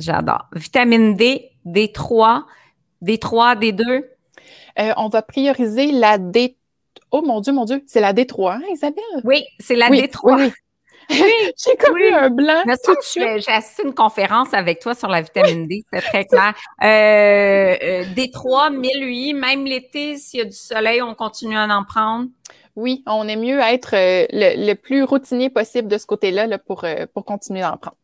J'adore. 0.00 0.48
Vitamine 0.52 1.14
D, 1.14 1.52
D3, 1.64 2.42
D3, 3.02 3.56
D2? 3.56 4.04
on 4.96 5.08
va 5.08 5.22
prioriser 5.22 5.92
la 5.92 6.18
D. 6.18 6.56
Oh 7.12 7.22
mon 7.22 7.40
Dieu, 7.40 7.52
mon 7.52 7.66
Dieu, 7.66 7.84
c'est 7.86 8.00
la 8.00 8.12
D3, 8.12 8.54
hein, 8.54 8.62
Isabelle? 8.72 9.04
Oui, 9.22 9.44
c'est 9.60 9.76
la 9.76 9.90
D3. 9.90 10.18
Oui, 10.24 10.32
oui, 10.38 10.52
j'ai 11.10 11.76
comme 11.76 11.98
eu 11.98 12.08
un 12.08 12.30
blanc. 12.30 12.62
J'ai 13.14 13.52
assisté 13.52 13.82
une 13.84 13.94
conférence 13.94 14.52
avec 14.54 14.80
toi 14.80 14.94
sur 14.94 15.08
la 15.08 15.22
vitamine 15.22 15.66
D, 15.66 15.84
c'est 15.92 16.00
très 16.00 16.24
clair. 16.24 16.54
Euh, 16.82 17.76
euh, 17.82 18.04
D3, 18.14 18.74
1008, 18.76 19.34
même 19.34 19.64
l'été, 19.64 20.16
s'il 20.16 20.40
y 20.40 20.42
a 20.42 20.46
du 20.46 20.56
soleil, 20.56 21.02
on 21.02 21.14
continue 21.14 21.56
à 21.56 21.66
en 21.66 21.84
prendre? 21.84 22.28
Oui, 22.76 23.02
on 23.06 23.28
est 23.28 23.36
mieux 23.36 23.62
à 23.62 23.72
être 23.72 23.94
euh, 23.94 24.26
le, 24.32 24.74
plus 24.74 25.04
routinier 25.04 25.48
possible 25.48 25.88
de 25.88 25.98
ce 25.98 26.06
côté-là 26.06 26.46
là, 26.46 26.58
pour, 26.58 26.84
pour 27.12 27.24
continuer 27.24 27.62
à 27.62 27.72
en 27.72 27.76
prendre. 27.76 27.96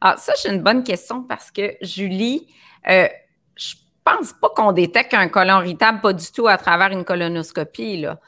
Ah, 0.00 0.16
ça, 0.18 0.32
c'est 0.36 0.50
une 0.50 0.62
bonne 0.62 0.84
question 0.84 1.22
parce 1.22 1.50
que 1.50 1.74
Julie, 1.80 2.46
euh, 2.88 3.08
je 3.56 3.74
pense 4.04 4.32
pas 4.32 4.50
qu'on 4.50 4.72
détecte 4.72 5.14
un 5.14 5.28
colon 5.28 5.60
irritable, 5.60 6.00
pas 6.00 6.12
du 6.12 6.30
tout 6.32 6.46
à 6.46 6.56
travers 6.56 6.90
une 6.90 7.04
colonoscopie. 7.04 7.98
Là. 7.98 8.18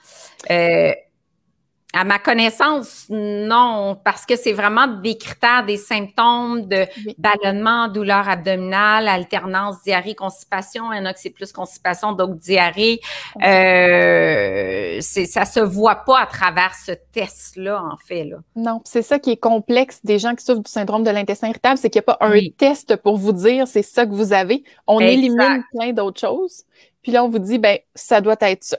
À 1.93 2.05
ma 2.05 2.21
connaissance, 2.21 3.07
non, 3.11 3.99
parce 4.05 4.25
que 4.25 4.37
c'est 4.37 4.53
vraiment 4.53 4.87
des 4.87 5.19
critères, 5.19 5.65
des 5.67 5.77
symptômes 5.77 6.69
de 6.69 6.87
ballonnement, 7.19 7.89
douleur 7.89 8.29
abdominale, 8.29 9.09
alternance, 9.09 9.83
diarrhée, 9.83 10.15
constipation. 10.15 10.93
Il 10.93 10.99
y 10.99 11.01
en 11.01 11.07
a 11.07 11.13
que 11.13 11.19
c'est 11.19 11.31
plus 11.31 11.51
constipation, 11.51 12.13
donc 12.13 12.39
diarrhée. 12.39 13.01
Euh, 13.43 15.01
ça 15.01 15.45
se 15.45 15.59
voit 15.59 16.05
pas 16.05 16.21
à 16.21 16.27
travers 16.27 16.77
ce 16.77 16.93
test-là, 17.13 17.83
en 17.83 17.97
fait. 17.97 18.25
Là. 18.25 18.37
Non, 18.55 18.81
c'est 18.85 19.03
ça 19.03 19.19
qui 19.19 19.31
est 19.31 19.37
complexe 19.37 19.99
des 20.05 20.21
gens 20.21 20.37
qui 20.37 20.45
souffrent 20.45 20.63
du 20.63 20.71
syndrome 20.71 21.03
de 21.03 21.11
l'intestin 21.11 21.49
irritable, 21.49 21.77
c'est 21.77 21.91
qu'il 21.91 22.03
n'y 22.07 22.13
a 22.13 22.17
pas 22.17 22.25
un 22.25 22.39
test 22.57 22.97
pour 22.97 23.17
vous 23.17 23.33
dire 23.33 23.67
c'est 23.67 23.83
ça 23.83 24.07
que 24.07 24.13
vous 24.13 24.33
avez. 24.33 24.63
On 24.87 25.01
élimine 25.01 25.65
plein 25.73 25.93
d'autres 25.93 26.21
choses. 26.21 26.65
Puis 27.03 27.13
là, 27.13 27.25
on 27.25 27.29
vous 27.29 27.39
dit, 27.39 27.59
ben, 27.59 27.79
ça 27.95 28.21
doit 28.21 28.37
être 28.41 28.65
ça. 28.65 28.77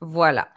Voilà. 0.00 0.48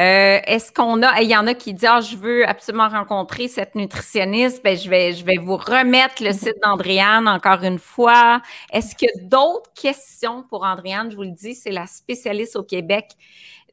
Euh, 0.00 0.40
est-ce 0.44 0.72
qu'on 0.72 1.02
a, 1.02 1.22
il 1.22 1.28
y 1.28 1.36
en 1.36 1.46
a 1.46 1.54
qui 1.54 1.72
disent, 1.72 1.88
ah, 1.88 2.00
je 2.00 2.16
veux 2.16 2.48
absolument 2.48 2.88
rencontrer 2.88 3.46
cette 3.46 3.76
nutritionniste, 3.76 4.62
ben, 4.64 4.76
je 4.76 4.90
vais, 4.90 5.12
je 5.12 5.24
vais 5.24 5.36
vous 5.36 5.56
remettre 5.56 6.22
le 6.22 6.32
site 6.32 6.56
d'Andréane 6.64 7.28
encore 7.28 7.62
une 7.62 7.78
fois. 7.78 8.42
Est-ce 8.72 8.96
qu'il 8.96 9.08
y 9.14 9.20
a 9.20 9.24
d'autres 9.24 9.70
questions 9.80 10.44
pour 10.48 10.64
Andréane? 10.64 11.12
Je 11.12 11.16
vous 11.16 11.22
le 11.22 11.30
dis, 11.30 11.54
c'est 11.54 11.70
la 11.70 11.86
spécialiste 11.86 12.56
au 12.56 12.64
Québec 12.64 13.10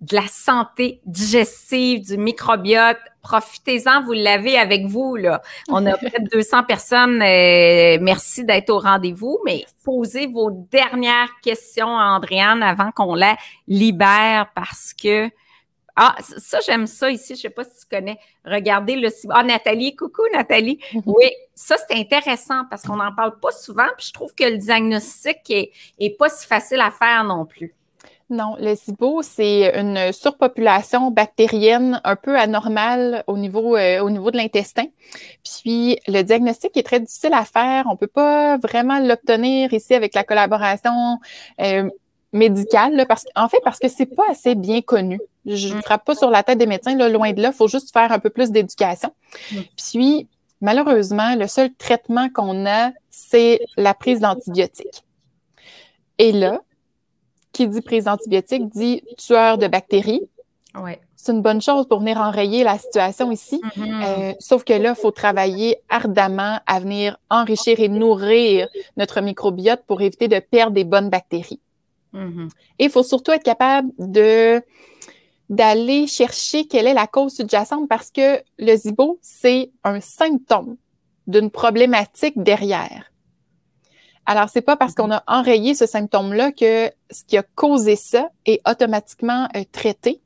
de 0.02 0.16
la 0.16 0.28
santé 0.28 1.00
digestive, 1.06 2.02
du 2.02 2.18
microbiote. 2.18 2.98
Profitez-en, 3.22 4.04
vous 4.04 4.14
l'avez 4.14 4.58
avec 4.58 4.86
vous. 4.86 5.16
Là. 5.16 5.42
On 5.70 5.86
a 5.86 5.96
près 5.96 6.20
de 6.20 6.30
200 6.34 6.64
personnes. 6.64 7.22
Euh, 7.22 7.98
merci 8.02 8.44
d'être 8.44 8.72
au 8.72 8.80
rendez-vous, 8.80 9.40
mais 9.46 9.64
posez 9.84 10.28
vos 10.28 10.50
dernières 10.72 11.30
questions 11.44 12.00
à 12.00 12.16
Andréane 12.16 12.64
avant 12.64 12.92
qu'on 12.92 13.14
la 13.14 13.38
libère 13.68 14.50
parce 14.56 14.94
que 14.94 15.30
ah, 15.96 16.16
ça, 16.20 16.60
j'aime 16.66 16.88
ça 16.88 17.10
ici. 17.10 17.36
Je 17.36 17.42
sais 17.42 17.50
pas 17.50 17.64
si 17.64 17.82
tu 17.82 17.86
connais. 17.90 18.18
Regardez 18.46 18.96
le 18.96 19.10
Ah, 19.30 19.44
Nathalie, 19.44 19.96
coucou 19.96 20.24
Nathalie. 20.34 20.80
Oui, 21.06 21.30
ça, 21.56 21.76
c'est 21.78 21.98
intéressant 21.98 22.64
parce 22.70 22.84
qu'on 22.84 22.96
n'en 22.96 23.14
parle 23.14 23.40
pas 23.40 23.52
souvent. 23.52 23.88
Puis 23.98 24.08
je 24.08 24.14
trouve 24.14 24.34
que 24.34 24.44
le 24.44 24.58
diagnostic 24.58 25.38
est, 25.50 25.72
est 26.00 26.18
pas 26.18 26.30
si 26.30 26.48
facile 26.48 26.82
à 26.82 26.92
faire 26.92 27.24
non 27.24 27.46
plus. 27.46 27.74
Non, 28.32 28.56
le 28.60 28.76
SIBO, 28.76 29.24
c'est 29.24 29.78
une 29.78 30.14
surpopulation 30.14 31.12
bactérienne 31.12 32.00
un 32.06 32.16
peu 32.16 32.40
anormale 32.40 33.26
au 33.28 33.38
niveau, 33.38 33.76
euh, 33.76 34.00
au 34.00 34.10
niveau 34.10 34.32
de 34.32 34.38
l'intestin. 34.38 34.86
Puis 35.44 35.98
le 36.08 36.22
diagnostic 36.22 36.78
est 36.78 36.84
très 36.84 37.02
difficile 37.02 37.34
à 37.34 37.44
faire. 37.44 37.88
On 37.90 37.98
peut 37.98 38.08
pas 38.08 38.58
vraiment 38.58 39.00
l'obtenir 39.00 39.74
ici 39.74 39.94
avec 39.94 40.16
la 40.16 40.24
collaboration 40.24 41.20
euh, 41.60 41.90
médicale, 42.34 43.06
parce 43.08 43.26
en 43.36 43.50
fait, 43.50 43.60
parce 43.64 43.80
que 43.80 43.88
c'est 43.88 44.06
pas 44.06 44.24
assez 44.30 44.56
bien 44.56 44.82
connu. 44.82 45.20
Je 45.46 45.74
ne 45.74 45.80
mm. 45.80 45.82
frappe 45.82 46.06
pas 46.06 46.16
sur 46.16 46.30
la 46.30 46.44
tête 46.44 46.58
des 46.58 46.68
médecins, 46.68 46.96
là, 46.96 47.10
loin 47.10 47.32
de 47.34 47.42
là. 47.42 47.50
Il 47.50 47.56
faut 47.56 47.68
juste 47.68 47.92
faire 47.92 48.12
un 48.12 48.20
peu 48.20 48.30
plus 48.30 48.52
d'éducation. 48.52 49.12
Mm. 49.52 49.58
Puis, 49.76 50.28
malheureusement, 50.62 51.36
le 51.36 51.48
seul 51.48 51.74
traitement 51.74 52.30
qu'on 52.30 52.66
a, 52.66 52.92
c'est 53.10 53.60
la 53.78 53.94
prise 53.94 54.20
d'antibiotiques. 54.20 55.04
Et 56.18 56.32
là, 56.32 56.62
qui 57.52 57.68
dit 57.68 57.82
prise 57.82 58.06
d'antibiotiques 58.06 58.70
dit 58.70 59.04
tueur 59.18 59.58
de 59.58 59.68
bactéries. 59.68 60.22
Ouais. 60.76 61.02
C'est 61.16 61.34
une 61.34 61.42
bonne 61.42 61.62
chose 61.62 61.88
pour 61.88 62.00
venir 62.00 62.18
enrayer 62.18 62.64
la 62.64 62.78
situation 62.78 63.32
ici. 63.32 63.62
Mm-hmm. 63.78 64.06
Euh, 64.06 64.34
sauf 64.40 64.64
que 64.64 64.74
là, 64.74 64.94
il 64.98 65.00
faut 65.00 65.12
travailler 65.12 65.78
ardemment 65.90 66.60
à 66.66 66.80
venir 66.80 67.18
enrichir 67.30 67.80
et 67.80 67.90
nourrir 67.90 68.68
notre 68.98 69.22
microbiote 69.22 69.84
pour 69.86 70.02
éviter 70.02 70.28
de 70.28 70.40
perdre 70.40 70.74
des 70.74 70.86
bonnes 70.86 71.10
bactéries. 71.10 71.60
Mm-hmm. 72.14 72.50
Et 72.80 72.86
il 72.86 72.90
faut 72.90 73.04
surtout 73.04 73.32
être 73.32 73.44
capable 73.44 73.90
de 73.98 74.62
d'aller 75.50 76.08
chercher 76.08 76.66
quelle 76.66 76.88
est 76.88 76.94
la 76.94 77.08
cause 77.08 77.36
sous-jacente 77.36 77.90
parce 77.90 78.10
que 78.10 78.42
le 78.58 78.78
SIBO, 78.78 79.20
c'est 79.22 79.70
un 79.84 80.00
symptôme 80.00 80.78
d'une 81.28 81.52
problématique 81.52 82.42
derrière. 82.42 83.12
Alors, 84.26 84.48
c'est 84.48 84.62
pas 84.62 84.78
parce 84.78 84.96
qu'on 84.96 85.12
a 85.12 85.24
enrayé 85.28 85.76
ce 85.76 85.86
symptôme-là 85.86 86.54
que 86.54 86.90
ce 87.10 87.24
qui 87.26 87.38
a 87.38 87.44
causé 87.44 87.98
ça 87.98 88.30
est 88.46 88.62
automatiquement 88.66 89.50
euh, 89.58 89.64
traité. 89.72 90.22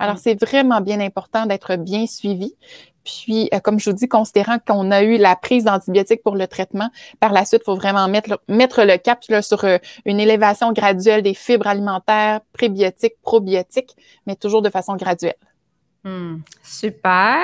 Alors, 0.00 0.16
mm. 0.16 0.20
c'est 0.22 0.40
vraiment 0.40 0.80
bien 0.80 0.98
important 0.98 1.46
d'être 1.46 1.76
bien 1.76 2.06
suivi. 2.08 2.56
Puis, 3.04 3.48
euh, 3.52 3.60
comme 3.60 3.78
je 3.78 3.90
vous 3.90 3.96
dis, 3.96 4.08
considérant 4.08 4.58
qu'on 4.58 4.90
a 4.90 5.02
eu 5.02 5.16
la 5.18 5.36
prise 5.36 5.64
d'antibiotiques 5.64 6.22
pour 6.22 6.36
le 6.36 6.46
traitement, 6.46 6.90
par 7.20 7.32
la 7.32 7.44
suite, 7.44 7.62
il 7.62 7.66
faut 7.66 7.76
vraiment 7.76 8.08
mettre 8.08 8.40
mettre 8.48 8.82
le 8.82 8.96
cap 8.96 9.22
sur 9.42 9.64
euh, 9.64 9.78
une 10.04 10.20
élévation 10.20 10.72
graduelle 10.72 11.22
des 11.22 11.34
fibres 11.34 11.66
alimentaires, 11.66 12.40
prébiotiques, 12.52 13.20
probiotiques, 13.22 13.94
mais 14.26 14.36
toujours 14.36 14.62
de 14.62 14.70
façon 14.70 14.96
graduelle. 14.96 15.36
Hmm, 16.04 16.38
super. 16.62 17.38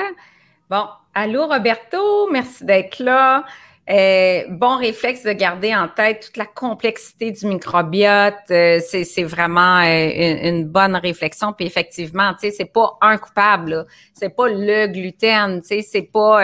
Bon, 0.69 0.85
allô 1.13 1.47
Roberto, 1.47 2.29
merci 2.31 2.65
d'être 2.65 2.99
là. 2.99 3.43
Euh, 3.89 4.43
bon 4.49 4.77
réflexe 4.77 5.23
de 5.23 5.31
garder 5.31 5.75
en 5.75 5.87
tête 5.87 6.25
toute 6.27 6.37
la 6.37 6.45
complexité 6.45 7.31
du 7.31 7.47
microbiote. 7.47 8.35
Euh, 8.51 8.79
c'est 8.79 9.23
vraiment 9.23 9.79
euh, 9.79 10.49
une, 10.49 10.65
bonne 10.65 10.95
réflexion. 10.95 11.51
Puis 11.51 11.65
effectivement, 11.65 12.31
tu 12.33 12.41
sais, 12.41 12.51
c'est 12.51 12.71
pas 12.71 12.97
un 13.01 13.17
coupable. 13.17 13.87
C'est 14.13 14.29
pas 14.29 14.47
le 14.49 14.87
gluten. 14.87 15.61
Tu 15.61 15.67
sais, 15.67 15.81
c'est 15.81 16.03
pas 16.03 16.41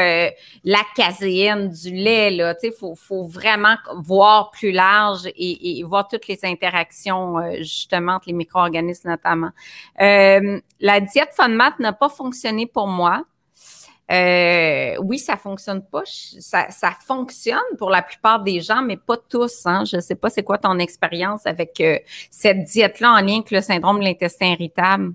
la 0.63 0.81
caséine 0.95 1.69
du 1.69 1.93
lait. 1.93 2.31
Là. 2.31 2.55
Tu 2.55 2.69
sais, 2.69 2.75
faut, 2.77 2.95
faut 2.95 3.25
vraiment 3.25 3.75
voir 3.97 4.49
plus 4.49 4.71
large 4.71 5.27
et, 5.27 5.79
et 5.79 5.83
voir 5.83 6.07
toutes 6.07 6.27
les 6.27 6.39
interactions 6.43 7.35
justement 7.59 8.13
entre 8.13 8.27
les 8.27 8.33
micro-organismes 8.33 9.09
notamment. 9.09 9.51
la 9.99 10.99
diète 10.99 11.29
FODMAP 11.33 11.79
n'a 11.79 11.93
pas 11.93 12.09
fonctionné 12.09 12.65
pour 12.65 12.87
moi. 12.87 13.23
Euh, 14.09 14.95
oui, 15.01 15.19
ça 15.19 15.35
fonctionne 15.35 15.81
pas. 15.81 16.03
Ça, 16.05 16.67
ça, 16.69 16.91
fonctionne 17.05 17.59
pour 17.77 17.89
la 17.89 18.01
plupart 18.01 18.41
des 18.41 18.61
gens, 18.61 18.81
mais 18.81 18.95
pas 18.97 19.17
tous. 19.17 19.65
Hein. 19.65 19.83
Je 19.85 19.97
ne 19.97 20.01
sais 20.01 20.15
pas 20.15 20.29
c'est 20.29 20.43
quoi 20.43 20.57
ton 20.57 20.79
expérience 20.79 21.45
avec 21.45 21.81
euh, 21.81 21.99
cette 22.31 22.63
diète-là 22.63 23.11
en 23.11 23.21
lien 23.21 23.35
avec 23.35 23.51
le 23.51 23.61
syndrome 23.61 23.99
de 23.99 24.05
l'intestin 24.05 24.53
irritable. 24.53 25.13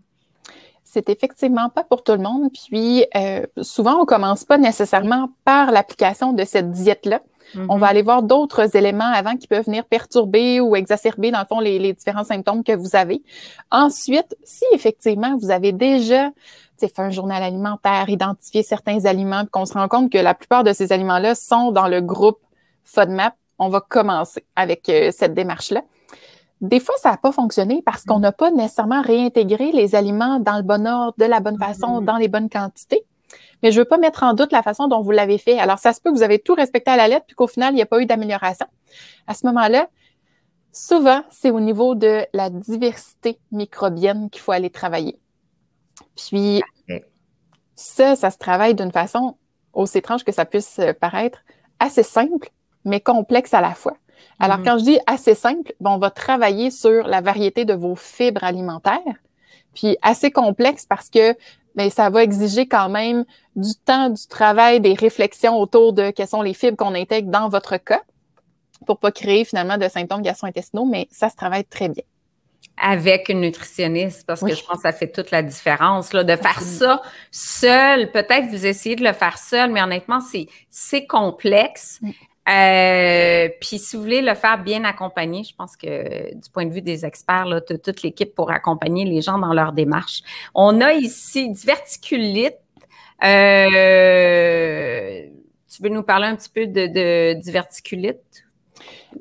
C'est 0.84 1.09
effectivement 1.09 1.70
pas 1.70 1.84
pour 1.84 2.05
tout 2.05 2.12
le 2.12 2.18
monde. 2.18 2.51
Puis 2.53 3.07
euh, 3.16 3.47
souvent, 3.62 3.99
on 4.03 4.05
commence 4.05 4.45
pas 4.45 4.59
nécessairement 4.59 5.30
par 5.45 5.70
l'application 5.70 6.34
de 6.34 6.45
cette 6.45 6.70
diète-là. 6.70 7.22
On 7.55 7.76
va 7.76 7.86
mm-hmm. 7.86 7.90
aller 7.90 8.03
voir 8.03 8.22
d'autres 8.22 8.76
éléments 8.76 9.11
avant 9.12 9.36
qui 9.36 9.47
peuvent 9.47 9.64
venir 9.64 9.84
perturber 9.84 10.61
ou 10.61 10.76
exacerber, 10.76 11.30
dans 11.30 11.40
le 11.40 11.47
fond, 11.47 11.61
les, 11.61 11.78
les 11.78 11.93
différents 11.93 12.24
symptômes 12.24 12.62
que 12.62 12.72
vous 12.72 12.95
avez. 12.95 13.22
Ensuite, 13.70 14.36
si 14.45 14.64
effectivement 14.72 15.36
vous 15.38 15.51
avez 15.51 15.72
déjà 15.72 16.30
fait 16.89 17.03
un 17.03 17.11
journal 17.11 17.43
alimentaire, 17.43 18.09
identifier 18.09 18.62
certains 18.62 19.05
aliments, 19.05 19.43
puis 19.43 19.51
qu'on 19.51 19.66
se 19.66 19.74
rend 19.74 19.89
compte 19.89 20.11
que 20.11 20.18
la 20.18 20.35
plupart 20.35 20.64
de 20.64 20.72
ces 20.72 20.93
aliments-là 20.93 21.35
sont 21.35 21.72
dans 21.72 21.89
le 21.89 22.01
groupe 22.01 22.39
FODMAP, 22.85 23.35
on 23.59 23.68
va 23.68 23.80
commencer 23.80 24.45
avec 24.57 24.89
euh, 24.89 25.11
cette 25.12 25.35
démarche-là. 25.35 25.83
Des 26.61 26.80
fois, 26.80 26.95
ça 26.99 27.11
n'a 27.11 27.16
pas 27.16 27.33
fonctionné 27.33 27.83
parce 27.85 28.05
qu'on 28.05 28.20
n'a 28.20 28.33
pas 28.33 28.51
nécessairement 28.51 29.03
réintégré 29.03 29.72
les 29.72 29.95
aliments 29.95 30.39
dans 30.39 30.57
le 30.57 30.62
bon 30.62 30.87
ordre, 30.87 31.14
de 31.18 31.24
la 31.24 31.41
bonne 31.41 31.59
façon, 31.59 32.01
mm-hmm. 32.01 32.05
dans 32.05 32.16
les 32.16 32.28
bonnes 32.28 32.49
quantités. 32.49 33.05
Mais 33.62 33.70
je 33.70 33.78
ne 33.78 33.83
veux 33.83 33.89
pas 33.89 33.99
mettre 33.99 34.22
en 34.22 34.35
doute 34.35 34.53
la 34.53 34.62
façon 34.62 34.89
dont 34.89 35.01
vous 35.01 35.11
l'avez 35.11 35.39
fait. 35.39 35.59
Alors, 35.59 35.78
ça 35.78 35.93
se 35.93 36.01
peut 36.01 36.11
que 36.11 36.16
vous 36.16 36.22
avez 36.22 36.39
tout 36.39 36.55
respecté 36.55 36.91
à 36.91 36.97
la 36.97 37.09
lettre, 37.09 37.26
puis 37.26 37.37
qu'au 37.37 37.47
final, 37.47 37.72
il 37.72 37.76
n'y 37.76 37.83
a 37.83 37.87
pas 37.87 38.01
eu 38.01 38.07
d'amélioration. 38.07 38.66
À 39.26 39.35
ce 39.35 39.47
moment-là, 39.47 39.89
souvent, 40.72 41.22
c'est 41.30 41.51
au 41.51 41.61
niveau 41.61 41.95
de 41.95 42.26
la 42.33 42.51
diversité 42.51 43.39
microbienne 43.53 44.30
qu'il 44.30 44.43
faut 44.43 44.53
aller 44.53 44.70
travailler. 44.70 45.18
Puis 46.17 46.63
ça, 47.75 48.17
ça 48.17 48.31
se 48.31 48.39
travaille 48.39 48.75
d'une 48.75 48.93
façon, 48.93 49.37
aussi 49.73 49.99
étrange 49.99 50.25
que 50.25 50.33
ça 50.33 50.45
puisse 50.45 50.79
euh, 50.79 50.93
paraître, 50.93 51.39
assez 51.79 52.03
simple, 52.03 52.51
mais 52.85 53.01
complexe 53.01 53.55
à 53.55 53.61
la 53.61 53.75
fois. 53.75 53.97
Alors, 54.39 54.59
mm-hmm. 54.59 54.65
quand 54.65 54.79
je 54.79 54.85
dis 54.85 54.99
assez 55.07 55.35
simple, 55.35 55.73
on 55.85 55.99
va 55.99 56.11
travailler 56.11 56.71
sur 56.71 57.07
la 57.07 57.21
variété 57.21 57.65
de 57.65 57.75
vos 57.75 57.97
fibres 57.97 58.45
alimentaires, 58.45 59.01
puis 59.75 59.97
assez 60.03 60.31
complexe 60.31 60.87
parce 60.87 61.09
que 61.09 61.35
mais 61.75 61.85
ben, 61.85 61.91
ça 61.91 62.11
va 62.11 62.23
exiger 62.23 62.67
quand 62.67 62.91
même 62.91 63.25
du 63.57 63.75
temps, 63.75 64.11
du 64.11 64.27
travail, 64.27 64.81
des 64.81 64.93
réflexions 64.93 65.59
autour 65.59 65.95
de 65.95 66.11
quelles 66.11 66.29
sont 66.29 66.43
les 66.43 66.53
fibres 66.53 66.77
qu'on 66.77 66.95
intègre 66.95 67.31
dans 67.31 67.49
votre 67.49 67.79
cas 67.79 68.03
pour 68.87 68.99
pas 68.99 69.11
créer 69.11 69.47
finalement 69.47 69.79
de 69.79 69.89
symptômes 69.89 70.21
gastro-intestinaux, 70.21 70.85
mais 70.85 71.09
ça 71.11 71.31
se 71.31 71.37
travaille 71.37 71.65
très 71.65 71.89
bien 71.89 72.03
avec 72.77 73.29
une 73.29 73.41
nutritionniste 73.41 74.27
parce 74.27 74.41
que 74.41 74.55
je 74.55 74.65
pense 74.65 74.77
que 74.77 74.83
ça 74.83 74.93
fait 74.93 75.11
toute 75.11 75.31
la 75.31 75.43
différence. 75.43 76.13
Là, 76.13 76.25
de 76.25 76.37
faire 76.37 76.61
ça 76.61 77.03
seul, 77.31 78.11
peut-être 78.11 78.49
vous 78.49 78.67
essayez 78.67 78.97
de 78.97 79.05
le 79.05 79.13
faire 79.13 79.39
seul, 79.39 79.71
mais 79.71 79.83
honnêtement, 79.83 80.21
c'est 80.71 81.07
complexe. 81.07 82.01
Euh, 82.49 83.49
puis 83.61 83.79
si 83.79 83.95
vous 83.95 84.03
voulez 84.03 84.21
le 84.21 84.35
faire 84.35 84.59
bien 84.63 84.83
accompagné, 84.85 85.45
je 85.45 85.55
pense 85.55 85.77
que 85.77 86.35
du 86.35 86.51
point 86.51 86.67
de 86.67 86.73
vue 86.73 86.83
des 86.83 87.07
experts, 87.07 87.47
là, 87.47 87.61
toute 87.61 88.03
l'équipe 88.03 88.35
pour 88.35 88.51
accompagner 88.51 89.05
les 89.05 89.23
gens 89.23 89.39
dans 89.39 89.53
leur 89.53 89.73
démarche. 89.73 90.23
On 90.55 90.81
a 90.81 90.93
ici 90.93 91.51
diverticulite. 91.51 92.57
Euh, 93.23 93.69
tu 95.69 95.83
veux 95.83 95.89
nous 95.89 96.03
parler 96.03 96.27
un 96.27 96.35
petit 96.35 96.51
peu 96.51 96.67
de, 96.67 96.87
de 96.89 97.35
diverticulite? 97.41 98.45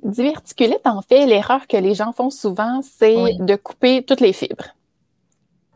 Diverticulite, 0.04 0.86
en 0.86 1.02
fait, 1.02 1.26
l'erreur 1.26 1.68
que 1.68 1.78
les 1.78 1.94
gens 1.94 2.12
font 2.12 2.30
souvent, 2.30 2.82
c'est 2.82 3.36
de 3.40 3.56
couper 3.56 4.04
toutes 4.04 4.22
les 4.22 4.34
fibres. 4.34 4.66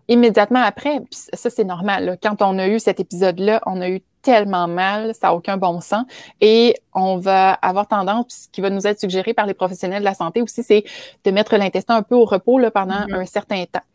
Immédiatement 0.07 0.61
après, 0.61 0.99
puis 0.99 1.19
ça 1.33 1.49
c'est 1.49 1.63
normal, 1.63 2.19
quand 2.21 2.41
on 2.43 2.59
a 2.59 2.67
eu 2.67 2.79
cet 2.79 2.99
épisode-là, 2.99 3.59
on 3.65 3.81
a 3.81 3.89
eu 3.89 4.01
tellement 4.21 4.67
mal, 4.67 5.15
ça 5.15 5.27
n'a 5.27 5.35
aucun 5.35 5.57
bon 5.57 5.81
sens. 5.81 6.05
Et 6.41 6.75
on 6.93 7.17
va 7.17 7.53
avoir 7.53 7.87
tendance, 7.87 8.25
puis 8.25 8.37
ce 8.37 8.49
qui 8.49 8.61
va 8.61 8.69
nous 8.69 8.85
être 8.85 8.99
suggéré 8.99 9.33
par 9.33 9.45
les 9.45 9.53
professionnels 9.53 10.01
de 10.01 10.05
la 10.05 10.13
santé 10.13 10.41
aussi, 10.41 10.63
c'est 10.63 10.83
de 11.23 11.31
mettre 11.31 11.57
l'intestin 11.57 11.95
un 11.95 12.03
peu 12.03 12.15
au 12.15 12.25
repos 12.25 12.59
là, 12.59 12.69
pendant 12.71 12.93
mm-hmm. 12.93 13.15
un 13.15 13.25
certain 13.25 13.63
temps. 13.65 13.85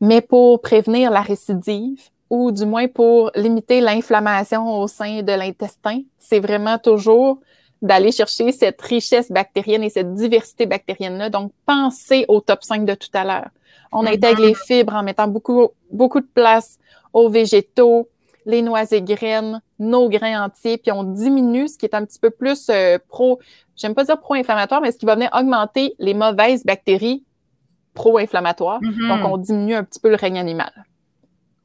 Mais 0.00 0.20
pour 0.20 0.60
prévenir 0.60 1.10
la 1.10 1.22
récidive, 1.22 2.10
ou 2.30 2.50
du 2.50 2.66
moins 2.66 2.88
pour 2.88 3.30
limiter 3.34 3.80
l'inflammation 3.80 4.80
au 4.80 4.88
sein 4.88 5.22
de 5.22 5.32
l'intestin, 5.32 6.00
c'est 6.18 6.40
vraiment 6.40 6.78
toujours 6.78 7.38
d'aller 7.84 8.12
chercher 8.12 8.50
cette 8.50 8.80
richesse 8.80 9.30
bactérienne 9.30 9.82
et 9.82 9.90
cette 9.90 10.14
diversité 10.14 10.64
bactérienne-là. 10.64 11.28
Donc, 11.28 11.52
pensez 11.66 12.24
au 12.28 12.40
top 12.40 12.64
5 12.64 12.86
de 12.86 12.94
tout 12.94 13.10
à 13.12 13.24
l'heure. 13.24 13.50
On 13.92 14.04
mm-hmm. 14.04 14.14
intègre 14.14 14.40
les 14.40 14.54
fibres 14.54 14.94
en 14.94 15.02
mettant 15.02 15.28
beaucoup, 15.28 15.68
beaucoup 15.92 16.20
de 16.20 16.28
place 16.34 16.78
aux 17.12 17.28
végétaux, 17.28 18.08
les 18.46 18.62
noix 18.62 18.90
et 18.90 19.02
graines, 19.02 19.60
nos 19.78 20.08
grains 20.08 20.44
entiers, 20.46 20.78
puis 20.78 20.92
on 20.92 21.04
diminue 21.04 21.68
ce 21.68 21.76
qui 21.76 21.84
est 21.84 21.94
un 21.94 22.06
petit 22.06 22.18
peu 22.18 22.30
plus 22.30 22.68
euh, 22.70 22.98
pro, 23.08 23.38
j'aime 23.76 23.94
pas 23.94 24.04
dire 24.04 24.18
pro-inflammatoire, 24.18 24.80
mais 24.80 24.90
ce 24.90 24.96
qui 24.96 25.06
va 25.06 25.14
venir 25.14 25.28
augmenter 25.34 25.94
les 25.98 26.14
mauvaises 26.14 26.64
bactéries 26.64 27.22
pro-inflammatoire. 27.92 28.80
Mhm. 28.82 29.08
Donc, 29.08 29.30
on 29.30 29.36
diminue 29.36 29.74
un 29.74 29.84
petit 29.84 30.00
peu 30.00 30.08
le 30.08 30.16
règne 30.16 30.38
animal. 30.38 30.72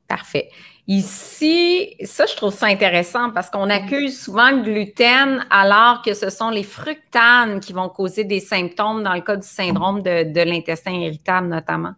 Parfait. 0.09 0.49
Ici, 0.87 1.95
ça, 2.03 2.25
je 2.25 2.35
trouve 2.35 2.53
ça 2.53 2.65
intéressant 2.65 3.29
parce 3.29 3.49
qu'on 3.49 3.69
accuse 3.69 4.19
souvent 4.19 4.49
le 4.49 4.63
gluten 4.63 5.45
alors 5.49 6.01
que 6.01 6.13
ce 6.13 6.29
sont 6.31 6.49
les 6.49 6.63
fructanes 6.63 7.59
qui 7.61 7.73
vont 7.73 7.87
causer 7.89 8.23
des 8.25 8.39
symptômes 8.39 9.03
dans 9.03 9.13
le 9.13 9.21
cas 9.21 9.37
du 9.37 9.47
syndrome 9.47 10.01
de, 10.01 10.33
de 10.33 10.41
l'intestin 10.41 10.91
irritable 10.91 11.47
notamment. 11.47 11.93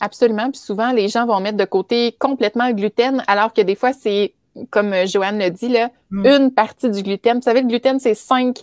Absolument. 0.00 0.50
Puis 0.50 0.60
souvent, 0.60 0.92
les 0.92 1.08
gens 1.08 1.24
vont 1.24 1.40
mettre 1.40 1.56
de 1.56 1.64
côté 1.64 2.16
complètement 2.18 2.66
le 2.66 2.74
gluten 2.74 3.22
alors 3.28 3.52
que 3.54 3.62
des 3.62 3.76
fois, 3.76 3.92
c'est, 3.92 4.34
comme 4.70 4.92
Joanne 5.06 5.38
le 5.38 5.50
dit, 5.50 5.68
là, 5.68 5.90
Mm. 6.12 6.26
une 6.26 6.50
partie 6.52 6.90
du 6.90 7.02
gluten. 7.02 7.36
Vous 7.38 7.42
savez, 7.42 7.62
le 7.62 7.68
gluten, 7.68 7.98
c'est 7.98 8.14
cinq 8.14 8.58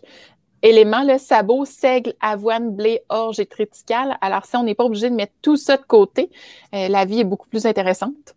éléments, 0.61 1.03
le 1.03 1.17
sabot, 1.17 1.65
seigle, 1.65 2.13
avoine, 2.21 2.75
blé, 2.75 3.01
orge 3.09 3.39
et 3.39 3.45
triticale. 3.45 4.17
Alors, 4.21 4.45
si 4.45 4.55
on 4.55 4.63
n'est 4.63 4.75
pas 4.75 4.83
obligé 4.83 5.09
de 5.09 5.15
mettre 5.15 5.33
tout 5.41 5.57
ça 5.57 5.77
de 5.77 5.83
côté, 5.83 6.29
euh, 6.75 6.89
la 6.89 7.05
vie 7.05 7.21
est 7.21 7.23
beaucoup 7.23 7.47
plus 7.47 7.65
intéressante. 7.65 8.35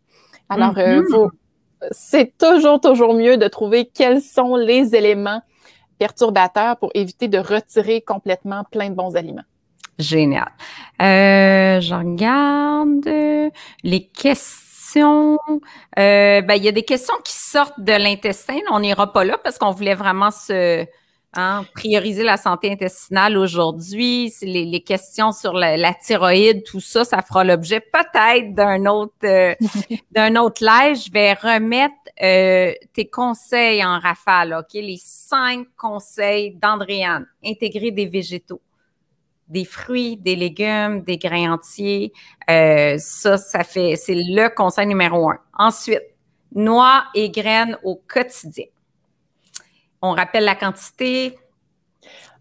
Alors, 0.54 0.78
euh, 0.78 1.00
Mhm. 1.02 1.08
faut- 1.10 1.30
c'est 1.90 2.36
toujours, 2.38 2.80
toujours 2.80 3.14
mieux 3.14 3.36
de 3.36 3.48
trouver 3.48 3.86
quels 3.86 4.20
sont 4.20 4.56
les 4.56 4.94
éléments 4.94 5.42
perturbateurs 5.98 6.76
pour 6.78 6.90
éviter 6.94 7.28
de 7.28 7.38
retirer 7.38 8.00
complètement 8.00 8.64
plein 8.70 8.90
de 8.90 8.94
bons 8.94 9.16
aliments. 9.16 9.44
Génial. 9.98 10.48
Euh, 11.00 11.80
je 11.80 11.94
regarde 11.94 13.06
euh, 13.06 13.50
les 13.84 14.06
questions. 14.08 15.38
Euh, 15.98 16.40
ben, 16.42 16.54
il 16.54 16.64
y 16.64 16.68
a 16.68 16.72
des 16.72 16.82
questions 16.82 17.14
qui 17.24 17.34
sortent 17.34 17.80
de 17.80 17.92
l'intestin. 17.92 18.58
On 18.70 18.80
n'ira 18.80 19.12
pas 19.12 19.24
là 19.24 19.38
parce 19.42 19.58
qu'on 19.58 19.70
voulait 19.70 19.94
vraiment 19.94 20.30
se 20.30 20.84
hein, 21.34 21.64
prioriser 21.74 22.22
la 22.24 22.36
santé 22.36 22.70
intestinale 22.70 23.36
aujourd'hui. 23.36 24.32
Les, 24.42 24.64
les 24.64 24.80
questions 24.82 25.32
sur 25.32 25.52
la, 25.52 25.76
la 25.76 25.94
thyroïde, 25.94 26.64
tout 26.64 26.80
ça, 26.80 27.04
ça 27.04 27.22
fera 27.22 27.44
l'objet 27.44 27.80
peut-être 27.80 28.54
d'un 28.54 28.86
autre 28.86 29.12
euh, 29.24 29.54
d'un 30.10 30.36
autre 30.36 30.64
live. 30.64 30.96
Je 30.96 31.10
vais 31.10 31.32
remettre 31.34 31.94
euh, 32.22 32.72
tes 32.92 33.08
conseils 33.08 33.84
en 33.84 33.98
rafale, 33.98 34.54
OK? 34.58 34.74
Les 34.74 34.98
cinq 35.00 35.66
conseils 35.76 36.56
d'Andréane. 36.60 37.26
Intégrer 37.44 37.90
des 37.90 38.06
végétaux 38.06 38.60
des 39.52 39.66
fruits, 39.66 40.16
des 40.16 40.34
légumes, 40.34 41.02
des 41.02 41.18
grains 41.18 41.52
entiers. 41.52 42.12
Euh, 42.50 42.96
ça, 42.98 43.36
ça 43.36 43.62
fait, 43.64 43.96
c'est 43.96 44.14
le 44.14 44.48
conseil 44.48 44.86
numéro 44.86 45.30
un. 45.30 45.38
Ensuite, 45.58 46.00
noix 46.54 47.04
et 47.14 47.30
graines 47.30 47.76
au 47.84 48.00
quotidien. 48.08 48.64
On 50.02 50.10
rappelle 50.12 50.44
la 50.44 50.54
quantité. 50.54 51.38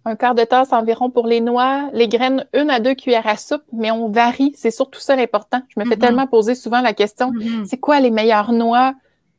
Un 0.04 0.16
quart 0.16 0.34
de 0.34 0.44
tasse 0.44 0.74
environ 0.74 1.12
pour 1.12 1.28
les 1.28 1.42
noix, 1.42 1.90
les 1.94 2.08
graines, 2.08 2.48
une 2.54 2.72
à 2.72 2.80
deux 2.80 2.96
cuillères 2.96 3.28
à 3.28 3.38
soupe, 3.38 3.62
mais 3.72 3.92
on 3.92 4.10
varie. 4.10 4.52
C'est 4.56 4.72
surtout 4.72 5.00
ça 5.00 5.16
l'important. 5.16 5.62
Je 5.70 5.80
me 5.80 5.86
fais 5.86 5.96
Mhm. 5.96 6.02
tellement 6.02 6.28
poser 6.28 6.56
souvent 6.56 6.82
la 6.82 6.94
question, 6.94 7.32
c'est 7.66 7.78
quoi 7.78 8.00
les 8.00 8.10
meilleures 8.10 8.52
noix? 8.52 8.96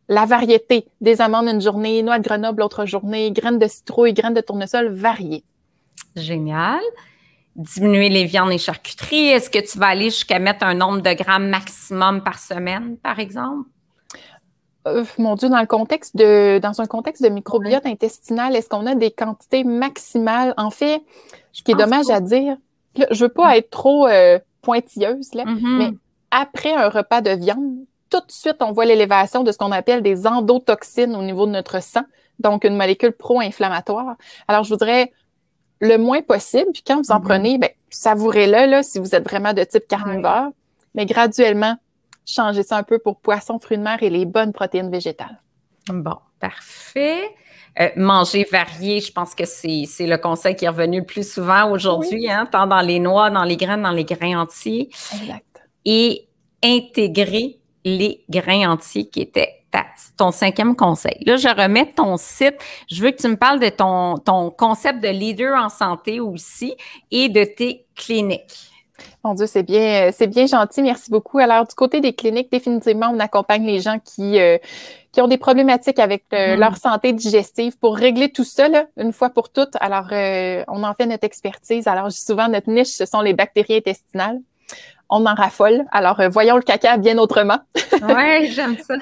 La 0.09 0.25
variété. 0.25 0.87
Des 1.01 1.21
amandes 1.21 1.49
une 1.49 1.61
journée, 1.61 2.03
noix 2.03 2.19
de 2.19 2.25
Grenoble 2.25 2.61
l'autre 2.61 2.87
journée, 2.87 3.33
graines 3.33 3.59
de 3.59 3.67
citrouille, 3.67 4.13
graines 4.13 4.35
de 4.35 4.41
tournesol 4.41 4.89
variées. 4.93 5.43
Génial. 6.17 6.81
Diminuer 7.57 8.09
les 8.09 8.25
viandes 8.25 8.53
et 8.53 8.59
charcuteries. 8.59 9.29
Est-ce 9.29 9.51
que 9.51 9.59
tu 9.59 9.79
vas 9.79 9.87
aller 9.89 10.07
jusqu'à 10.11 10.39
mettre 10.39 10.65
un 10.65 10.75
nombre 10.75 11.01
de 11.01 11.13
grammes 11.13 11.49
maximum 11.49 12.23
par 12.23 12.39
semaine, 12.39 12.97
par 12.99 13.19
exemple? 13.19 13.69
Euh, 14.89 15.05
mon 15.19 15.37
Dieu, 15.37 15.49
dans 15.49 15.61
le 15.61 15.67
contexte 15.67 16.17
de, 16.17 16.59
dans 16.59 16.81
un 16.81 16.87
contexte 16.87 17.23
de 17.23 17.29
microbiote 17.29 17.87
intestinal, 17.87 18.57
est-ce 18.57 18.69
qu'on 18.69 18.87
a 18.87 18.95
des 18.95 19.11
quantités 19.13 19.63
maximales? 19.65 20.55
En 20.57 20.71
fait, 20.71 21.03
ce 21.53 21.63
qui 21.63 21.71
est 21.73 21.77
dommage 21.77 22.11
à 22.11 22.21
dire, 22.21 22.57
là, 22.97 23.07
je 23.11 23.25
veux 23.25 23.29
pas 23.33 23.57
être 23.57 23.71
trop 23.71 24.09
euh, 24.09 24.39
pointilleuse, 24.61 25.35
là, 25.35 25.45
Mhm. 25.45 25.77
mais 25.79 25.91
après 26.31 26.73
un 26.75 26.89
repas 26.89 27.21
de 27.21 27.31
viande, 27.31 27.77
tout 28.11 28.19
de 28.19 28.31
suite, 28.33 28.57
on 28.61 28.73
voit 28.73 28.85
l'élévation 28.85 29.43
de 29.45 29.53
ce 29.53 29.59
qu'on 29.59 29.73
appelle 29.73 30.03
des 30.03 30.27
endotoxines 30.27 31.15
au 31.15 31.23
niveau 31.23 31.47
de 31.47 31.53
notre 31.53 31.81
sang, 31.83 32.03
donc 32.41 32.65
une 32.65 32.77
molécule 32.77 33.13
pro-inflammatoire. 33.13 34.17
Alors, 34.49 34.65
je 34.65 34.71
voudrais 34.71 35.13
le 35.81 35.97
moins 35.97 36.23
possible, 36.23 36.71
puis 36.73 36.83
quand 36.87 36.97
vous 36.97 37.11
en 37.13 37.19
Mhm. 37.21 37.25
prenez, 37.25 37.59
ben, 37.59 37.71
savourez-le 37.91 38.67
là, 38.71 38.83
si 38.83 38.99
vous 38.99 39.15
êtes 39.15 39.25
vraiment 39.25 39.53
de 39.53 39.63
type 39.65 39.87
carnivore, 39.89 40.49
mais 40.95 41.07
graduellement, 41.07 41.77
changez 42.27 42.63
ça 42.63 42.77
un 42.79 42.83
peu 42.83 42.99
pour 42.99 43.21
poisson, 43.21 43.59
fruits 43.59 43.79
de 43.79 43.83
mer 43.83 44.03
et 44.03 44.11
les 44.11 44.25
bonnes 44.25 44.53
protéines 44.53 44.91
végétales. 44.91 45.41
Bon, 45.89 46.17
parfait. 46.41 47.23
Euh, 47.81 47.89
manger 47.97 48.47
varié, 48.53 49.01
je 49.01 49.11
pense 49.11 49.35
que 49.35 49.45
c'est 49.47 49.87
le 50.01 50.17
conseil 50.19 50.55
qui 50.55 50.67
est 50.67 50.69
revenu 50.69 51.01
le 51.01 51.07
plus 51.07 51.31
souvent 51.33 51.71
aujourd'hui, 51.71 52.31
hein, 52.31 52.47
tant 52.51 52.67
dans 52.67 52.83
les 52.83 52.99
noix, 52.99 53.31
dans 53.31 53.45
les 53.45 53.57
graines, 53.57 53.83
dans 53.83 53.91
les 53.91 54.05
grains 54.05 54.41
entiers. 54.41 54.91
Exact. 55.21 55.63
Et 55.87 56.29
intégrer 56.63 57.59
les 57.85 58.25
grains 58.29 58.71
entiers 58.71 59.09
qui 59.09 59.23
était 59.23 59.65
ta- 59.71 59.87
ton 60.17 60.31
cinquième 60.31 60.77
conseil. 60.77 61.17
Là, 61.25 61.37
je 61.37 61.49
remets 61.49 61.93
ton 61.93 62.17
site. 62.19 62.57
Je 62.91 63.03
veux 63.03 63.11
que 63.11 63.17
tu 63.17 63.29
me 63.29 63.37
parles 63.37 63.59
de 63.59 63.71
ton, 63.71 64.19
ton 64.19 64.51
concept 64.51 65.03
de 65.03 65.09
leader 65.09 65.57
en 65.61 65.71
santé 65.71 66.21
aussi 66.21 66.77
et 67.11 67.29
de 67.31 67.43
tes 67.45 67.87
cliniques. 67.97 68.69
Mon 69.25 69.35
Dieu, 69.35 69.47
c'est 69.47 69.63
bien, 69.63 70.11
c'est 70.13 70.27
bien 70.27 70.47
gentil. 70.47 70.83
Merci 70.83 71.11
beaucoup. 71.11 71.39
Alors, 71.39 71.67
du 71.67 71.75
côté 71.75 72.01
des 72.01 72.13
cliniques, 72.13 72.51
définitivement, 72.51 73.11
on 73.15 73.21
accompagne 73.21 73.65
les 73.65 73.81
gens 73.81 73.99
qui, 73.99 74.41
euh, 74.41 74.59
qui 75.13 75.21
ont 75.21 75.29
des 75.29 75.39
problématiques 75.39 75.99
avec 75.99 76.25
euh, 76.33 76.55
Mhm. 76.55 76.61
leur 76.61 76.77
santé 76.77 77.13
digestive 77.13 77.79
pour 77.79 77.97
régler 77.97 78.31
tout 78.33 78.45
ça, 78.45 78.69
là, 78.69 78.87
une 78.97 79.13
fois 79.13 79.31
pour 79.31 79.51
toutes. 79.51 79.77
Alors, 79.81 80.09
euh, 80.13 80.65
on 80.69 80.83
en 80.83 80.95
fait 80.95 81.07
notre 81.07 81.25
expertise. 81.25 81.87
Alors, 81.87 82.11
je 82.11 82.17
dis 82.17 82.25
souvent, 82.25 82.49
notre 82.49 82.71
niche, 82.71 82.89
ce 82.89 83.05
sont 83.07 83.21
les 83.21 83.33
bactéries 83.35 83.77
intestinales. 83.77 84.41
On 85.15 85.27
en 85.27 85.35
raffole. 85.35 85.85
Alors, 85.93 86.19
euh, 86.21 86.29
voyons 86.31 86.57
le 86.57 86.63
caca 86.63 86.97
bien 86.97 87.19
autrement. 87.19 87.59
Ouais, 88.03 88.49
j'aime 88.51 88.77
ça. 88.79 88.95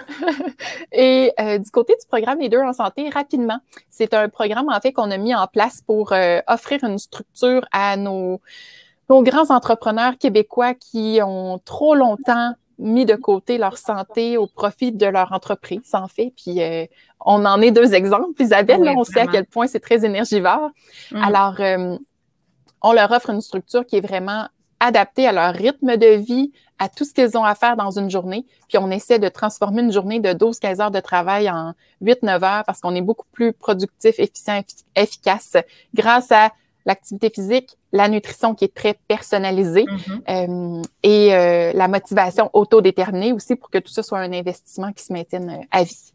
Et 0.93 1.33
euh, 1.41 1.59
du 1.59 1.71
côté 1.71 1.95
du 1.99 2.07
programme 2.07 2.41
Leader 2.41 2.65
en 2.67 2.73
santé, 2.73 3.09
rapidement, 3.09 3.59
c'est 3.89 4.13
un 4.13 4.29
programme 4.29 4.69
en 4.69 4.81
fait 4.81 4.93
qu'on 4.93 5.11
a 5.11 5.17
mis 5.17 5.35
en 5.35 5.47
place 5.47 5.81
pour 5.87 6.13
euh, 6.13 6.41
offrir 6.49 6.83
une 6.85 6.99
structure 6.99 7.65
à 7.73 7.97
nos, 7.97 8.41
nos 9.11 9.23
grands 9.23 9.51
entrepreneurs 9.51 10.17
québécois 10.17 10.75
qui 10.75 11.19
ont 11.23 11.61
trop 11.65 11.95
longtemps 11.95 12.55
mis 12.79 13.05
de 13.05 13.17
côté 13.17 13.59
leur 13.59 13.77
santé 13.77 14.39
au 14.39 14.47
profit 14.47 14.93
de 14.93 15.05
leur 15.05 15.33
entreprise, 15.33 15.91
en 15.93 16.09
fait. 16.09 16.33
Puis 16.35 16.63
euh, 16.63 16.87
on 17.21 17.45
en 17.45 17.61
est 17.61 17.73
deux 17.73 17.93
exemples, 17.93 18.41
Isabelle. 18.41 18.81
Oui, 18.81 18.87
là, 18.87 18.95
on 18.97 19.05
sait 19.05 19.21
à 19.21 19.27
quel 19.27 19.45
point 19.45 19.67
c'est 19.67 19.81
très 19.81 20.05
énergivore. 20.07 20.71
Mm. 21.11 21.23
Alors, 21.23 21.57
euh, 21.61 21.99
on 22.83 22.93
leur 22.93 23.11
offre 23.11 23.31
une 23.31 23.43
structure 23.43 23.85
qui 23.85 23.97
est 23.97 24.01
vraiment 24.01 24.47
adaptée 24.79 25.27
à 25.27 25.33
leur 25.33 25.53
rythme 25.53 25.99
de 25.99 26.07
vie, 26.07 26.53
à 26.79 26.89
tout 26.89 27.05
ce 27.05 27.13
qu'ils 27.13 27.37
ont 27.37 27.45
à 27.45 27.55
faire 27.55 27.77
dans 27.77 27.91
une 27.91 28.09
journée. 28.09 28.47
Puis 28.69 28.79
on 28.79 28.91
essaie 28.91 29.19
de 29.19 29.29
transformer 29.29 29.83
une 29.83 29.93
journée 29.93 30.21
de 30.21 30.31
12-15 30.31 30.81
heures 30.81 30.91
de 30.91 31.01
travail 31.01 31.51
en 31.51 31.75
8-9 32.01 32.43
heures 32.43 32.65
parce 32.65 32.81
qu'on 32.81 32.95
est 32.95 33.03
beaucoup 33.03 33.27
plus 33.33 33.53
productif, 33.53 34.19
efficient, 34.19 34.61
effi- 34.61 34.85
efficace 34.97 35.57
grâce 35.93 36.33
à 36.33 36.53
l'activité 36.87 37.31
physique, 37.31 37.77
la 37.93 38.09
nutrition 38.09 38.55
qui 38.55 38.65
est 38.65 38.75
très 38.75 38.95
personnalisée 39.09 39.85
Mhm. 39.89 40.23
euh, 40.29 40.83
et 41.03 41.35
euh, 41.35 41.73
la 41.75 41.89
motivation 41.89 42.51
autodéterminée 42.53 43.33
aussi 43.33 43.57
pour 43.57 43.71
que 43.71 43.79
tout 43.79 43.93
ça 43.93 44.03
soit 44.03 44.19
un 44.19 44.33
investissement 44.33 44.93
qui 44.93 45.05
se 45.05 45.13
maintienne 45.13 45.51
euh, 45.51 45.65
à 45.71 45.83
vie. 45.85 46.13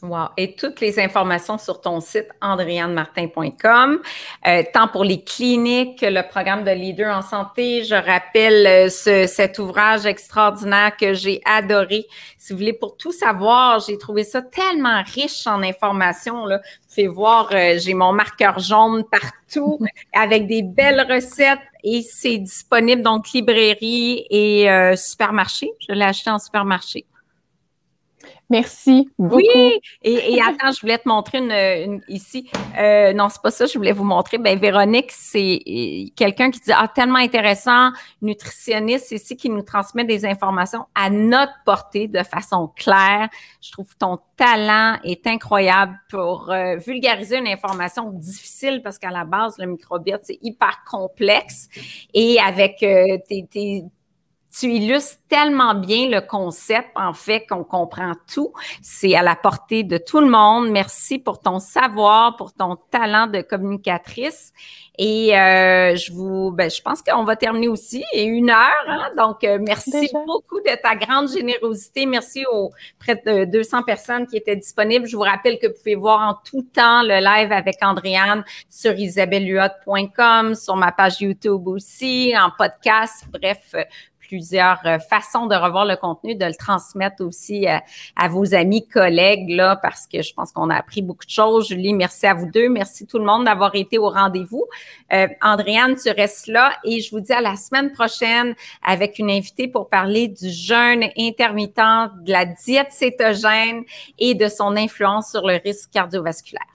Wow. 0.00 0.28
Et 0.36 0.54
toutes 0.54 0.80
les 0.80 1.00
informations 1.00 1.58
sur 1.58 1.80
ton 1.80 1.98
site 2.00 2.28
andrianemartin.com, 2.40 4.00
euh, 4.46 4.62
tant 4.72 4.86
pour 4.88 5.02
les 5.02 5.22
cliniques 5.24 5.98
que 5.98 6.06
le 6.06 6.22
programme 6.28 6.62
de 6.62 6.70
leader 6.70 7.16
en 7.16 7.22
santé. 7.22 7.82
Je 7.82 7.94
rappelle 7.96 8.66
euh, 8.66 8.88
ce- 8.88 9.26
cet 9.26 9.58
ouvrage 9.58 10.06
extraordinaire 10.06 10.96
que 10.96 11.14
j'ai 11.14 11.40
adoré. 11.44 12.06
Si 12.36 12.52
vous 12.52 12.60
voulez 12.60 12.72
pour 12.72 12.96
tout 12.96 13.10
savoir, 13.12 13.80
j'ai 13.80 13.98
trouvé 13.98 14.22
ça 14.22 14.40
tellement 14.40 15.02
riche 15.02 15.46
en 15.48 15.62
informations. 15.62 16.46
Là. 16.46 16.58
Vous 16.58 16.88
pouvez 16.94 17.08
voir, 17.08 17.48
euh, 17.52 17.74
j'ai 17.78 17.94
mon 17.94 18.12
marqueur 18.12 18.58
jaune 18.60 19.02
partout 19.04 19.80
avec 20.14 20.46
des 20.46 20.62
belles 20.62 21.04
recettes 21.10 21.58
et 21.82 22.02
c'est 22.02 22.38
disponible 22.38 23.02
donc 23.02 23.30
librairie 23.32 24.26
et 24.30 24.70
euh, 24.70 24.94
supermarché. 24.94 25.70
Je 25.88 25.92
l'ai 25.94 26.04
acheté 26.04 26.30
en 26.30 26.38
supermarché. 26.38 27.04
Merci 28.50 29.10
beaucoup. 29.18 29.36
Oui, 29.36 29.80
et, 30.02 30.32
et 30.34 30.40
attends, 30.40 30.72
je 30.72 30.80
voulais 30.80 30.96
te 30.96 31.06
montrer 31.08 31.38
une, 31.38 31.52
une- 31.52 32.02
ici. 32.08 32.50
Euh, 32.78 33.12
non, 33.12 33.28
c'est 33.28 33.42
pas 33.42 33.50
ça, 33.50 33.66
je 33.66 33.76
voulais 33.76 33.92
vous 33.92 34.04
montrer. 34.04 34.38
Ben, 34.38 34.58
Véronique, 34.58 35.12
c'est 35.12 35.60
euh, 35.68 36.04
quelqu'un 36.16 36.50
qui 36.50 36.60
dit 36.60 36.72
Ah, 36.74 36.88
tellement 36.88 37.18
intéressant, 37.18 37.90
nutritionniste 38.22 39.12
ici 39.12 39.36
qui 39.36 39.50
nous 39.50 39.60
transmet 39.62 40.04
des 40.04 40.24
informations 40.24 40.86
à 40.94 41.10
notre 41.10 41.52
portée 41.66 42.08
de 42.08 42.22
façon 42.22 42.68
claire. 42.74 43.28
Je 43.60 43.70
trouve 43.72 43.94
ton 43.98 44.18
talent 44.36 44.96
est 45.04 45.26
incroyable 45.26 45.98
pour 46.08 46.50
euh, 46.50 46.76
vulgariser 46.76 47.36
une 47.38 47.48
information 47.48 48.10
difficile 48.12 48.80
parce 48.82 48.98
qu'à 48.98 49.10
la 49.10 49.24
base, 49.24 49.56
le 49.58 49.66
microbiote, 49.66 50.22
c'est 50.24 50.38
hyper 50.40 50.84
complexe. 50.90 51.68
Et 52.14 52.38
avec 52.40 52.82
euh, 52.82 53.18
tes, 53.28 53.46
tes 53.46 53.84
tu 54.50 54.66
illustres 54.72 55.18
tellement 55.28 55.74
bien 55.74 56.08
le 56.08 56.20
concept, 56.20 56.88
en 56.96 57.12
fait, 57.12 57.46
qu'on 57.46 57.64
comprend 57.64 58.12
tout. 58.32 58.52
C'est 58.82 59.14
à 59.14 59.22
la 59.22 59.36
portée 59.36 59.84
de 59.84 59.98
tout 59.98 60.20
le 60.20 60.28
monde. 60.28 60.70
Merci 60.70 61.18
pour 61.18 61.40
ton 61.40 61.58
savoir, 61.58 62.36
pour 62.36 62.52
ton 62.52 62.76
talent 62.90 63.26
de 63.26 63.42
communicatrice. 63.42 64.52
Et 65.00 65.38
euh, 65.38 65.94
je 65.94 66.12
vous, 66.12 66.50
ben, 66.50 66.68
je 66.68 66.82
pense 66.82 67.02
qu'on 67.02 67.22
va 67.22 67.36
terminer 67.36 67.68
aussi. 67.68 68.04
Et 68.12 68.24
une 68.24 68.50
heure, 68.50 68.84
hein? 68.88 69.10
donc 69.16 69.44
euh, 69.44 69.58
merci 69.60 70.10
beaucoup 70.26 70.58
de 70.60 70.82
ta 70.82 70.96
grande 70.96 71.30
générosité. 71.30 72.04
Merci 72.04 72.44
aux 72.50 72.72
près 72.98 73.14
de 73.24 73.44
200 73.44 73.84
personnes 73.84 74.26
qui 74.26 74.36
étaient 74.36 74.56
disponibles. 74.56 75.06
Je 75.06 75.16
vous 75.16 75.22
rappelle 75.22 75.58
que 75.60 75.68
vous 75.68 75.74
pouvez 75.74 75.94
voir 75.94 76.28
en 76.28 76.34
tout 76.34 76.62
temps 76.62 77.02
le 77.02 77.20
live 77.24 77.52
avec 77.52 77.76
Andréane 77.80 78.44
sur 78.68 78.92
isabelluot.com, 78.92 80.56
sur 80.56 80.74
ma 80.74 80.90
page 80.90 81.20
YouTube 81.20 81.68
aussi, 81.68 82.34
en 82.36 82.50
podcast. 82.50 83.24
Bref, 83.30 83.76
plusieurs 84.28 84.80
euh, 84.86 84.98
façons 84.98 85.46
de 85.46 85.56
revoir 85.56 85.86
le 85.86 85.96
contenu, 85.96 86.34
de 86.34 86.44
le 86.44 86.54
transmettre 86.54 87.24
aussi 87.24 87.66
à, 87.66 87.76
euh, 87.76 87.80
à 88.16 88.28
vos 88.28 88.54
amis, 88.54 88.86
collègues, 88.86 89.48
là, 89.50 89.76
parce 89.76 90.06
que 90.06 90.22
je 90.22 90.32
pense 90.34 90.52
qu'on 90.52 90.70
a 90.70 90.76
appris 90.76 91.02
beaucoup 91.02 91.24
de 91.24 91.30
choses. 91.30 91.68
Julie, 91.68 91.94
merci 91.94 92.26
à 92.26 92.34
vous 92.34 92.46
deux. 92.46 92.68
Merci 92.68 93.06
tout 93.06 93.18
le 93.18 93.24
monde 93.24 93.46
d'avoir 93.46 93.74
été 93.74 93.98
au 93.98 94.10
rendez-vous. 94.10 94.66
Euh, 95.12 95.26
Andréane, 95.42 95.96
tu 95.96 96.10
restes 96.10 96.46
là 96.46 96.72
et 96.84 97.00
je 97.00 97.10
vous 97.10 97.20
dis 97.20 97.32
à 97.32 97.40
la 97.40 97.56
semaine 97.56 97.90
prochaine 97.90 98.54
avec 98.86 99.18
une 99.18 99.30
invitée 99.30 99.66
pour 99.66 99.88
parler 99.88 100.28
du 100.28 100.50
jeûne 100.50 101.04
intermittent, 101.16 101.76
de 101.76 102.32
la 102.32 102.44
diète 102.44 102.92
cétogène 102.92 103.82
et 104.18 104.34
de 104.34 104.48
son 104.48 104.76
influence 104.76 105.30
sur 105.30 105.46
le 105.46 105.58
risque 105.64 105.90
cardiovasculaire. 105.90 106.66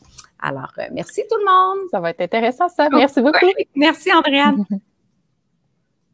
Alors, 0.41 0.73
euh, 0.77 0.83
merci 0.91 1.21
tout 1.29 1.37
le 1.37 1.45
monde. 1.45 1.87
Ça 1.91 1.99
va 1.99 2.09
être 2.09 2.21
intéressant, 2.21 2.67
ça. 2.67 2.89
Merci 2.91 3.21
beaucoup. 3.21 3.45
Merci, 3.75 4.11
Andréane. 4.11 4.65